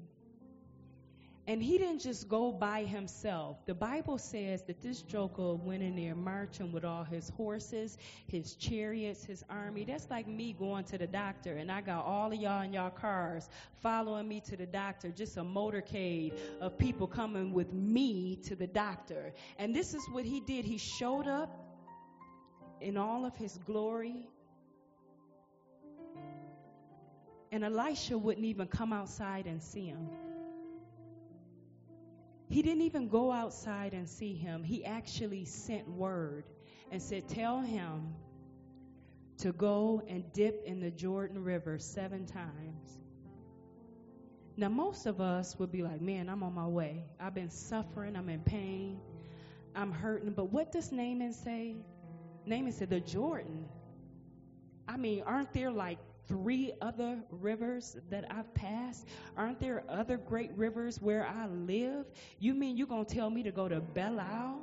And 1.50 1.64
he 1.64 1.80
didn't 1.80 2.02
just 2.02 2.30
go 2.30 2.52
by 2.52 2.84
himself. 2.84 3.58
The 3.66 3.74
Bible 3.74 4.20
says 4.20 4.62
that 4.68 4.84
this 4.84 5.02
joker 5.02 5.56
went 5.56 5.82
in 5.82 5.96
there 5.96 6.14
marching 6.14 6.72
with 6.72 6.86
all 6.86 7.04
his 7.04 7.30
horses, 7.30 7.98
his 8.28 8.54
chariots, 8.54 9.24
his 9.24 9.44
army. 9.50 9.84
That's 9.84 10.08
like 10.12 10.28
me 10.28 10.54
going 10.54 10.84
to 10.84 11.00
the 11.00 11.08
doctor, 11.08 11.58
and 11.58 11.72
I 11.72 11.82
got 11.82 12.06
all 12.06 12.32
of 12.32 12.40
y'all 12.40 12.62
in 12.62 12.74
y'all 12.74 12.92
cars 12.92 13.50
following 13.82 14.28
me 14.28 14.42
to 14.42 14.58
the 14.58 14.68
doctor, 14.68 15.10
just 15.10 15.38
a 15.38 15.42
motorcade 15.42 16.34
of 16.62 16.78
people 16.78 17.08
coming 17.08 17.52
with 17.52 17.74
me 17.74 18.36
to 18.44 18.56
the 18.56 18.68
doctor. 18.68 19.34
And 19.58 19.76
this 19.76 19.96
is 19.96 20.08
what 20.12 20.26
he 20.26 20.42
did. 20.42 20.66
He 20.66 20.78
showed 20.78 21.28
up 21.28 21.50
in 22.80 22.96
all 22.96 23.26
of 23.26 23.36
his 23.36 23.58
glory. 23.66 24.28
And 27.52 27.64
Elisha 27.64 28.20
wouldn't 28.20 28.46
even 28.46 28.68
come 28.68 28.94
outside 28.94 29.48
and 29.48 29.64
see 29.64 29.88
him. 29.88 30.10
He 32.50 32.64
didn't 32.64 32.82
even 32.82 33.08
go 33.08 33.32
outside 33.32 33.94
and 33.94 34.10
see 34.10 34.34
him. 34.34 34.64
He 34.64 34.84
actually 34.84 35.46
sent 35.46 35.88
word 35.88 36.50
and 36.92 37.02
said, 37.02 37.28
Tell 37.28 37.62
him 37.62 38.16
to 39.38 39.52
go 39.54 40.02
and 40.08 40.32
dip 40.34 40.64
in 40.66 40.80
the 40.80 40.90
Jordan 40.90 41.44
River 41.44 41.78
seven 41.78 42.26
times. 42.26 42.98
Now, 44.58 44.68
most 44.68 45.06
of 45.06 45.22
us 45.22 45.58
would 45.60 45.72
be 45.72 45.84
like, 45.84 46.02
Man, 46.02 46.28
I'm 46.28 46.42
on 46.42 46.56
my 46.56 46.68
way. 46.68 47.06
I've 47.20 47.36
been 47.36 47.52
suffering. 47.52 48.16
I'm 48.16 48.30
in 48.30 48.42
pain. 48.42 49.00
I'm 49.76 49.92
hurting. 49.92 50.32
But 50.32 50.52
what 50.52 50.72
does 50.72 50.92
Naaman 50.92 51.34
say? 51.34 51.76
Naaman 52.48 52.72
said, 52.72 52.90
The 52.90 53.00
Jordan. 53.00 53.66
I 54.88 54.98
mean, 54.98 55.22
aren't 55.22 55.54
there 55.54 55.70
like 55.70 56.00
three 56.30 56.72
other 56.80 57.20
rivers 57.32 57.98
that 58.10 58.26
I've 58.32 58.54
passed? 58.54 59.08
Aren't 59.36 59.60
there 59.60 59.84
other 59.90 60.16
great 60.16 60.52
rivers 60.56 61.02
where 61.02 61.28
I 61.28 61.48
live? 61.48 62.06
You 62.40 62.54
mean 62.54 62.78
you're 62.78 62.88
going 62.88 63.06
to 63.06 63.14
tell 63.14 63.30
me 63.30 63.44
to 63.44 63.52
go 63.52 63.68
to 63.68 63.82
Belle 63.82 64.20
Isle? 64.20 64.62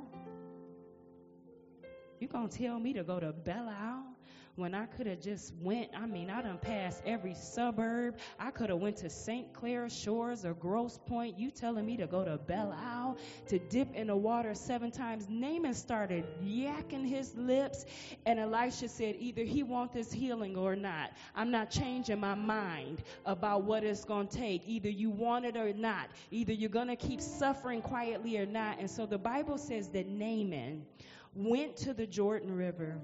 You're 2.19 2.31
going 2.31 2.49
to 2.49 2.57
tell 2.57 2.79
me 2.79 2.93
to 2.93 3.03
go 3.03 3.19
to 3.19 3.33
Belle 3.33 3.69
Isle? 3.69 4.16
When 4.57 4.73
I 4.73 4.87
could 4.87 5.05
have 5.05 5.21
just 5.21 5.53
went. 5.61 5.91
I 5.95 6.07
mean, 6.07 6.31
I 6.31 6.41
done 6.41 6.57
passed 6.57 7.03
every 7.05 7.35
suburb. 7.35 8.17
I 8.39 8.49
could 8.49 8.71
have 8.71 8.79
went 8.79 8.97
to 8.97 9.09
St. 9.09 9.53
Clair 9.53 9.87
Shores 9.87 10.45
or 10.45 10.55
Grosse 10.55 10.99
Pointe. 11.05 11.37
You 11.37 11.51
telling 11.51 11.85
me 11.85 11.95
to 11.97 12.07
go 12.07 12.25
to 12.25 12.37
Belle 12.39 12.75
Isle 12.75 13.17
to 13.49 13.59
dip 13.59 13.93
in 13.93 14.07
the 14.07 14.15
water 14.15 14.55
seven 14.55 14.89
times? 14.89 15.27
Naaman 15.29 15.75
started 15.75 16.25
yakking 16.43 17.07
his 17.07 17.35
lips, 17.35 17.85
and 18.25 18.39
Elisha 18.39 18.89
said, 18.89 19.17
either 19.19 19.43
he 19.43 19.61
wants 19.61 19.93
this 19.93 20.11
healing 20.11 20.57
or 20.57 20.75
not. 20.75 21.11
I'm 21.35 21.51
not 21.51 21.69
changing 21.69 22.19
my 22.19 22.33
mind 22.33 23.03
about 23.27 23.61
what 23.61 23.83
it's 23.83 24.05
going 24.05 24.27
to 24.27 24.37
take. 24.37 24.63
Either 24.65 24.89
you 24.89 25.11
want 25.11 25.45
it 25.45 25.55
or 25.55 25.71
not. 25.71 26.09
Either 26.31 26.53
you're 26.53 26.71
going 26.71 26.87
to 26.87 26.95
keep 26.95 27.21
suffering 27.21 27.83
quietly 27.83 28.39
or 28.39 28.47
not. 28.47 28.79
And 28.79 28.89
so 28.89 29.05
the 29.05 29.19
Bible 29.19 29.59
says 29.59 29.89
that 29.89 30.07
Naaman 30.07 30.83
went 31.35 31.77
to 31.77 31.93
the 31.93 32.07
Jordan 32.07 32.55
River 32.55 32.99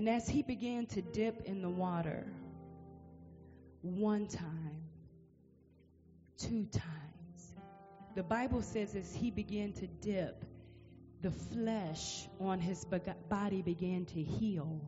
And 0.00 0.08
as 0.08 0.26
he 0.26 0.40
began 0.40 0.86
to 0.86 1.02
dip 1.02 1.42
in 1.44 1.60
the 1.60 1.68
water, 1.68 2.24
one 3.82 4.26
time, 4.26 4.80
two 6.38 6.64
times, 6.72 7.54
the 8.14 8.22
Bible 8.22 8.62
says 8.62 8.96
as 8.96 9.14
he 9.14 9.30
began 9.30 9.74
to 9.74 9.86
dip, 10.00 10.42
the 11.20 11.30
flesh 11.30 12.28
on 12.40 12.58
his 12.58 12.86
body 13.28 13.60
began 13.60 14.06
to 14.06 14.22
heal 14.22 14.80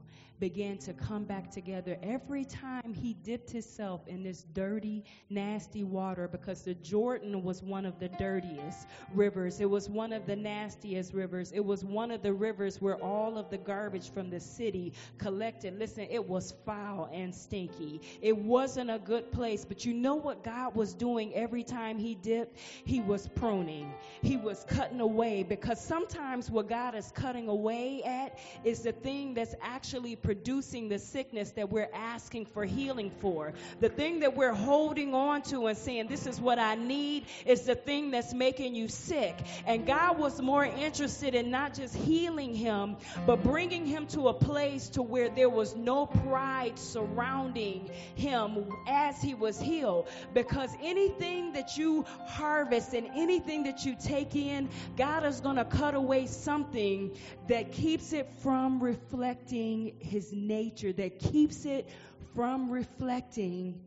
began 0.42 0.76
to 0.76 0.92
come 0.94 1.22
back 1.22 1.52
together 1.52 1.96
every 2.02 2.44
time 2.44 2.92
he 2.92 3.14
dipped 3.22 3.48
himself 3.48 4.00
in 4.08 4.24
this 4.24 4.42
dirty, 4.54 5.04
nasty 5.30 5.84
water 5.84 6.26
because 6.26 6.62
the 6.62 6.74
Jordan 6.74 7.44
was 7.44 7.62
one 7.62 7.86
of 7.86 8.00
the 8.00 8.08
dirtiest 8.08 8.88
rivers. 9.14 9.60
It 9.60 9.70
was 9.70 9.88
one 9.88 10.12
of 10.12 10.26
the 10.26 10.34
nastiest 10.34 11.14
rivers. 11.14 11.52
It 11.52 11.64
was 11.64 11.84
one 11.84 12.10
of 12.10 12.24
the 12.24 12.32
rivers 12.32 12.82
where 12.82 12.96
all 12.96 13.38
of 13.38 13.50
the 13.50 13.56
garbage 13.56 14.10
from 14.10 14.30
the 14.30 14.40
city 14.40 14.94
collected. 15.16 15.78
Listen, 15.78 16.08
it 16.10 16.28
was 16.28 16.54
foul 16.66 17.08
and 17.12 17.32
stinky. 17.32 18.00
It 18.20 18.36
wasn't 18.36 18.90
a 18.90 18.98
good 18.98 19.30
place, 19.30 19.64
but 19.64 19.84
you 19.84 19.94
know 19.94 20.16
what 20.16 20.42
God 20.42 20.74
was 20.74 20.92
doing 20.92 21.32
every 21.34 21.62
time 21.62 22.00
he 22.00 22.16
dipped? 22.16 22.58
He 22.84 22.98
was 22.98 23.28
pruning, 23.28 23.94
he 24.22 24.36
was 24.36 24.64
cutting 24.68 24.98
away 24.98 25.44
because 25.44 25.80
sometimes 25.80 26.50
what 26.50 26.68
God 26.68 26.96
is 26.96 27.12
cutting 27.14 27.46
away 27.46 28.02
at 28.02 28.40
is 28.64 28.80
the 28.80 28.90
thing 28.90 29.34
that's 29.34 29.54
actually 29.62 30.16
the 30.34 30.98
sickness 30.98 31.50
that 31.52 31.70
we're 31.70 31.88
asking 31.92 32.46
for 32.46 32.64
healing 32.64 33.10
for. 33.20 33.52
The 33.80 33.88
thing 33.88 34.20
that 34.20 34.36
we're 34.36 34.54
holding 34.54 35.14
on 35.14 35.42
to 35.42 35.66
and 35.66 35.76
saying, 35.76 36.08
This 36.08 36.26
is 36.26 36.40
what 36.40 36.58
I 36.58 36.74
need, 36.74 37.26
is 37.46 37.62
the 37.62 37.74
thing 37.74 38.10
that's 38.10 38.34
making 38.34 38.74
you 38.74 38.88
sick. 38.88 39.36
And 39.66 39.86
God 39.86 40.18
was 40.18 40.40
more 40.40 40.64
interested 40.64 41.34
in 41.34 41.50
not 41.50 41.74
just 41.74 41.94
healing 41.94 42.54
him, 42.54 42.96
but 43.26 43.42
bringing 43.42 43.86
him 43.86 44.06
to 44.08 44.28
a 44.28 44.34
place 44.34 44.88
to 44.90 45.02
where 45.02 45.28
there 45.28 45.48
was 45.48 45.74
no 45.76 46.06
pride 46.06 46.78
surrounding 46.78 47.90
him 48.14 48.66
as 48.86 49.20
he 49.20 49.34
was 49.34 49.60
healed. 49.60 50.08
Because 50.34 50.70
anything 50.82 51.52
that 51.52 51.76
you 51.76 52.04
harvest 52.26 52.92
and 52.92 53.08
anything 53.14 53.64
that 53.64 53.84
you 53.84 53.96
take 54.02 54.36
in, 54.36 54.68
God 54.96 55.24
is 55.24 55.40
going 55.40 55.56
to 55.56 55.64
cut 55.64 55.94
away 55.94 56.26
something 56.26 57.16
that 57.48 57.72
keeps 57.72 58.12
it 58.12 58.28
from 58.42 58.82
reflecting 58.82 59.94
his 59.98 60.21
nature, 60.30 60.92
that 60.92 61.18
keeps 61.18 61.64
it 61.64 61.88
from 62.34 62.70
reflecting 62.70 63.80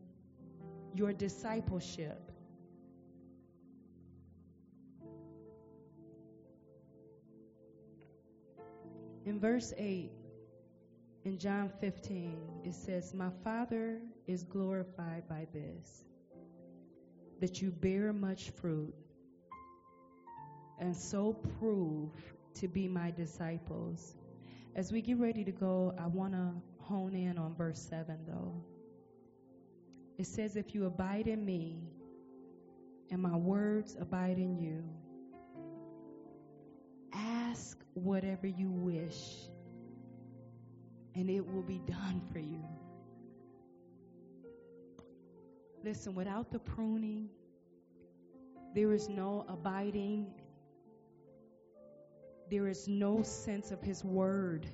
your 0.94 1.12
discipleship. 1.12 2.26
In 9.24 9.40
verse 9.40 9.72
8, 9.76 10.10
in 11.24 11.38
John 11.38 11.72
15, 11.80 12.38
it 12.64 12.74
says, 12.74 13.12
My 13.12 13.30
Father 13.42 14.00
is 14.28 14.44
glorified 14.44 15.28
by 15.28 15.48
this, 15.52 16.04
that 17.40 17.60
you 17.60 17.72
bear 17.72 18.12
much 18.12 18.50
fruit, 18.50 18.94
and 20.78 20.96
so 20.96 21.32
prove 21.58 22.12
to 22.54 22.68
be 22.68 22.86
my 22.86 23.10
disciples. 23.10 24.14
As 24.76 24.92
we 24.92 25.00
get 25.00 25.16
ready 25.16 25.42
to 25.42 25.52
go, 25.52 25.94
I 25.98 26.06
want 26.06 26.34
to 26.34 26.52
hone 26.80 27.14
in 27.14 27.38
on 27.38 27.54
verse 27.54 27.80
7, 27.80 28.18
though. 28.28 28.62
It 30.18 30.26
says, 30.26 30.54
If 30.54 30.74
you 30.74 30.84
abide 30.84 31.28
in 31.28 31.42
me, 31.46 31.78
and 33.10 33.22
my 33.22 33.34
words 33.34 33.96
abide 33.98 34.36
in 34.36 34.58
you, 34.58 34.84
ask 37.14 37.78
whatever 37.94 38.46
you 38.46 38.70
wish, 38.70 39.48
and 41.14 41.30
it 41.30 41.46
will 41.46 41.62
be 41.62 41.80
done 41.86 42.20
for 42.30 42.38
you. 42.38 42.62
Listen, 45.82 46.14
without 46.14 46.52
the 46.52 46.58
pruning, 46.58 47.30
there 48.74 48.92
is 48.92 49.08
no 49.08 49.46
abiding, 49.48 50.34
there 52.50 52.68
is 52.68 52.88
no 52.88 53.22
sense 53.22 53.70
of 53.70 53.82
His 53.82 54.04
Word 54.04 54.66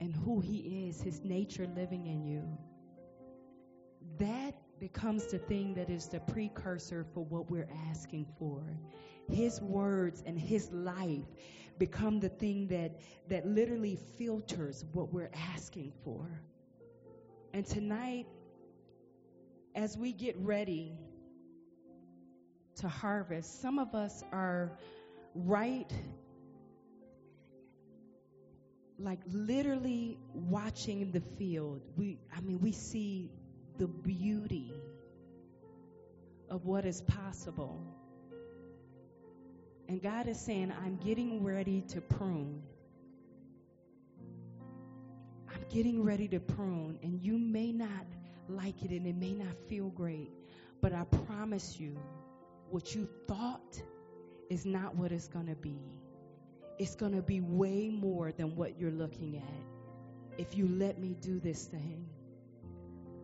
and 0.00 0.14
who 0.14 0.40
He 0.40 0.88
is, 0.88 1.00
His 1.00 1.24
nature 1.24 1.68
living 1.76 2.06
in 2.06 2.24
you. 2.24 2.44
That 4.18 4.54
becomes 4.78 5.26
the 5.26 5.38
thing 5.38 5.74
that 5.74 5.90
is 5.90 6.06
the 6.06 6.20
precursor 6.20 7.04
for 7.12 7.24
what 7.24 7.50
we're 7.50 7.68
asking 7.90 8.26
for. 8.38 8.62
His 9.28 9.60
words 9.60 10.22
and 10.26 10.38
His 10.38 10.70
life 10.72 11.26
become 11.78 12.20
the 12.20 12.28
thing 12.28 12.68
that, 12.68 13.00
that 13.28 13.46
literally 13.46 13.98
filters 14.16 14.84
what 14.92 15.12
we're 15.12 15.30
asking 15.54 15.92
for. 16.04 16.26
And 17.52 17.64
tonight, 17.64 18.26
as 19.74 19.96
we 19.96 20.12
get 20.12 20.36
ready 20.38 20.92
to 22.76 22.88
harvest, 22.88 23.60
some 23.60 23.78
of 23.78 23.94
us 23.94 24.22
are 24.32 24.72
right, 25.34 25.92
like 28.98 29.20
literally 29.32 30.18
watching 30.34 31.12
the 31.12 31.20
field. 31.38 31.80
We, 31.96 32.18
I 32.36 32.40
mean, 32.40 32.60
we 32.60 32.72
see 32.72 33.30
the 33.78 33.86
beauty 33.86 34.72
of 36.50 36.64
what 36.64 36.84
is 36.84 37.00
possible. 37.02 37.80
And 39.88 40.02
God 40.02 40.26
is 40.28 40.38
saying, 40.38 40.72
I'm 40.84 40.96
getting 40.96 41.44
ready 41.44 41.82
to 41.88 42.00
prune. 42.00 42.62
I'm 45.48 45.64
getting 45.72 46.02
ready 46.02 46.28
to 46.28 46.40
prune. 46.40 46.98
And 47.02 47.22
you 47.22 47.38
may 47.38 47.72
not 47.72 48.06
like 48.48 48.82
it 48.82 48.90
and 48.90 49.06
it 49.06 49.16
may 49.16 49.32
not 49.32 49.54
feel 49.68 49.88
great, 49.90 50.30
but 50.80 50.92
I 50.92 51.04
promise 51.26 51.78
you, 51.78 51.96
what 52.70 52.94
you 52.94 53.08
thought 53.26 53.80
is 54.50 54.66
not 54.66 54.94
what 54.96 55.12
it's 55.12 55.28
going 55.28 55.46
to 55.46 55.54
be. 55.54 55.78
It's 56.78 56.94
going 56.94 57.12
to 57.12 57.22
be 57.22 57.40
way 57.40 57.88
more 57.88 58.32
than 58.32 58.54
what 58.54 58.78
you're 58.78 58.92
looking 58.92 59.36
at 59.36 60.38
if 60.38 60.56
you 60.56 60.68
let 60.68 60.98
me 60.98 61.16
do 61.20 61.40
this 61.40 61.64
thing. 61.64 62.06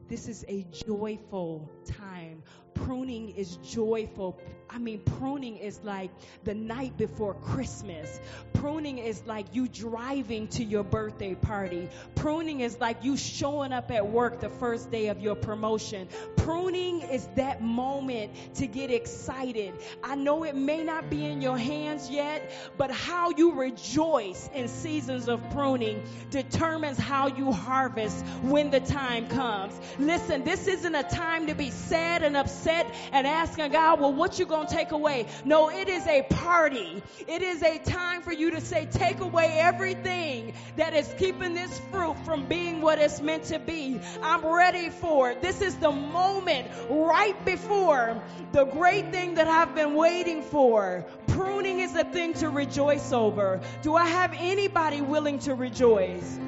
This 0.08 0.28
is 0.28 0.44
a 0.48 0.66
joyful 0.86 1.70
time. 1.86 2.42
Pruning 2.74 3.30
is 3.30 3.56
joyful. 3.58 4.38
I 4.70 4.78
mean, 4.78 5.00
pruning 5.00 5.58
is 5.58 5.78
like 5.84 6.10
the 6.44 6.54
night 6.54 6.96
before 6.96 7.34
Christmas. 7.34 8.20
Pruning 8.54 8.98
is 8.98 9.22
like 9.26 9.46
you 9.52 9.68
driving 9.68 10.48
to 10.48 10.64
your 10.64 10.82
birthday 10.82 11.34
party. 11.34 11.88
Pruning 12.14 12.60
is 12.60 12.80
like 12.80 13.04
you 13.04 13.16
showing 13.16 13.72
up 13.72 13.90
at 13.90 14.08
work 14.08 14.40
the 14.40 14.48
first 14.48 14.90
day 14.90 15.08
of 15.08 15.20
your 15.20 15.34
promotion. 15.34 16.08
Pruning 16.36 17.02
is 17.02 17.26
that 17.36 17.62
moment 17.62 18.32
to 18.54 18.66
get 18.66 18.90
excited. 18.90 19.74
I 20.02 20.16
know 20.16 20.44
it 20.44 20.56
may 20.56 20.82
not 20.82 21.10
be 21.10 21.24
in 21.24 21.42
your 21.42 21.58
hands 21.58 22.10
yet, 22.10 22.50
but 22.78 22.90
how 22.90 23.30
you 23.30 23.52
rejoice 23.52 24.48
in 24.54 24.68
seasons 24.68 25.28
of 25.28 25.50
pruning 25.50 26.02
determines 26.30 26.98
how 26.98 27.28
you 27.28 27.52
harvest 27.52 28.24
when 28.42 28.70
the 28.70 28.80
time 28.80 29.28
comes. 29.28 29.78
Listen, 29.98 30.42
this 30.44 30.66
isn't 30.66 30.94
a 30.94 31.02
time 31.02 31.48
to 31.48 31.54
be 31.54 31.70
sad 31.70 32.22
and 32.22 32.36
upset 32.36 32.92
and 33.12 33.26
asking 33.26 33.72
God, 33.72 34.00
well, 34.00 34.12
what 34.12 34.38
you 34.38 34.46
going 34.46 34.53
to 34.62 34.74
take 34.74 34.92
away? 34.92 35.26
No, 35.44 35.70
it 35.70 35.88
is 35.88 36.06
a 36.06 36.22
party. 36.22 37.02
It 37.26 37.42
is 37.42 37.62
a 37.62 37.78
time 37.78 38.22
for 38.22 38.32
you 38.32 38.52
to 38.52 38.60
say, 38.60 38.86
take 38.86 39.20
away 39.20 39.56
everything 39.58 40.54
that 40.76 40.94
is 40.94 41.12
keeping 41.18 41.54
this 41.54 41.80
fruit 41.90 42.16
from 42.24 42.46
being 42.46 42.80
what 42.80 42.98
it's 42.98 43.20
meant 43.20 43.44
to 43.44 43.58
be. 43.58 44.00
I'm 44.22 44.46
ready 44.46 44.90
for 44.90 45.30
it. 45.30 45.42
This 45.42 45.60
is 45.60 45.74
the 45.76 45.90
moment 45.90 46.68
right 46.88 47.44
before 47.44 48.22
the 48.52 48.64
great 48.64 49.10
thing 49.10 49.34
that 49.34 49.48
I've 49.48 49.74
been 49.74 49.94
waiting 49.94 50.42
for. 50.42 51.04
Pruning 51.26 51.80
is 51.80 51.94
a 51.96 52.04
thing 52.04 52.34
to 52.34 52.48
rejoice 52.48 53.12
over. 53.12 53.60
Do 53.82 53.96
I 53.96 54.06
have 54.06 54.32
anybody 54.36 55.00
willing 55.00 55.40
to 55.40 55.54
rejoice? 55.54 56.38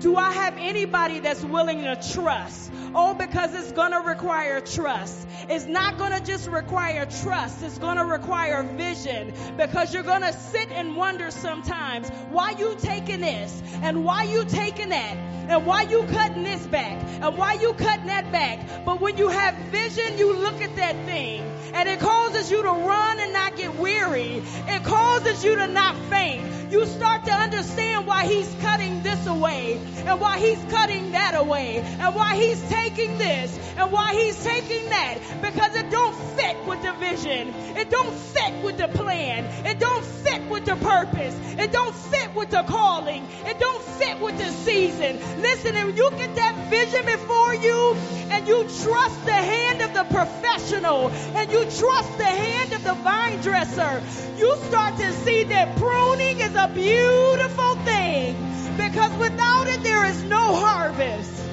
Do 0.00 0.16
I 0.16 0.30
have 0.32 0.56
anybody 0.58 1.20
that's 1.20 1.42
willing 1.42 1.82
to 1.82 1.96
trust? 2.12 2.70
Oh, 2.94 3.14
because 3.14 3.54
it's 3.54 3.72
going 3.72 3.92
to 3.92 4.00
require 4.00 4.60
trust. 4.60 5.26
It's 5.48 5.66
not 5.66 5.98
going 5.98 6.12
to 6.12 6.20
just 6.20 6.48
require 6.48 7.06
trust. 7.06 7.62
It's 7.62 7.78
going 7.78 7.96
to 7.96 8.04
require 8.04 8.62
vision 8.62 9.32
because 9.56 9.94
you're 9.94 10.02
going 10.02 10.22
to 10.22 10.32
sit 10.32 10.70
and 10.70 10.96
wonder 10.96 11.30
sometimes 11.30 12.08
why 12.30 12.50
you 12.58 12.76
taking 12.78 13.20
this 13.20 13.62
and 13.82 14.04
why 14.04 14.24
you 14.24 14.44
taking 14.44 14.90
that 14.90 15.25
and 15.48 15.66
why 15.66 15.82
you 15.82 16.04
cutting 16.04 16.42
this 16.42 16.66
back 16.66 17.02
and 17.20 17.36
why 17.36 17.54
you 17.54 17.72
cutting 17.74 18.06
that 18.06 18.30
back. 18.32 18.84
But 18.84 19.00
when 19.00 19.16
you 19.16 19.28
have 19.28 19.54
vision, 19.70 20.18
you 20.18 20.34
look 20.36 20.60
at 20.60 20.76
that 20.76 20.96
thing 21.06 21.42
and 21.74 21.88
it 21.88 22.00
causes 22.00 22.50
you 22.50 22.62
to 22.62 22.68
run 22.70 23.18
and 23.20 23.32
not 23.32 23.56
get 23.56 23.76
weary. 23.76 24.42
It 24.68 24.84
causes 24.84 25.44
you 25.44 25.56
to 25.56 25.66
not 25.68 25.96
faint. 26.10 26.56
You 26.70 26.84
start 26.86 27.24
to 27.26 27.32
understand 27.32 28.06
why 28.06 28.26
he's 28.26 28.52
cutting 28.60 29.02
this 29.02 29.26
away 29.26 29.80
and 30.04 30.20
why 30.20 30.38
he's 30.38 30.62
cutting 30.72 31.12
that 31.12 31.34
away 31.36 31.78
and 31.78 32.14
why 32.14 32.36
he's 32.36 32.60
taking 32.68 33.18
this 33.18 33.56
and 33.76 33.92
why 33.92 34.14
he's 34.14 34.42
taking 34.42 34.88
that 34.88 35.18
because 35.42 35.76
it 35.76 35.90
don't 35.90 36.14
fit 36.36 36.56
with 36.66 36.82
the 36.82 36.92
vision. 36.94 37.54
It 37.76 37.90
don't 37.90 38.12
fit 38.12 38.64
with 38.64 38.78
the 38.78 38.88
plan. 38.88 39.44
It 39.66 39.78
don't 39.78 40.04
fit 40.04 40.48
with 40.48 40.64
the 40.64 40.76
purpose. 40.76 41.36
It 41.58 41.72
don't 41.72 41.94
fit 41.94 42.34
with 42.34 42.50
the 42.50 42.64
calling. 42.64 43.26
It 43.44 43.60
don't 43.60 43.82
fit 43.82 44.20
with 44.20 44.36
the 44.38 44.50
season. 44.50 45.18
Listen, 45.38 45.76
if 45.76 45.96
you 45.96 46.10
get 46.12 46.34
that 46.36 46.70
vision 46.70 47.04
before 47.04 47.54
you 47.54 47.94
and 48.30 48.48
you 48.48 48.62
trust 48.82 49.24
the 49.24 49.32
hand 49.32 49.82
of 49.82 49.92
the 49.92 50.04
professional 50.04 51.08
and 51.08 51.50
you 51.50 51.60
trust 51.78 52.16
the 52.18 52.24
hand 52.24 52.72
of 52.72 52.82
the 52.82 52.94
vine 52.94 53.40
dresser, 53.40 54.02
you 54.36 54.56
start 54.68 54.96
to 54.96 55.12
see 55.12 55.44
that 55.44 55.76
pruning 55.76 56.40
is 56.40 56.54
a 56.54 56.70
beautiful 56.72 57.74
thing 57.84 58.34
because 58.76 59.12
without 59.18 59.66
it, 59.68 59.82
there 59.82 60.04
is 60.06 60.22
no 60.24 60.54
harvest. 60.54 61.45